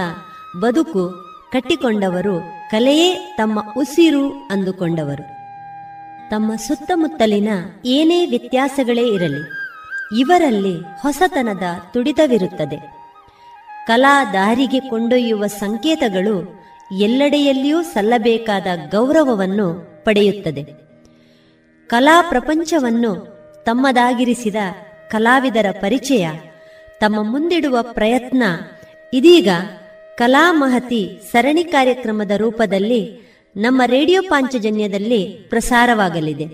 [0.60, 1.10] ಬದುಕು
[1.52, 2.40] ಕಟ್ಟಿಕೊಂಡವರು
[2.70, 5.41] ಕಲೆಯೇ ತಮ್ಮ ಉಸಿರು ಅಂದುಕೊಂಡವರು.
[6.32, 7.48] ತಮ್ಮ ಸುತ್ತಮುತ್ತಲಿನ
[7.84, 9.50] ಏನೇ ವ್ಯತ್ಯಾಸಗಳೇ ಇರಲಿ,
[10.20, 12.94] ಇವರಲ್ಲಿ ಹೊಸತನದ ತುಡಿತವಿರುತ್ತದೆ.
[13.86, 16.64] ಕಲಾ ದಾರಿಗೆ ಕೊಂಡೊಯ್ಯುವ ಸಂಕೇತಗಳು
[16.98, 20.64] ಎಲ್ಲೆಡೆಯಲ್ಲಿಯೂ ಸಲ್ಲಬೇಕಾದ ಗೌರವವನ್ನು ಪಡೆಯುತ್ತದೆ.
[21.86, 23.14] ಕಲಾ ಪ್ರಪಂಚವನ್ನು
[23.66, 24.56] ತಮ್ಮದಾಗಿರಿಸಿದ
[25.10, 26.28] ಕಲಾವಿದರ ಪರಿಚಯ,
[27.00, 28.42] ತಮ್ಮ ಮುಂದಿಡುವ ಪ್ರಯತ್ನ
[29.12, 29.48] ಇದೀಗ
[30.14, 36.44] ಕಲಾ ಮಹತಿ ಸರಣಿ ಕಾರ್ಯಕ್ರಮದ ರೂಪದಲ್ಲಿ ನಮ್ಮ ರೇಡಿಯೋ ಪಾಂಚಜನ್ಯದಲ್ಲಿ ಪ್ರಸಾರವಾಗಲಿದೆ.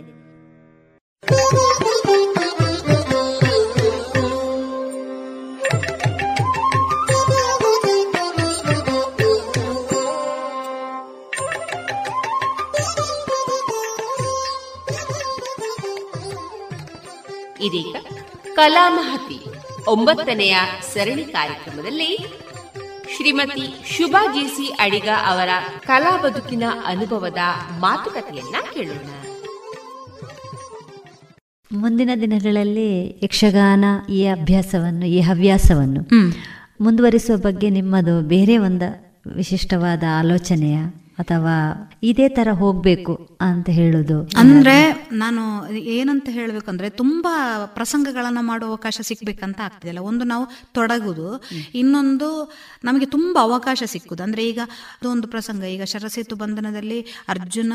[17.65, 17.97] ಇದೀಗ
[18.55, 19.45] ಕಲಾಮಹತಿ
[19.91, 20.57] ಒಂಬತ್ತನೆಯ
[20.95, 22.19] ಸರಣಿ ಕಾರ್ಯಕ್ರಮದಲ್ಲಿ
[23.19, 25.49] ಶ್ರೀಮತಿ ಶುಭಾ ಜೇಸಿ ಅಡಿಗ ಅವರ
[25.86, 27.39] ಕಲಾ ಬದುಕಿನ ಅನುಭವದ
[27.81, 29.09] ಮಾತುಕತೆಯನ್ನ ಕೇಳೋಣ.
[31.73, 36.03] ಮುಂದಿನ ದಿನಗಳಲ್ಲಿ ಯಕ್ಷಗಾನ ಈ ಅಭ್ಯಾಸವನ್ನು ಈ ಹವ್ಯಾಸವನ್ನು
[36.81, 38.89] ಮುಂದುವರಿಸುವ ಬಗ್ಗೆ ನಿಮ್ಮದು ಬೇರೆ ಒಂದು
[39.36, 40.78] ವಿಶಿಷ್ಟವಾದ ಆಲೋಚನೆಯ
[41.19, 44.31] ಅಥವಾ ಇದೇ ತರ ಹೋಗ್ಬೇಕು ಅಂತ ಹೇಳುದು.
[44.36, 52.53] ಅಂದ್ರೆ ನಾನು ಏನಂತ ಹೇಳ್ಬೇಕಂದ್ರೆ ತುಂಬಾ ಪ್ರಸಂಗಗಳನ್ನ ಮಾಡುವ ಅವಕಾಶ ಸಿಕ್ಬೇಕಂತ ಆಗ್ತಿದೆಯಲ್ಲ ಒಂದು ನಾವು ತೊಡಗುದು, ಇನ್ನೊಂದು
[52.85, 54.23] ನಮಗೆ ತುಂಬಾ ಅವಕಾಶ ಸಿಕ್ಕುದು.
[54.23, 57.73] ಅಂದ್ರೆ ಈಗ ಅದೊಂದು ಪ್ರಸಂಗ, ಈಗ ಶರಸೇತು ಬಂಧನದಲ್ಲಿ ಅರ್ಜುನ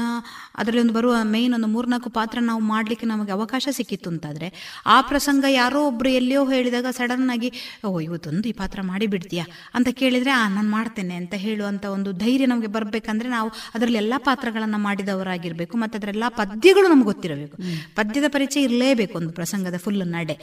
[0.56, 5.45] ಅದರಲ್ಲಿ ಒಂದು ಬರುವ ಮೇನ್ ಒಂದು ಮೂರ್ನಾಲ್ಕು ಪಾತ್ರ ನಾವು ಮಾಡ್ಲಿಕ್ಕೆ ನಮಗೆ ಅವಕಾಶ ಸಿಕ್ಕಿತ್ತು ಅಂತಾದ್ರೆ, ಆ ಪ್ರಸಂಗ
[5.49, 7.52] ಯಾರೋ ಒಬ್ರು ಎಲ್ಲಿಯೋ ಹೇಳಿದಾಗ ಸಡನ್ ಆಗಿ,
[7.86, 12.45] ಓ, ಇವತ್ತೊಂದು ಈ ಪಾತ್ರ ಮಾಡಿ ಬಿಡ್ತೀಯಾ ಅಂತ ಕೇಳಿದ್ರೆ, ಆ, ನಾನು ಮಾಡ್ತೇನೆ ಅಂತ ಹೇಳುವಂತ ಒಂದು ಧೈರ್ಯ
[12.45, 17.57] ನಮಗೆ ಬರ್ಬೇಕಂದ್ರೆ ನಾವು ಅದರಲ್ಲಿ ಪಾತ್ರಗಳನ್ನು ಪಾತ್ರಗಳನ್ನ ಮಾಡಿದವರಾಗಿರ್ಬೇಕು ಮತ್ತೆ ಅದರೆಲ್ಲಾ ಪದ್ಯಗಳು ನಮ್ಗೆ ಗೊತ್ತಿರಬೇಕು.
[17.95, 20.34] ಪದ್ಯದ ಪರಿಚಯ ಇರಲೇಬೇಕು ಒಂದು ಪ್ರಸಂಗದ ಫುಲ್ ನಡೆ.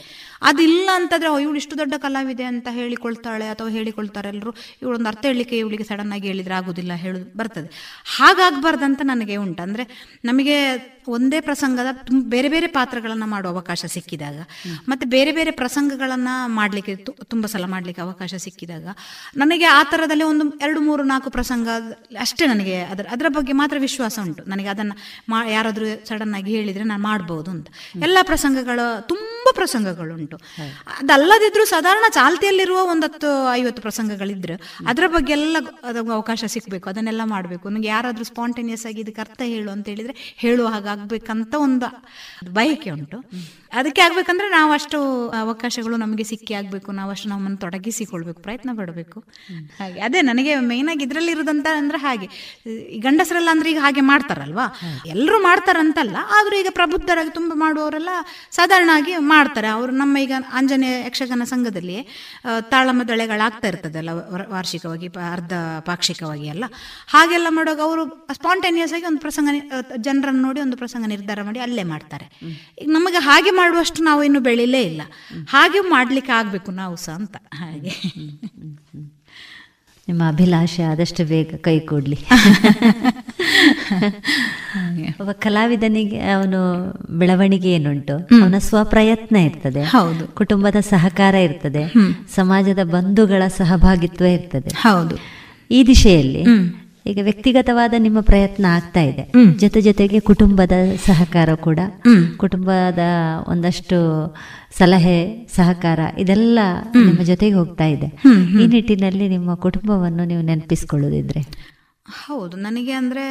[0.41, 5.83] ಅದಿಲ್ಲ ಅಂತಂದ್ರೆ ಇವಳು ಇಷ್ಟು ದೊಡ್ಡ ಕಲಾವಿದೆ ಅಂತ ಹೇಳಿಕೊಳ್ತಾಳೆ ಅಥವಾ ಹೇಳಿಕೊಳ್ತಾರೆ ಎಲ್ಲರೂ ಇವಳೊಂದು ಅರ್ಥ ಹೇಳಲಿಕ್ಕೆ ಇವಳಿಗೆ
[5.83, 7.69] ಸಡನ್ ಆಗಿ ಹೇಳಿದ್ರೆ ಆಗೋದಿಲ್ಲ ಹೇಳುದು ಬರ್ತದೆ.
[8.17, 9.63] ಹಾಗಾಗಬಾರ್ದಂತ ನನಗೆ ಉಂಟು.
[9.63, 9.83] ಅಂದ್ರೆ
[10.25, 10.55] ನಮಗೆ
[11.07, 14.35] ಒಂದೇ ಪ್ರಸಂಗದ ಬೇರೆ ಬೇರೆ ಪಾತ್ರಗಳನ್ನ ಮಾಡುವ ಅವಕಾಶ ಸಿಕ್ಕಿದಾಗ
[14.89, 18.87] ಮತ್ತೆ ಬೇರೆ ಬೇರೆ ಪ್ರಸಂಗಗಳನ್ನ ಮಾಡ್ಲಿಕ್ಕೆ ತುಂಬಾ ಸಲ ಮಾಡ್ಲಿಕ್ಕೆ ಅವಕಾಶ ಸಿಕ್ಕಿದಾಗ
[19.37, 21.67] ನನಗೆ ಆ ತರದಲ್ಲಿ ಒಂದು ಎರಡು ಮೂರು ನಾಲ್ಕು ಪ್ರಸಂಗ
[22.19, 24.43] ಅಷ್ಟೇ ನನಗೆ ಅದರ ಅದರ ಬಗ್ಗೆ ಮಾತ್ರ ವಿಶ್ವಾಸ ಉಂಟು.
[24.43, 24.93] ನನಗೆ ಅದನ್ನ
[25.29, 27.67] ಮಾ ಯಾರಾದ್ರೂ ಸಡನ್ ಆಗಿ ಹೇಳಿದ್ರೆ ನಾನು ಮಾಡ್ಬೋದು ಅಂತ.
[28.03, 30.37] ಎಲ್ಲ ಪ್ರಸಂಗಗಳು ತುಂಬ ಪ್ರಸಂಗಗಳುಂಟು.
[30.99, 34.53] ಅದಲ್ಲದಿದ್ರು ಸಾಧಾರಣ ಚಾಲ್ತಿಯಲ್ಲಿರುವ ಒಂದತ್ತು ಐವತ್ತು ಪ್ರಸಂಗಗಳಿದ್ರೆ
[34.87, 36.89] ಅದರ ಬಗ್ಗೆ ಎಲ್ಲ ಅದಕ್ಕೆ ಅವಕಾಶ ಸಿಕ್ಬೇಕು.
[36.89, 37.69] ಅದನ್ನೆಲ್ಲ ಮಾಡಬೇಕು.
[37.69, 42.05] ನನಗೆ ಯಾರಾದರೂ ಸ್ಪಾಂಟೇನಿಯಸ್ ಆಗಿ ಇದಕ್ಕೆ ಅರ್ಥ ಹೇಳು ಅಂತ ಹೇಳಿದ್ರೆ ಹೇಳುವ ಹಾಗಾಗ್ಬೇಕಂತ ಒಂದು
[42.53, 43.17] ಬಯಕೆ ಉಂಟು.
[43.73, 46.91] ಅದಕ್ಕೆ ಆಗ್ಬೇಕಂದ್ರೆ ನಾವು ಅಷ್ಟು ಅವಕಾಶಗಳು ನಮಗೆ ಸಿಕ್ಕಿ ಆಗ್ಬೇಕು.
[46.91, 49.19] ನಾವಷ್ಟು ನಮ್ಮನ್ನು ತೊಡಗಿಸಿಕೊಳ್ಬೇಕು, ಪ್ರಯತ್ನ ಪಡಬೇಕು.
[49.79, 50.01] ಹಾಗೆ.
[50.01, 52.27] ಅದೇ ನನಗೆ ಮೇನ್ ಆಗಿ ಇದರಲ್ಲಿ ಇರೋದಂತ ಅಂದ್ರೆ ಹಾಗೆ.
[52.99, 54.79] ಗಂಡಸರೆಲ್ಲ ಅಂದ್ರೆ ಈಗ ಹಾಗೆ ಮಾಡ್ತಾರಲ್ವಾ?
[55.05, 58.09] ಎಲ್ಲರೂ ಮಾಡ್ತಾರಂತಲ್ಲ, ಆದ್ರೂ ಈಗ ಪ್ರಬುದ್ಧರಾಗಿ ತುಂಬಾ ಮಾಡುವವರೆಲ್ಲ
[58.51, 59.67] ಸಾಧಾರಣ ಆಗಿ ಮಾಡ್ತಾರೆ.
[59.67, 65.53] ಅವರು ನಮ್ಮ ಈಗ ಆಂಜನೇಯ ಯಕ್ಷಗಾನ ಸಂಘದಲ್ಲಿ ತಾಳಮದಳೆಗಳು ತಾಳಮದಳೆಗಳಾಗ್ತಾ ಇರ್ತದಲ್ಲ, ವರ್- ವಾರ್ಷಿಕವಾಗಿ ಅರ್ಧ
[65.85, 66.65] ಪಾಕ್ಷಿಕವಾಗಿ ಎಲ್ಲ
[67.07, 72.25] ಹಾಗೆಲ್ಲ ಮಾಡುವಾಗ ಅವರು ಸ್ಪಾಂಟೇನಿಯಸ್ ಆಗಿ ಒಂದು ಪ್ರಸಂಗ ಜನರನ್ನು ನೋಡಿ ಒಂದು ಪ್ರಸಂಗ ನಿರ್ಧಾರ ಮಾಡಿ ಅಲ್ಲೇ ಮಾಡ್ತಾರೆ.
[72.81, 75.01] ಈಗ ನಮಗೆ ಹಾಗೆ ಮಾಡುವಷ್ಟು ನಾವು ಇನ್ನು ಬೆಳಿಲೇ ಇಲ್ಲ.
[75.49, 77.35] ಹಾಗೆ ಮಾಡ್ಲಿಕ್ಕೆ ಆಗ್ಬೇಕು ನಾವು ಸಹ ಅಂತ.
[77.53, 77.91] ಹಾಗೆ.
[80.07, 82.17] ನಿಮ್ಮ ಅಭಿಲಾಷೆ ಆದಷ್ಟು ಬೇಗ ಕೈ ಕೊಡ್ಲಿ.
[85.21, 86.59] ಒಬ್ಬ ಕಲಾವಿದನಿಗೆ ಅವನು
[87.17, 88.15] ಬೆಳವಣಿಗೆ ಏನುಂಟು?
[88.17, 89.83] ಅವನ ಸ್ವಪ್ರಯತ್ನ ಇರ್ತದೆ.
[89.83, 90.27] ಹೌದು.
[90.27, 91.93] ಕುಟುಂಬದ ಸಹಕಾರ ಇರ್ತದೆ.
[92.35, 94.69] ಸಮಾಜದ ಬಂಧುಗಳ ಸಹಭಾಗಿತ್ವ ಇರ್ತದೆ.
[94.75, 95.15] ಹೌದು.
[95.71, 96.43] ಈ ದಿಶೆಯಲ್ಲಿ
[97.05, 99.31] ಈಗ ವ್ಯಕ್ತಿಗತವಾದ ನಿಮ್ಮ ಪ್ರಯತ್ನ ಆಗ್ತಾ ಇದೆ.
[99.57, 100.71] ಜೊತೆ ಜೊತೆಗೆ ಕುಟುಂಬದ
[101.05, 101.79] ಸಹಕಾರ ಕೂಡ.
[102.37, 102.99] ಕುಟುಂಬದ
[103.47, 103.97] ಒಂದಷ್ಟು
[104.77, 106.59] ಸಲಹೆ ಸಹಕಾರ ಇದೆಲ್ಲ
[106.95, 108.05] ನಿಮ್ಮ ಜೊತೆಗೆ ಹೋಗ್ತಾ ಇದೆ.
[108.63, 111.70] ಈ ನಿಟ್ಟಿನಲ್ಲಿ ನಿಮ್ಮ ಕುಟುಂಬವನ್ನು ನೀವು ನೆನಪಿಸ್ಕೊಳ್ಳೋದಿದ್ರೆ.
[112.11, 113.23] ಹೌದು ನನಗೆ ಅಂದ್ರೆ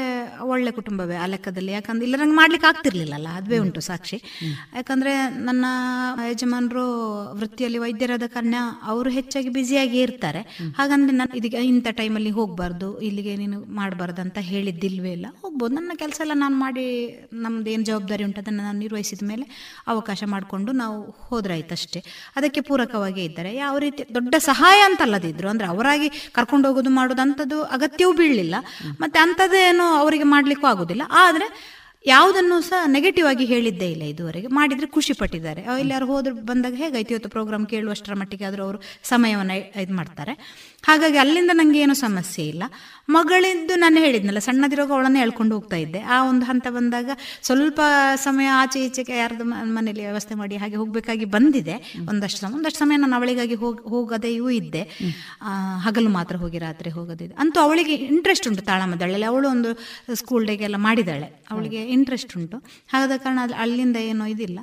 [0.43, 1.73] ಒಳ್ಳೆ ಕುಟುಂಬವೇ ಆ ಲೆಕ್ಕದಲ್ಲಿ.
[1.73, 4.23] ಯಾಕಂದ್ರೆ ಇಲ್ಲ ನಂಗೆ ಮಾಡ್ಲಿಕ್ಕೆ ಆಗ್ತಿರ್ಲಿಲ್ಲಲ್ಲ ಅದುವೇ ಉಂಟು ಸಾಕ್ಷಿ.
[4.75, 5.65] ಯಾಕಂದ್ರೆ ನನ್ನ
[6.31, 6.85] ಯಜಮಾನರು
[7.33, 10.43] ವೃತ್ತಿಯಲ್ಲಿ ವೈದ್ಯರಾದ ಕಾರಣ ಅವರು ಹೆಚ್ಚಾಗಿ ಬ್ಯುಸಿಯಾಗಿ ಇರ್ತಾರೆ.
[10.77, 15.27] ಹಾಗಂದ್ರೆ ನಾನು ಇದೀಗ ಇಂಥ ಟೈಮಲ್ಲಿ ಹೋಗ್ಬಾರ್ದು ಇಲ್ಲಿಗೆ ನೀನು ಮಾಡಬಾರ್ದು ಅಂತ ಹೇಳಿದ್ದಿಲ್ವೇ ಇಲ್ಲ.
[15.43, 16.87] ಹೋಗ್ಬೋದು ನನ್ನ ಕೆಲಸ ಎಲ್ಲ ನಾನು ಮಾಡಿ
[17.33, 19.47] ನಮ್ದು ಏನು ಜವಾಬ್ದಾರಿ ಉಂಟು ಅದನ್ನು ನಾನು ನಿರ್ವಹಿಸಿದ ಮೇಲೆ
[19.87, 22.05] ಅವಕಾಶ ಮಾಡಿಕೊಂಡು ನಾವು ಹೋದ್ರಾಯ್ತು ಅಷ್ಟೇ
[22.37, 23.55] ಅದಕ್ಕೆ ಪೂರಕವಾಗೇ ಇದ್ದಾರೆ.
[23.55, 28.55] ಯಾವ ರೀತಿ ದೊಡ್ಡ ಸಹಾಯ ಅಂತಲ್ಲದಿದ್ರು ಅಂದ್ರೆ ಅವರಾಗಿ ಕರ್ಕೊಂಡು ಹೋಗೋದು ಮಾಡೋದು ಅಂಥದ್ದು ಅಗತ್ಯವೂ ಬೀಳಲಿಲ್ಲ.
[29.01, 31.03] ಮತ್ತೆ ಅಂಥದ್ದೇನು ಅವರಿಗೆ ಮಾಡಲಿಕ್ಕೂ ಆಗುದಿಲ್ಲ.
[31.11, 34.47] ಆದರೆ ಯಾವುದನ್ನು ಸಹ ನೆಗೆಟಿವ್ ಆಗಿ ಹೇಳಿದ್ದೇ ಇಲ್ಲ ಇದುವರೆಗೆ.
[34.47, 35.63] ಮಾಡಿದ್ರೆ ಖುಷಿ ಪಟ್ಟಿದ್ದಾರೆ.
[35.81, 40.35] ಎಲ್ಲಾರು ಹೋದ್ರೆ ಬಂದಾಗ ಹೇಗೈತಿ ಇವತ್ತು ಪ್ರೋಗ್ರಾಮ್ ಕೇಳುವಷ್ಟರ ಮಟ್ಟಿಗೆ ಆದರೂ ಅವರು ಸಮಯವನ್ನು ಇದು ಮಾಡ್ತಾರೆ
[40.83, 42.63] ಹಾಗಾಗಿ ಅಲ್ಲಿಂದ ನನಗೆ ಏನು ಸಮಸ್ಯೆ ಇಲ್ಲ.
[43.09, 46.01] ಮಗಳಿದ್ದು ನಾನು ಹೇಳಿದ್ನಲ್ಲ ಸಣ್ಣದಿರೋಗ ಅವಳನ್ನೇ ಹೇಳ್ಕೊಂಡು ಹೋಗ್ತಾ ಇದ್ದೆ.
[46.01, 47.11] ಆ ಒಂದು ಹಂತ ಬಂದಾಗ
[47.43, 47.81] ಸ್ವಲ್ಪ
[48.15, 51.95] ಸಮಯ ಆಚೆ ಈಚೆಗೆ ಯಾರ್ದು ಮನೇಲಿ ವ್ಯವಸ್ಥೆ ಮಾಡಿ ಹಾಗೆ ಹೋಗಬೇಕಾಗಿ ಬಂದಿದೆ.
[52.09, 54.83] ಒಂದಷ್ಟು ಸಮಯ ಒಂದಷ್ಟು ಸಮಯ ನಾನು ಅವಳಿಗಾಗಿ ಹೋಗಿ ಹೋಗದೆಯೂ ಇದ್ದೆ.
[55.79, 59.79] ಹಗಲು ಮಾತ್ರ ಹೋಗಿ ರಾತ್ರಿ ಹೋಗೋದಿದೆ ಅಂತೂ ಅವಳಿಗೆ ಇಂಟ್ರೆಸ್ಟ್ ಉಂಟು ತಾಳಮದಳಲ್ಲಿ ಅವಳು ಒಂದು
[60.15, 61.45] ಸ್ಕೂಲ್ ಡೇಗೆಲ್ಲ ಮಾಡಿದ್ದಾಳೆ.
[61.51, 62.57] ಅವಳಿಗೆ ಇಂಟ್ರೆಸ್ಟ್ ಉಂಟು.
[62.93, 64.59] ಹಾಗಾದ ಕಾರಣ ಅಲ್ಲಿ- ಅಲ್ಲಿಂದ ಏನೋ ಇದಿಲ್ಲ.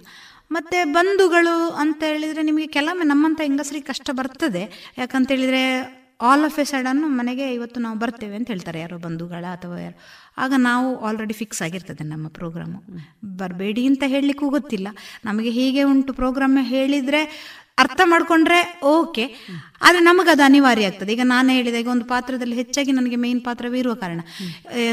[0.52, 4.94] ಮತ್ತೆ ಬಂಧುಗಳು ಅಂತ ಹೇಳಿದ್ರೆ ನಿಮಗೆ ಕೆಲವೊಮ್ಮೆ ನಮ್ಮಂತ ಹೆಂಗಸರಿಗೆ ಕಷ್ಟ ಬರ್ತದೆ.
[4.98, 8.80] ಯಾಕಂತ ಹೇಳಿದ್ರೆ ಆಲ್ ಆಫ್ ಎ ಸಡನ್ ಮನೆಗೆ ಇವತ್ತು ನಾವು ಬರ್ತೇವೆ ಅಂತ ಹೇಳ್ತಾರೆ.
[8.80, 9.98] ಯಾರೋ ಬಂಧುಗಳ ಅಥವಾ ಯಾರು.
[10.38, 12.84] ಆಗ ನಾವು ಆಲ್ರೆಡಿ ಫಿಕ್ಸ್ ಆಗಿರ್ತದೆ ನಮ್ಮ ಪ್ರೋಗ್ರಾಮು
[13.38, 14.88] ಬರಬೇಡಿ ಅಂತ ಹೇಳಲಿಕ್ಕೂ ಗೊತ್ತಿಲ್ಲ.
[15.26, 17.22] ನಮಗೆ ಹೀಗೆ ಉಂಟು ಪ್ರೋಗ್ರಾಮ್ ಹೇಳಿದರೆ
[17.80, 19.36] ಅರ್ಥ ಮಾಡಿಕೊಂಡ್ರೆ ಓಕೆ
[19.82, 21.12] ಆದರೆ ನಮಗೆ ಅದು ಅನಿವಾರ್ಯ ಆಗ್ತದೆ.
[21.14, 24.22] ಈಗ ನಾನು ಹೇಳಿದ ಈಗ ಒಂದು ಪಾತ್ರದಲ್ಲಿ ಹೆಚ್ಚಾಗಿ ನನಗೆ ಮೇನ್ ಪಾತ್ರವೇ ಇರುವ ಕಾರಣ.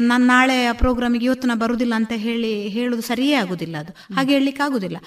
[0.00, 3.94] ನಾನು ನಾಳೆ ಆ ಪ್ರೋಗ್ರಾಮಿಗೆ ಇವತ್ತು ನಾನು ಬರುವುದಿಲ್ಲ ಅಂತ ಹೇಳಿ ಹೇಳೋದು ಸರಿಯೇ ಆಗುದಿಲ್ಲ ಅದು.
[4.16, 4.98] ಹಾಗೆ ಹೇಳಲಿಕ್ಕೆ ಆಗುದಿಲ್ಲ.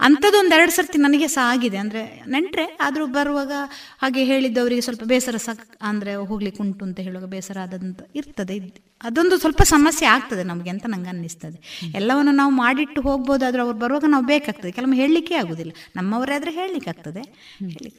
[0.00, 1.76] ಅಂಥದ್ದೊಂದು ಎರಡು ಸರ್ತಿ ನನಗೆ ಸಹ ಆಗಿದೆ.
[1.76, 3.52] ಅಂದರೆ ನೆಂಟ್ರೆ ಆದರೂ ಬರುವಾಗ
[4.02, 8.56] ಹಾಗೆ ಹೇಳಿದ್ದವರಿಗೆ ಸ್ವಲ್ಪ ಬೇಸರ ಸಹ ಅಂದರೆ ಹೋಗ್ಲಿಕ್ಕೆ ಉಂಟು ಅಂತ ಹೇಳುವಾಗ ಬೇಸರ ಆದಂತ ಇರ್ತದೆ.
[9.02, 11.58] ಅದೊಂದು ಸ್ವಲ್ಪ ಸಮಸ್ಯೆ ಆಗ್ತದೆ ನಮಗೆ ಅಂತ ನಂಗೆ ಅನ್ನಿಸ್ತದೆ.
[11.94, 14.72] ಎಲ್ಲವನ್ನು ನಾವು ಮಾಡಿಟ್ಟು ಹೋಗ್ಬೋದಾದ್ರೆ ಅವ್ರು ಬರುವಾಗ ನಾವು ಬೇಕಾಗ್ತದೆ.
[14.72, 15.72] ಕೆಲವೊಮ್ಮೆ ಹೇಳಲಿಕ್ಕೆ ಆಗುದಿಲ್ಲ.
[15.96, 17.22] ನಮ್ಮವರೇ ಆದರೆ ಹೇಳಲಿಕ್ಕೆ ಆಗ್ತದೆ.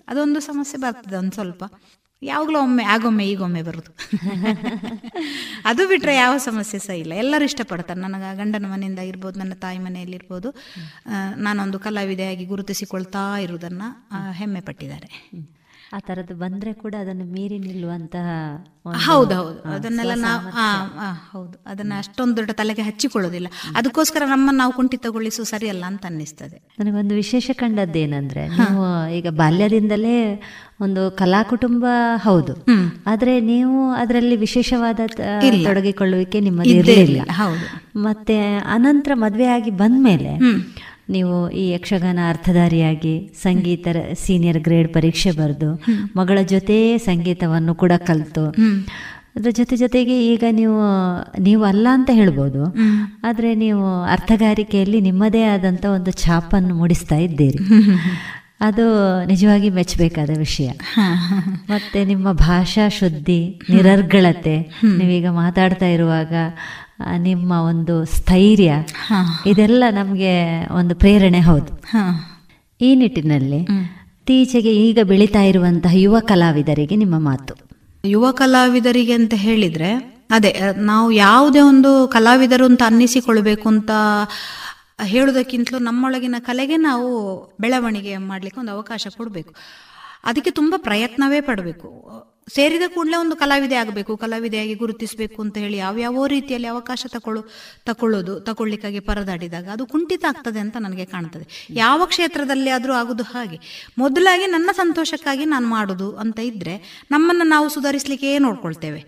[0.08, 1.16] ಅದೊಂದು ಸಮಸ್ಯೆ ಬರ್ತದೆ.
[1.28, 1.64] ಒಂದು ಸ್ವಲ್ಪ.
[2.22, 3.92] ಯಾವಾಗಲೂ ಒಮ್ಮೆ, ಆಗೊಮ್ಮೆ, ಈಗೊಮ್ಮೆ ಬರೋದು.
[5.66, 7.14] ಅದು ಬಿಟ್ಟರೆ ಯಾವ ಸಮಸ್ಯೆ ಸಹ ಇಲ್ಲ.
[7.14, 8.00] ಎಲ್ಲರೂ ಇಷ್ಟಪಡ್ತಾರೆ.
[8.00, 10.52] ನನಗೆ ಗಂಡನ ಮನೆಯಿಂದ ಇರ್ಬೋದು, ನನ್ನ ತಾಯಿ ಮನೆಯಲ್ಲಿರ್ಬೋದು
[11.38, 13.90] ನಾನೊಂದು ಕಲಾವಿದೆಯಾಗಿ ಗುರುತಿಸಿಕೊಳ್ತಾ ಇರುವುದನ್ನು
[14.32, 15.10] ಹೆಮ್ಮೆ ಪಟ್ಟಿದ್ದಾರೆ.
[15.94, 18.28] ಆ ತರದ್ದು ಬಂದ್ರೆ ಕೂಡ ಅದನ್ನು ಮೀರಿ ನಿಲ್ಲುವಂತಹ
[19.06, 19.62] ಹೌದೌದು.
[19.70, 20.50] ಅದನ್ನೆಲ್ಲ ನಾವು
[21.32, 21.64] ಹೌದು.
[21.66, 23.48] ಅದನ್ನ ಅಷ್ಟೊಂದು ದೊಡ್ಡ ತಲೆಗೆ ಹಚ್ಚಿಕೊಳ್ಳೋದಿಲ್ಲ.
[23.76, 26.76] ಅದಕ್ಕೋಸ್ಕರ ನಮ್ಮನ್ನು ನಾವು ಕುಂಠಿತಗೊಳಿಸು ಸರಿಯಲ್ಲ ಅಂತ ಅನ್ನಿಸ್ತದೆ.
[26.80, 30.42] ನನಗೊಂದು ವಿಶೇಷ ಕಂಡದ್ದೇನೆಂದ್ರೆ ನೀವು ಈಗ ಬಾಲ್ಯದಿಂದಲೇ
[30.82, 31.86] ಒಂದು ಕಲಾ ಕುಟುಂಬ
[32.16, 32.66] ಹೌದು.
[33.08, 35.00] ಆದ್ರೆ ನೀವು ಅದರಲ್ಲಿ ವಿಶೇಷವಾದ.
[35.64, 37.02] ತೊಡಗಿಕೊಳ್ಳುವಿಕೆ ನಿಮ್ಮದು ಇರಲಿಲ್ಲ.
[37.02, 38.02] ಇಲ್ಲ, ಹೌದು.
[38.02, 40.34] ಮತ್ತೆ ಅನಂತರ ಮದುವೆ ಆಗಿ ಬಂದ್ಮೇಲೆ
[41.10, 45.70] ನೀವು ಈ ಯಕ್ಷಗಾನ ಅರ್ಥಧಾರಿಯಾಗಿ ಸಂಗೀತ ಸೀನಿಯರ್ ಗ್ರೇಡ್ ಪರೀಕ್ಷೆ ಬರೆದು
[46.16, 48.46] ಮಗಳ ಜೊತೆ ಸಂಗೀತವನ್ನು ಕೂಡ ಕಲಿತು.
[49.36, 50.78] ಅದ್ರ ಜೊತೆ ಜೊತೆಗೆ ಈಗ ನೀವು
[51.40, 52.62] ನೀವು ಅಲ್ಲ ಅಂತ ಹೇಳ್ಬೋದು.
[53.24, 57.60] ಆದರೆ ನೀವು ಅರ್ಥಗಾರಿಕೆಯಲ್ಲಿ ನಿಮ್ಮದೇ ಆದಂಥ ಒಂದು ಛಾಪನ್ನು ಮೂಡಿಸ್ತಾ ಇದ್ದೀರಿ.
[58.62, 58.86] ಅದು
[59.26, 60.70] ನಿಜವಾಗಿ ಮೆಚ್ಚಬೇಕಾದ ವಿಷಯ.
[61.70, 64.56] ಮತ್ತೆ ನಿಮ್ಮ ಭಾಷಾ ಶುದ್ಧಿ ನಿರರ್ಗಳತೆ
[64.98, 66.34] ನೀವೀಗ ಮಾತಾಡ್ತಾ ಇರುವಾಗ
[67.18, 68.74] ನಿಮ್ಮ ಒಂದು ಸ್ಥೈರ್ಯ.
[69.46, 71.82] ಇದೆಲ್ಲ ನಮಗೆ ಒಂದು ಪ್ರೇರಣೆ ಹೌದು.
[72.82, 77.56] ಈ ನಿಟ್ಟಿನಲ್ಲಿ ಇತ್ತೀಚೆಗೆ ಈಗ ಬೆಳೀತಾ ಇರುವಂತಹ ಯುವ ಕಲಾವಿದರಿಗೆ ನಿಮ್ಮ ಮಾತು.
[78.06, 83.92] ಯುವ ಕಲಾವಿದರಿಗೆ ಅಂತ ಹೇಳಿದ್ರೆ ಅದೇ ನಾವು ಯಾವುದೇ ಒಂದು ಕಲಾವಿದರು ಅಂತ ಅನ್ನಿಸಿಕೊಳ್ಬೇಕು ಅಂತ
[85.04, 87.08] ಹೇಳುವುದಕ್ಕಿಂತಲೂ ನಮ್ಮೊಳಗಿನ ಕಲೆಗೆ ನಾವು
[87.60, 89.54] ಬೆಳವಣಿಗೆ ಮಾಡಲಿಕ್ಕೆ ಒಂದು ಅವಕಾಶ ಕೊಡಬೇಕು.
[90.24, 91.88] ಅದಕ್ಕೆ ತುಂಬ ಪ್ರಯತ್ನವೇ ಪಡಬೇಕು.
[92.54, 97.42] ಸೇರಿದ ಕೂಡಲೇ ಒಂದು ಕಲಾವಿದೆ ಆಗಬೇಕು, ಕಲಾವಿದೆಯಾಗಿ ಗುರುತಿಸಬೇಕು ಅಂತ ಹೇಳಿ ಯಾವ್ಯಾವ ರೀತಿಯಲ್ಲಿ ಅವಕಾಶ ತಕೊಳ್ಳು
[97.86, 101.68] ತಕೊಳ್ಳೋದು, ತಕೊಳ್ಳಿಕ್ಕಾಗಿ ಪರದಾಡಿದಾಗ ಅದು ಕುಂಠಿತ ಆಗ್ತದೆ ಅಂತ ನನಗೆ ಕಾಣ್ತದೆ.
[101.70, 103.90] ಯಾವ ಕ್ಷೇತ್ರದಲ್ಲಿ ಆದರೂ ಆಗೋದು ಹಾಗೆ.
[103.98, 109.04] ಮೊದಲಾಗಿ ನನ್ನ ಸಂತೋಷಕ್ಕಾಗಿ ನಾನು ಮಾಡೋದು ಅಂತ ಇದ್ರೆ ನಮ್ಮನ್ನು ನಾವು ಸುಧಾರಿಸಲಿಕ್ಕೆ ನೋಡ್ಕೊಳ್ತೇವೆ.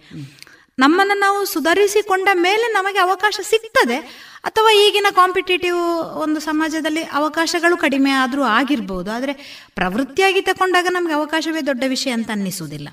[0.79, 5.79] ನಮ್ಮನ್ನು ನಾವು ಸುಧಾರಿಸಿಕೊಂಡ ಮೇಲೆ ನಮಗೆ ಅವಕಾಶ ಸಿಗ್ತದೆ ಅಥವಾ ಈಗಿನ ಕಾಂಪಿಟೇಟಿವ್
[6.23, 9.33] ಒಂದು ಸಮಾಜದಲ್ಲಿ ಅವಕಾಶಗಳು ಕಡಿಮೆ ಆದರೂ ಆಗಿರ್ಬೋದು, ಆದರೆ
[9.79, 12.89] ಪ್ರವೃತ್ತಿಯಾಗಿ ತಗೊಂಡಾಗ ನಮಗೆ ಅವಕಾಶವೇ ದೊಡ್ಡ ವಿಷಯ ಅಂತ ಅನ್ನಿಸುವುದಿಲ್ಲ.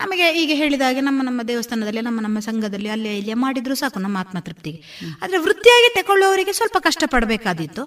[0.00, 4.18] ನಮಗೆ ಈಗ ಹೇಳಿದ ಹಾಗೆ ನಮ್ಮ ನಮ್ಮ ದೇವಸ್ಥಾನದಲ್ಲಿ, ನಮ್ಮ ನಮ್ಮ ಸಂಘದಲ್ಲಿ ಅಲ್ಲೇ ಇಲ್ಲೇ ಮಾಡಿದರೂ ಸಾಕು ನಮ್ಮ
[4.24, 4.80] ಆತ್ಮತೃಪ್ತಿಗೆ.
[5.22, 7.84] ಆದರೆ ವೃತ್ತಿಯಾಗಿ ತಗೊಳ್ಳೋರಿಗೆ ಸ್ವಲ್ಪ ಕಷ್ಟಪಡಬೇಕಾದಿತ್ತು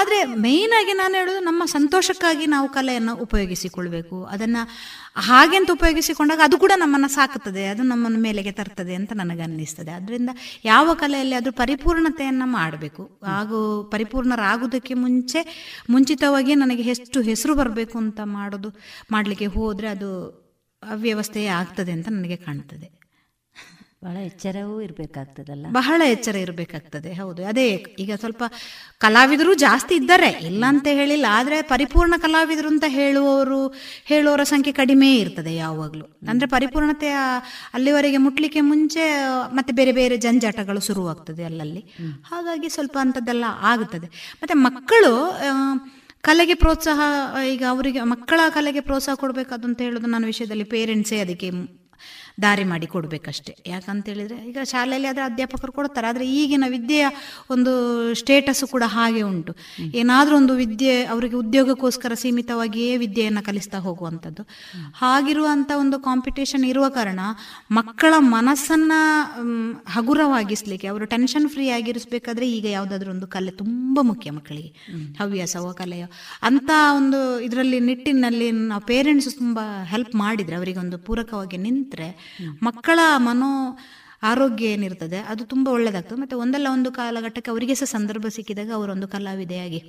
[0.00, 4.18] ಆದರೆ ಮೇಯ್ನ್ ಆಗಿ ನಾನು ಹೇಳೋದು ನಮ್ಮ ಸಂತೋಷಕ್ಕಾಗಿ ನಾವು ಕಲೆಯನ್ನು ಉಪಯೋಗಿಸಿಕೊಳ್ಬೇಕು.
[4.34, 4.62] ಅದನ್ನು
[5.28, 9.92] ಹಾಗೆಂತ ಉಪಯೋಗಿಸಿಕೊಂಡಾಗ ಅದು ಕೂಡ ನಮ್ಮನ್ನು ಸಾಕುತ್ತದೆ, ಅದು ನಮ್ಮನ್ನು ಮೇಲೆಗೆ ತರ್ತದೆ ಅಂತ ನನಗನ್ನಿಸ್ತದೆ.
[9.98, 10.30] ಅದರಿಂದ
[10.72, 13.20] ಯಾವ ಕಲೆಯಲ್ಲಿ ಅದು ಪರಿಪೂರ್ಣತೆಯನ್ನು ಮಾಡಬೇಕು.
[13.26, 18.68] ಹಾಗೂ ಪರಿಪೂರ್ಣರಾಗೋದಕ್ಕೆ ಮುಂಚೆ ಮುಂಚಿತವಾಗಿ ನನಗೆ ಎಷ್ಟು ಹೆಸರು ಬರಬೇಕು ಅಂತ ಮಾಡೋದು,
[19.10, 20.44] ಮಾಡಲಿಕ್ಕೆ ಹೋದರೆ ಅದು
[20.90, 23.03] ಅವ್ಯವಸ್ಥೆಯೇ ಆಗ್ತದೆ ಅಂತ ನನಗೆ ಕಾಣ್ತದೆ.
[24.04, 25.64] ಬಹಳ ಎಚ್ಚರವೂ ಇರಬೇಕಾಗ್ತದಲ್ಲ?
[25.76, 27.40] ಬಹಳ ಎಚ್ಚರ ಇರಬೇಕಾಗ್ತದೆ, ಹೌದು.
[27.50, 27.66] ಅದೇ,
[28.02, 28.42] ಈಗ ಸ್ವಲ್ಪ
[29.04, 30.30] ಕಲಾವಿದರು ಜಾಸ್ತಿ ಇದ್ದಾರೆ.
[30.50, 33.60] ಇಲ್ಲ ಅಂತ ಹೇಳಿಲ್ಲ, ಆದರೆ ಪರಿಪೂರ್ಣ ಕಲಾವಿದರು ಅಂತ ಹೇಳುವವರು,
[34.10, 36.06] ಹೇಳುವವರ ಸಂಖ್ಯೆ ಕಡಿಮೆ ಇರ್ತದೆ ಯಾವಾಗಲೂ.
[36.30, 37.10] ಅಂದರೆ ಪರಿಪೂರ್ಣತೆ
[37.78, 39.06] ಅಲ್ಲಿವರೆಗೆ ಮುಟ್ಲಿಕ್ಕೆ ಮುಂಚೆ,
[39.58, 41.84] ಮತ್ತೆ ಬೇರೆ ಬೇರೆ ಜಂಜಾಟಗಳು ಶುರುವಾಗ್ತದೆ ಅಲ್ಲಲ್ಲಿ.
[42.30, 44.08] ಹಾಗಾಗಿ ಸ್ವಲ್ಪ ಅಂಥದ್ದೆಲ್ಲ ಆಗುತ್ತದೆ
[44.42, 45.12] ಮತ್ತೆ ಮಕ್ಕಳು
[46.24, 47.00] ಕಲೆಗೆ ಪ್ರೋತ್ಸಾಹ,
[47.52, 51.48] ಈಗ ಅವರಿಗೆ ಮಕ್ಕಳ ಕಲೆಗೆ ಪ್ರೋತ್ಸಾಹ ಕೊಡಬೇಕಾದಂತ ಹೇಳೋದು ನನ್ನ ವಿಷಯದಲ್ಲಿ ಪೇರೆಂಟ್ಸೇ ಅದಕ್ಕೆ
[52.38, 53.52] ದಾರಿ ಮಾಡಿ ಕೊಡಬೇಕಷ್ಟೇ.
[53.72, 57.06] ಯಾಕಂತೇಳಿದರೆ ಈಗ ಶಾಲೆಯಲ್ಲಿ ಆದರೆ ಅಧ್ಯಾಪಕರು ಕೊಡ್ತಾರೆ, ಆದರೆ ಈಗಿನ ವಿದ್ಯೆಯ
[57.54, 57.72] ಒಂದು
[58.20, 59.52] ಸ್ಟೇಟಸ್ಸು ಕೂಡ ಹಾಗೆ ಉಂಟು.
[60.00, 64.44] ಏನಾದರೂ ಒಂದು ವಿದ್ಯೆ ಅವರಿಗೆ ಉದ್ಯೋಗಕ್ಕೋಸ್ಕರ ಸೀಮಿತವಾಗಿಯೇ ವಿದ್ಯೆಯನ್ನು ಕಲಿಸ್ತಾ ಹೋಗುವಂಥದ್ದು.
[65.02, 67.20] ಹಾಗಿರುವಂಥ ಒಂದು ಕಾಂಪಿಟೇಷನ್ ಇರುವ ಕಾರಣ
[67.78, 69.00] ಮಕ್ಕಳ ಮನಸ್ಸನ್ನು
[69.96, 74.72] ಹಗುರವಾಗಿಸ್ಲಿಕ್ಕೆ, ಅವರು ಟೆನ್ಷನ್ ಫ್ರೀ ಆಗಿರಿಸಬೇಕಾದ್ರೆ ಈಗ ಯಾವುದಾದ್ರೂ ಒಂದು ಕಲೆ ತುಂಬ ಮುಖ್ಯ ಮಕ್ಕಳಿಗೆ.
[75.20, 76.08] ಹವ್ಯಾಸವೋ ಕಲೆಯೋ.
[76.50, 79.58] ಅಂತ ಒಂದು ಇದರಲ್ಲಿ ನಿಟ್ಟಿನಲ್ಲಿ ನಾವು ಪೇರೆಂಟ್ಸ್ ತುಂಬ
[79.94, 82.10] ಹೆಲ್ಪ್ ಮಾಡಿದರೆ ಅವರಿಗೆ ಒಂದು ಪೂರಕವಾಗಿ ನಿಂತರೆ
[82.62, 83.78] ಮಕ್ಕಳ ಮನೋ
[84.22, 89.80] ಆರೋಗ್ಯ ಏನಿರ್ತದೆ, ಅದು ತುಂಬ ಒಳ್ಳೆಯದಾಗ್ತದೆ ಮತ್ತೆ ಒಂದಲ್ಲ ಒಂದು ಕಾಲಘಟ್ಟಕ್ಕೆ ಅವರಿಗೆ ಸಹ ಸಂದರ್ಭ ಸಿಕ್ಕಿದಾಗ ಅವರೊಂದು ಕಲಾವಿದೆಯಾಗಿ.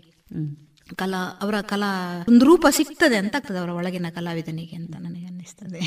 [0.96, 1.92] ಕಲಾ, ಅವರ ಕಲಾ,
[2.30, 5.82] ಒಂದು ರೂಪ ಸಿಗ್ತದೆ ಅಂತ ಆಗ್ತದೆ ಅವರ ಒಳಗಿನ ಕಲಾವಿದನಿಗೆ ಅಂತ ನನಗೆ ಅನ್ನಿಸ್ತದೆ.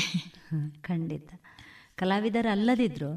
[0.81, 1.29] ಖಂಡಿತ.
[1.99, 3.11] ಕಲಾವಿದರಲ್ಲದಿದ್ರು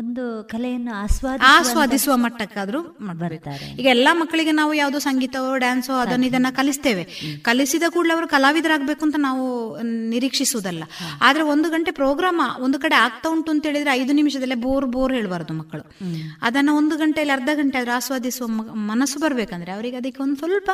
[0.00, 2.80] ಒಂದು ಕಲೆಯನ್ನು ಆಸ್ವಾದ ಆಸ್ವಾದಿಸುವ ಮಟ್ಟಕ್ಕಾದ್ರೂ
[3.22, 3.66] ಬರ್ತಾರೆ.
[3.80, 7.04] ಈಗ ಎಲ್ಲಾ ಮಕ್ಕಳಿಗೆ ನಾವು ಯಾವ್ದೋ ಸಂಗೀತವೋ ಡ್ಯಾನ್ಸೋ ಅದನ್ನ ಇದನ್ನ ಕಲಿಸ್ತೇವೆ.
[7.42, 9.44] ಕಲಿಸಿದ ಕೂಡಲೇ ಅವರು ಕಲಾವಿದರಾಗಬೇಕು ಅಂತ ನಾವು
[10.08, 10.84] ನಿರೀಕ್ಷಿಸುವುದಲ್ಲ.
[11.22, 15.54] ಆದ್ರೆ ಒಂದು ಗಂಟೆ ಪ್ರೋಗ್ರಾಮ್ ಒಂದು ಕಡೆ ಆಗ್ತಾ ಉಂಟು ಅಂತ ಹೇಳಿದ್ರೆ ಐದು ನಿಮಿಷದಲ್ಲೇ ಬೋರ್ ಬೋರ್ ಹೇಳ್ಬಾರ್ದು
[15.54, 15.84] ಮಕ್ಕಳು.
[16.42, 18.48] ಅದನ್ನ ಒಂದು ಗಂಟೆಯಲ್ಲಿ ಅರ್ಧ ಗಂಟೆ ಆದ್ರೆ ಆಸ್ವಾದಿಸುವ
[18.92, 20.70] ಮನಸ್ಸು ಬರ್ಬೇಕಂದ್ರೆ ಅವರಿಗೆ ಅದಕ್ಕೆ ಒಂದು ಸ್ವಲ್ಪ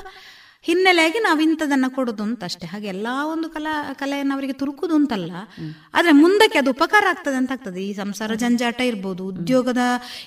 [0.62, 2.66] ಹಿನ್ನೆಲೆಯಾಗಿ ನಾವು ಇಂಥದನ್ನ ಕೊಡೋದು ಅಂತ ಅಷ್ಟೇ.
[2.66, 5.32] ಹಾಗೆ ಎಲ್ಲ ಒಂದು ಕಲಾ, ಕಲೆಯನ್ನು ಅವರಿಗೆ ತುರುಕುದು ಅಂತಲ್ಲ.
[5.94, 7.84] ಆದ್ರೆ ಮುಂದಕ್ಕೆ ಅದು ಉಪಕಾರ ಆಗ್ತದೆ ಅಂತ ಆಗ್ತದೆ.
[7.84, 9.78] ಈ ಸಂಸಾರ ಜಂಜಾಟ ಇರ್ಬೋದು, ಉದ್ಯೋಗದ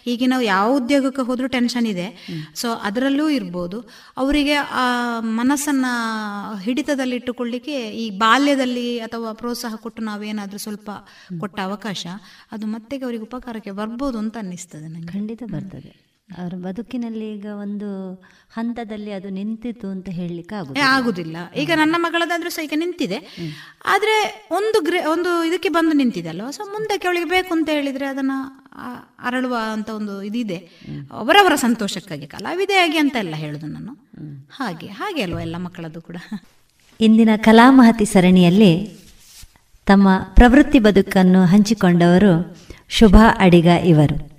[0.07, 2.27] ಈಗಿನ ಯಾವ ಉದ್ಯೋಗಕ್ಕೆ ಹೋದ್ರೂ ಟೆನ್ಷನ್ ಇದೆ.
[2.55, 3.81] ಸೊ ಅದರಲ್ಲೂ ಇರ್ಬೋದು.
[4.17, 5.85] ಅವರಿಗೆ ಆ ಮನಸ್ಸನ್ನ
[6.59, 10.91] ಹಿಡಿತದಲ್ಲಿ ಇಟ್ಟುಕೊಳ್ಳಿಕ್ಕೆ ಈ ಬಾಲ್ಯದಲ್ಲಿ ಅಥವಾ ಪ್ರೋತ್ಸಾಹ ಕೊಟ್ಟು ನಾವೇನಾದ್ರೂ ಸ್ವಲ್ಪ
[11.39, 12.07] ಕೊಟ್ಟ ಅವಕಾಶ,
[12.51, 16.10] ಅದು ಮತ್ತೆ ಅವರಿಗೆ ಉಪಕಾರಕ್ಕೆ ಬರ್ಬೋದು ಅಂತ ಅನ್ನಿಸ್ತದೆ ಖಂಡಿತ ಬರ್ತದೆ.
[16.37, 18.13] ಅವರ ಬದುಕಿನಲ್ಲಿ ಈಗ ಒಂದು
[18.57, 21.37] ಹಂತದಲ್ಲಿ ಅದು ನಿಂತಿತ್ತು ಅಂತ ಹೇಳಲಿಕ್ಕೆ ಆಗುತ್ತೆ ಆಗುದಿಲ್ಲ.
[21.55, 23.17] ಈಗ ನನ್ನ ಮಗಳದಾದ್ರೂ ಸಹ ಈಗ ನಿಂತಿದೆ.
[23.85, 28.31] ಆದ್ರೆ ಒಂದು ಗ್ರೇ ಒಂದು ಇದಕ್ಕೆ ಬಂದು ನಿಂತಿದೆ ಅಲ್ವಾ ಸೊ ಮುಂದಕ್ಕೆ ಅವಳಿಗೆ ಬೇಕು ಅಂತ ಹೇಳಿದ್ರೆ ಅದನ್ನ
[29.19, 30.57] ಅರಳುವ ಅಂತ ಒಂದು ಇದಿದೆ.
[31.11, 33.93] ಅವರವರ ಸಂತೋಷಕ್ಕಾಗಿ ಕಲಾವಿದೆಯಾಗಿ ಅಂತ ಎಲ್ಲ ಹೇಳುದು ನಾನು.
[34.51, 36.17] ಹಾಗೆ ಹಾಗೆ ಅಲ್ವಾ ಎಲ್ಲ ಮಕ್ಕಳದ್ದು ಕೂಡ?
[37.01, 38.99] ಇಂದಿನ ಕಲಾಮಹತಿ ಸರಣಿಯಲ್ಲಿ
[39.85, 42.57] ತಮ್ಮ ಪ್ರವೃತ್ತಿ ಬದುಕನ್ನು ಹಂಚಿಕೊಂಡವರು
[42.89, 44.30] ಶುಭಾ ಅಡಿಗ ಇವರು.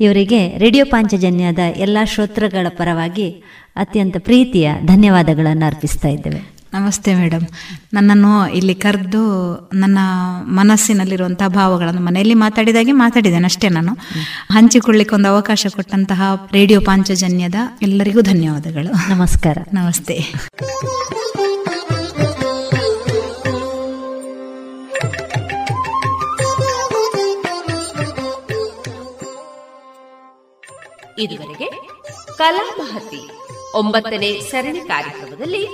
[0.00, 3.30] ಇವರಿಗೆ ರೇಡಿಯೋ ಪಾಂಚಜನ್ಯದ ಎಲ್ಲ ಶ್ರೋತೃಗಳ ಪರವಾಗಿ
[3.76, 6.60] ಅತ್ಯಂತ ಪ್ರೀತಿಯ ಧನ್ಯವಾದಗಳನ್ನು ಅರ್ಪಿಸ್ತಾ ಇದ್ದೇವೆ.
[6.72, 7.46] ನಮಸ್ತೆ ಮೇಡಮ್
[7.92, 9.98] ನನ್ನನ್ನು ಇಲ್ಲಿ ಕರೆದು ನನ್ನ
[10.42, 13.96] ಮನಸ್ಸಿನಲ್ಲಿರುವಂತಹ ಭಾವಗಳನ್ನು ಮನೆಯಲ್ಲಿ ಮಾತಾಡಿದಾಗೆ ಮಾತಾಡಿದ್ದೇನೆ ಅಷ್ಟೇ ನಾನು.
[14.52, 16.22] ಹಂಚಿಕೊಳ್ಳಿಕ್ಕೆ ಒಂದು ಅವಕಾಶ ಕೊಟ್ಟಂತಹ
[16.52, 19.10] ರೇಡಿಯೋ ಪಾಂಚಜನ್ಯದ ಎಲ್ಲರಿಗೂ ಧನ್ಯವಾದಗಳು.
[19.10, 19.58] ನಮಸ್ಕಾರ.
[19.72, 20.32] ನಮಸ್ತೆ.
[31.20, 31.70] ಇದುವರೆಗೆ
[32.38, 33.30] ಕಲಾ ಮಹತಿ
[33.74, 35.68] ಒಂಬತ್ತನೇ ಸರಣಿ ಕಾರ್ಯಕ್ರಮದಲ್ಲಿ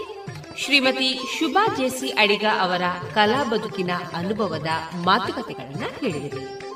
[0.59, 2.83] ಶ್ರೀಮತಿ ಶುಭಾ ಜೇಸಿ ಅಡಿಗ ಅವರ
[3.15, 4.69] ಕಲಾ ಬದುಕಿನ ಅನುಭವದ
[5.05, 6.67] ಮಾತುಕತೆಗಳನ್ನ ಕೇಳಿದರು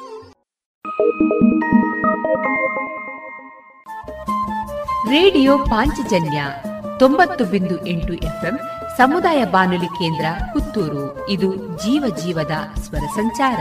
[5.10, 6.44] ರೇಡಿಯೋ ಪಾಂಚಜನ್ಯ
[6.98, 8.58] ತೊಂಬತ್ತು ಬಿಂದು ಎಂಟು ಎಫ್ಎಂ
[8.96, 11.28] ಸಮುದಾಯ ಬಾನುಲಿ ಕೇಂದ್ರ ಪುತ್ತೂರು.
[11.28, 13.60] ಇದು ಜೀವ ಜೀವದ ಸ್ವರ ಸಂಚಾರ.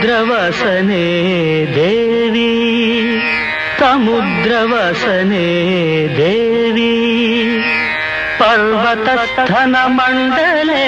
[0.00, 1.06] సముద్రవసనే
[1.76, 2.50] దేవి
[3.80, 5.46] సముద్రవసనే
[6.18, 6.92] దేవి
[8.40, 10.84] పర్వతస్థనమండలే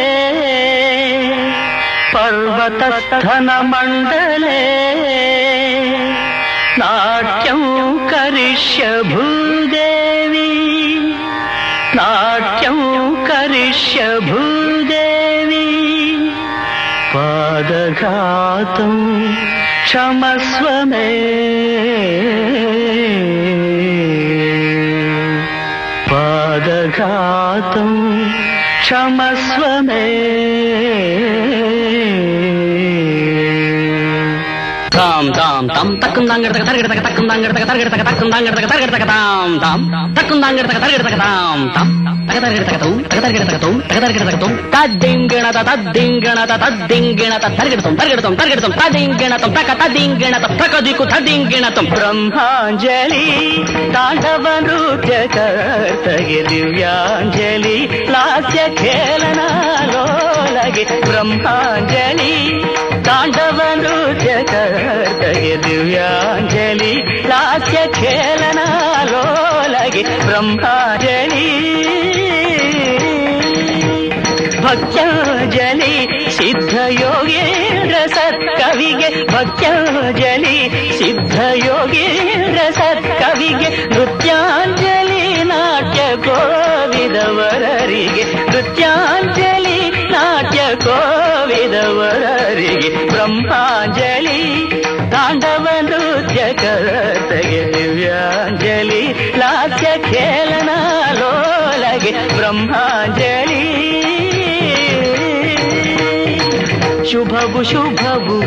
[2.15, 3.51] పర్వతస్థనమండలే
[6.81, 7.63] నాట్యం
[8.13, 9.27] కరిష్య భూ
[19.91, 21.07] ക്ഷമസ്വമേ
[26.63, 27.91] പാദഘാതം
[28.83, 30.05] ക്ഷമസ്വമേ
[34.91, 39.85] தாம் தாம் தாம் தக்கும் தாங்கடத்தக தரகடத்தக தக்கும் தாங்கடத்தக தரகடத்தக தக்கும் தாங்கடத்தக தரகடத்தக தாம் தாம்
[40.15, 41.93] தக்கும் தாங்கடத்தக தரகடத்தக தாம் தாம்
[51.93, 53.25] బ్రహ్మాంజలి
[53.95, 57.77] తాండవ నృత్య కర్తగి దివ్యాంజలి
[58.15, 60.05] లాస్య ఖేళనాలోలగి
[61.07, 62.33] బ్రహ్మాంజలి
[63.09, 66.93] తాండవ నృత్య కర్తగి దివ్యాంజలి
[67.31, 68.95] లాస్య ఖేళనాలోలగి
[70.27, 71.20] బ్రహ్మాంజలి
[79.41, 80.57] ಸತ್ಕವಿಗೆ ಭಕ್ತಾಂಜಲಿ
[80.99, 81.37] ಸಿದ್ಧ
[81.67, 89.79] ಯೋಗೇಂದ್ರ ಸತ್ಕವಿಗೆ ನೃತ್ಯಾಂಜಲಿ ನಾಟ್ಯ ಕೋವಿದವರರಿಗೆ ನೃತ್ಯಾಂಜಲಿ
[90.11, 91.71] ನಾಟ್ಯ ಕೋವಿದವರರಿಗೆ
[93.07, 94.41] ಬ್ರಹ್ಮಾಂಜಲಿ
[95.11, 99.03] ತಾಂಡವ ನೃತ್ಯ ಕರ್ತಗೆ ದಿವ್ಯಾಂಜಲಿ
[99.39, 100.71] ಲಾಸ್ಯ ಖೇಲನ
[101.21, 103.65] ಲೋಲಗೆ ಬ್ರಹ್ಮಾಂಜಲಿ
[107.11, 108.40] ಶುಭವು ಶುಭವು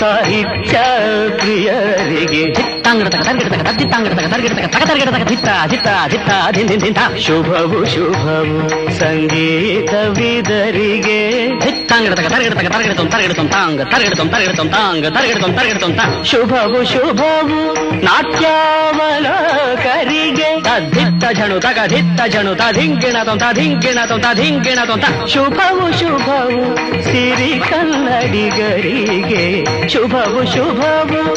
[0.00, 0.76] ಸಾಹಿತ್ಯ
[1.36, 2.44] ಪ್ರಿಯರಿಗೆ
[5.27, 5.47] ಧಿತ್ತ
[6.07, 11.49] ಧಿತ್ತ ಧಿತ್ತ ಶುಭವು ಶುಭವು ಸಂಗೀತವಿದರಿಗೆ.
[11.49, 11.59] ವಿದರಿಗೆ
[16.25, 20.63] ಶುಭವು ಶುಭವು ನಾಟ್ಯಾವಲೋಕರಿಗೆ.
[20.63, 29.65] ತದ್ದಿತ್ತ ಜನು ತಗ ಧಿತ್ತ ಜಣು ದಿಂಗಿಣ ತೊಂತ ಧಿಂಗಿಣ ತೊಂತ ಧಿಂಗಿಣ ತೊಂತ ಶುಭವು ಶುಭವು ಸಿರಿ ಕನ್ನಡಿಗರಿಗೆ.
[29.89, 31.35] ಶುಭವು ಶುಭವು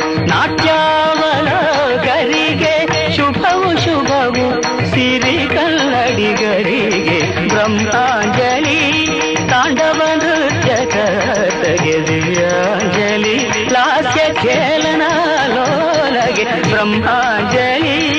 [1.45, 9.07] ನಾಟ್ಯಾವಲೋಕರಿಗೆ ಶುಭವು ಶುಭವು, ಸಿರಿ ಕಲ್ಲಡಿಗರಿಗೆ ಬ್ರಹ್ಮಾಂಜಲಿ,
[9.49, 15.03] ತಾಂಡವ ನೃತ್ಯ ಕರ್ತಗೆ ದಿವ್ಯಾಂಜಲಿ, ಲಾಸ್ಯ ಖೇಲನ
[15.47, 18.15] ಲೋಲಗೆ ಬ್ರಹ್ಮಾಂಜಲಿ.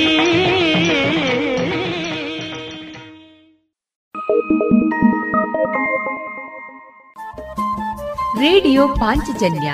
[8.40, 9.74] ರೇಡಿಯೋ ಪಾಂಚಜನ್ಯ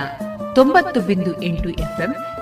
[0.55, 2.15] ತೊಂಬತ್ತು ಬಿಂದು ಎಂಟು ಎಫ್ಎಂ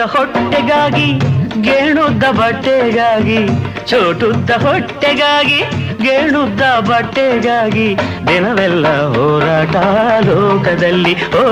[0.00, 1.18] ಚೋಟುದ್ದ ಹೊಟ್ಟೆಗಾಗಿ,
[1.62, 3.48] ಗೇಣುದ್ದ ಬಟ್ಟೆಗಾಗಿ
[3.86, 5.58] ಚೋಟುದ್ದ ಹೊಟ್ಟೆಗಾಗಿ,
[6.02, 7.96] ಗೇಣುದ್ದ ಬಟ್ಟೆಗಾಗಿ,
[8.28, 9.76] ದಿನವೆಲ್ಲ ಹೋರಾಟ
[10.26, 11.30] ಲೋಕದಲ್ಲಿ.
[11.30, 11.44] ಓ,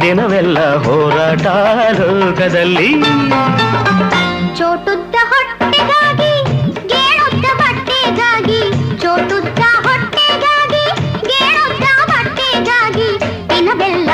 [0.00, 1.46] ದಿನವೆಲ್ಲ ಹೋರಾಟ
[2.00, 3.02] ಲೋಕದಲ್ಲಿ.
[4.58, 6.32] ಚೋಟುದ್ದ ಹೊಟ್ಟೆಗಾಗಿ,
[6.88, 8.62] ಗೇಣುದ್ದ ಬಟ್ಟೆಗಾಗಿ
[8.98, 10.84] ಚೋಟುದ್ದ ಹೊಟ್ಟೆಗಾಗಿ,
[11.28, 14.10] ಗೇಣುದ್ದ ಬಟ್ಟೆಗಾಗಿ, ದಿನವೆಲ್ಲ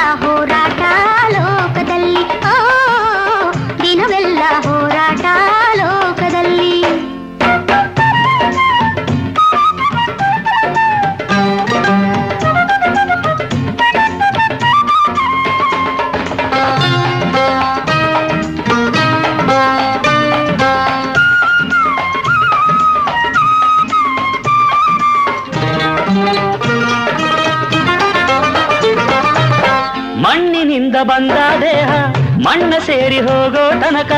[32.47, 34.12] ಮಣ್ಣ ಸೇರಿ ಹೋಗೋ ತನಕ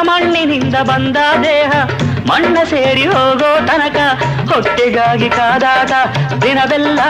[0.00, 1.72] ಮಣ್ಣಿನಿಂದ ಬಂದ ದೇಹ.
[2.26, 3.96] ಮಣ್ಣ ಸೇರಿ ಹೋಗೋ ತನಕ
[4.52, 5.92] ಹೊಟ್ಟೆಗಾಗಿ ಕಾದಾಟ
[6.42, 7.00] ದಿನವೆಲ್ಲ.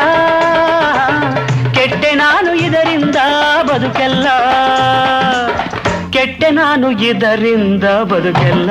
[1.75, 3.17] ಕೆಟ್ಟೆ ನಾನು ಇದರಿಂದ
[3.63, 4.27] ಬದುಕೆಲ್ಲ.
[6.11, 8.71] ಕೆಟ್ಟೆ ನಾನು ಇದರಿಂದ ಬದುಕೆಲ್ಲ.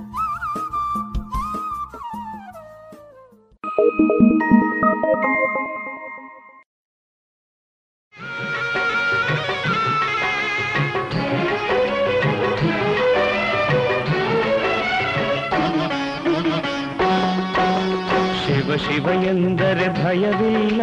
[19.01, 20.81] ಶಿವ ಎಂದರೆ ಭಯವಿಲ್ಲ.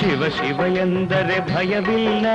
[0.00, 2.26] ಶಿವ ಶಿವ ಎಂದರೆ ಭಯವಿಲ್ಲ.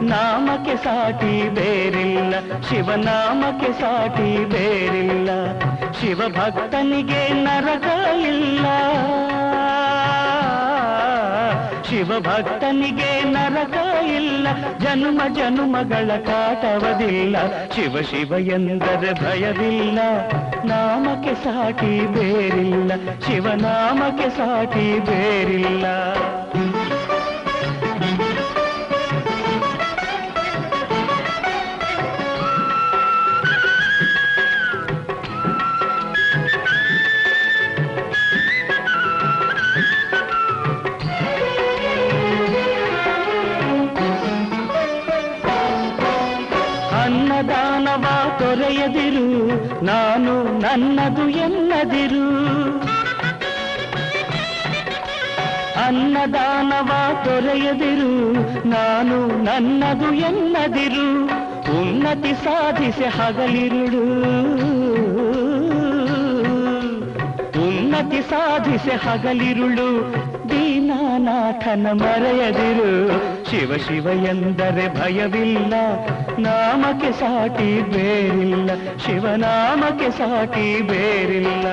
[0.00, 2.34] ನಾಮಕ್ಕೆ ಸಾಟಿ ಬೇರಿಲ್ಲ.
[2.70, 5.58] ಶಿವನಾಮಕ್ಕೆ ಸಾಟಿ ಬೇರಿಲ್ಲ.
[6.00, 8.66] ಶಿವ ಭಕ್ತನಿಗೆ ನರಕ ಇಲ್ಲ
[11.88, 13.76] ಶಿವ ಭಕ್ತನಿಗೆ ನರಕ
[14.16, 14.46] ಇಲ್ಲ,
[14.78, 17.36] ಜನುಮ ಜನುಮಗಳ ಕಾಟವದಿಲ್ಲ.
[17.74, 19.98] ಶಿವ ಶಿವ ಎಂದರೆ ಭಯವಿಲ್ಲ,
[20.64, 22.92] ನಾಮಕ್ಕೆ ಸಾಟಿ ಬೇರಿಲ್ಲ
[23.26, 25.86] ಶಿವನಾಮಕ್ಕೆ ಸಾಟಿ ಬೇರಿಲ್ಲ.
[49.88, 52.28] ನಾನು ನನ್ನದು ಎನ್ನದಿರು
[55.86, 56.90] ಅನ್ನದಾನವ
[57.24, 58.32] ತೊರೆಯದಿರು
[58.68, 61.24] ನಾನು ನನ್ನದು ಎನ್ನದಿರು
[61.80, 64.02] ಉನ್ನತಿ ಸಾಧಿಸಿ ಹಗಲಿರುಳು.
[67.66, 70.12] ಉನ್ನತಿ ಸಾಧಿಸಿ ಹಗಲಿರುಳು.
[70.50, 73.37] ದೀನಾನಾಥನ ಮರೆಯದಿರು.
[73.50, 75.74] ಶಿವ ಶಿವ ಎಂದರೆ ಭಯವಿಲ್ಲ
[76.38, 78.70] ನಾಮಕ್ಕೆ ಸಾಟಿ ಬೇರಿಲ್ಲ
[79.06, 81.66] ಶಿವನಾಮಕ್ಕೆ ಸಾಟಿ ಬೇರಿಲ್ಲ.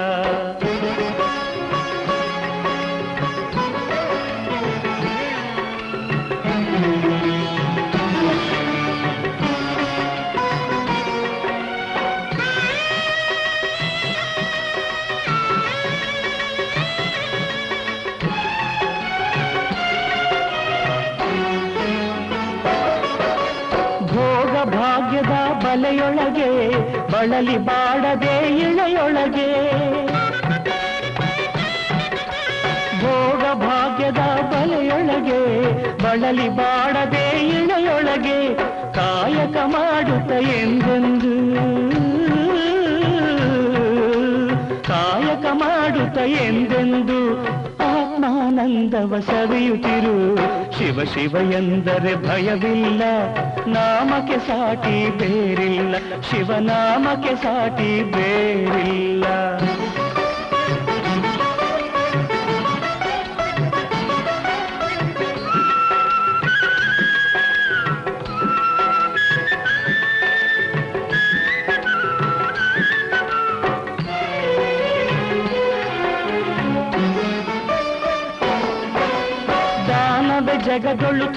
[27.26, 29.52] ಬಳಲಿ ಬಾಡದೆ ಇಳೆಯೊಳಗೆ.
[33.02, 34.18] ಭೋಗ ಭಾಗ್ಯದ
[34.52, 35.42] ಬಲೆಯೊಳಗೆ
[36.04, 38.56] ಬಳಲಿ ಬಾಡದೆ ಇಳೆಯೊಳಗೆ
[38.94, 41.36] ಕಾಯಕ ಮಾಡುತ್ತ ಎಂದೆಂದು.
[44.88, 47.15] ಕಾಯಕ ಮಾಡುತ್ತ ಎಂದೆಂದು.
[48.66, 50.36] ಆತ್ಮಾನಂದವ ಸವಿಯುತ್ತಿರು.
[50.72, 53.04] ಶಿವ ಶಿವ ಎಂದರೆ ಭಯವಿಲ್ಲ.
[53.68, 55.96] ನಾಮಕ್ಕೆ ಸಾಟಿ ಬೇರಿಲ್ಲ.
[55.98, 59.26] ಶಿವನಾಮಕ್ಕೆ ಸಾಟಿ ಬೇರಿಲ್ಲ.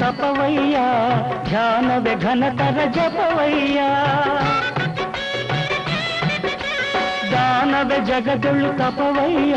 [0.08, 0.76] ಜಗದೊಳು ತಪವಯ್ಯ
[1.48, 3.80] ಧ್ಯಾನವೇ ಘನತರ ಜಪವಯ್ಯ.
[7.32, 9.54] ದಾನವೇ ಜಗದೊಳು ತಪವಯ್ಯ,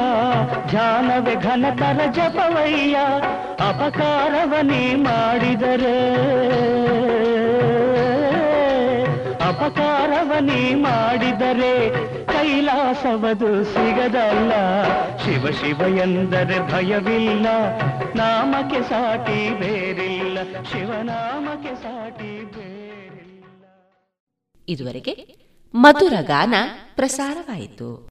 [0.70, 2.98] ಧ್ಯಾನವೇ ಘನತರ ಜಪವಯ್ಯ.
[3.70, 5.98] ಅಪಕಾರವನಿ ಮಾಡಿದರೆ
[9.48, 11.74] ಅಪಕಾರವನಿ ಮಾಡಿದರೆ
[12.26, 14.52] ಕೈಲಾಸವದು ಸಿಗದಲ್ಲ.
[15.18, 17.48] ಶಿವ ಶಿವ ಎಂದರೆ ಭಯವಿಲ್ಲ
[18.16, 23.64] ನಾಮಕ್ಕೆ ಸಾಟಿ ಬೇರಿಲ್ಲ ಶಿವನಾಮಕ್ಕೆ ಸಾಟಿ ಬೇರಿಲ್ಲ.
[24.68, 25.14] ಇದುವರೆಗೆ
[25.76, 26.54] ಮಧುರ ಗಾನ
[26.96, 28.11] ಪ್ರಸಾರವಾಯಿತು.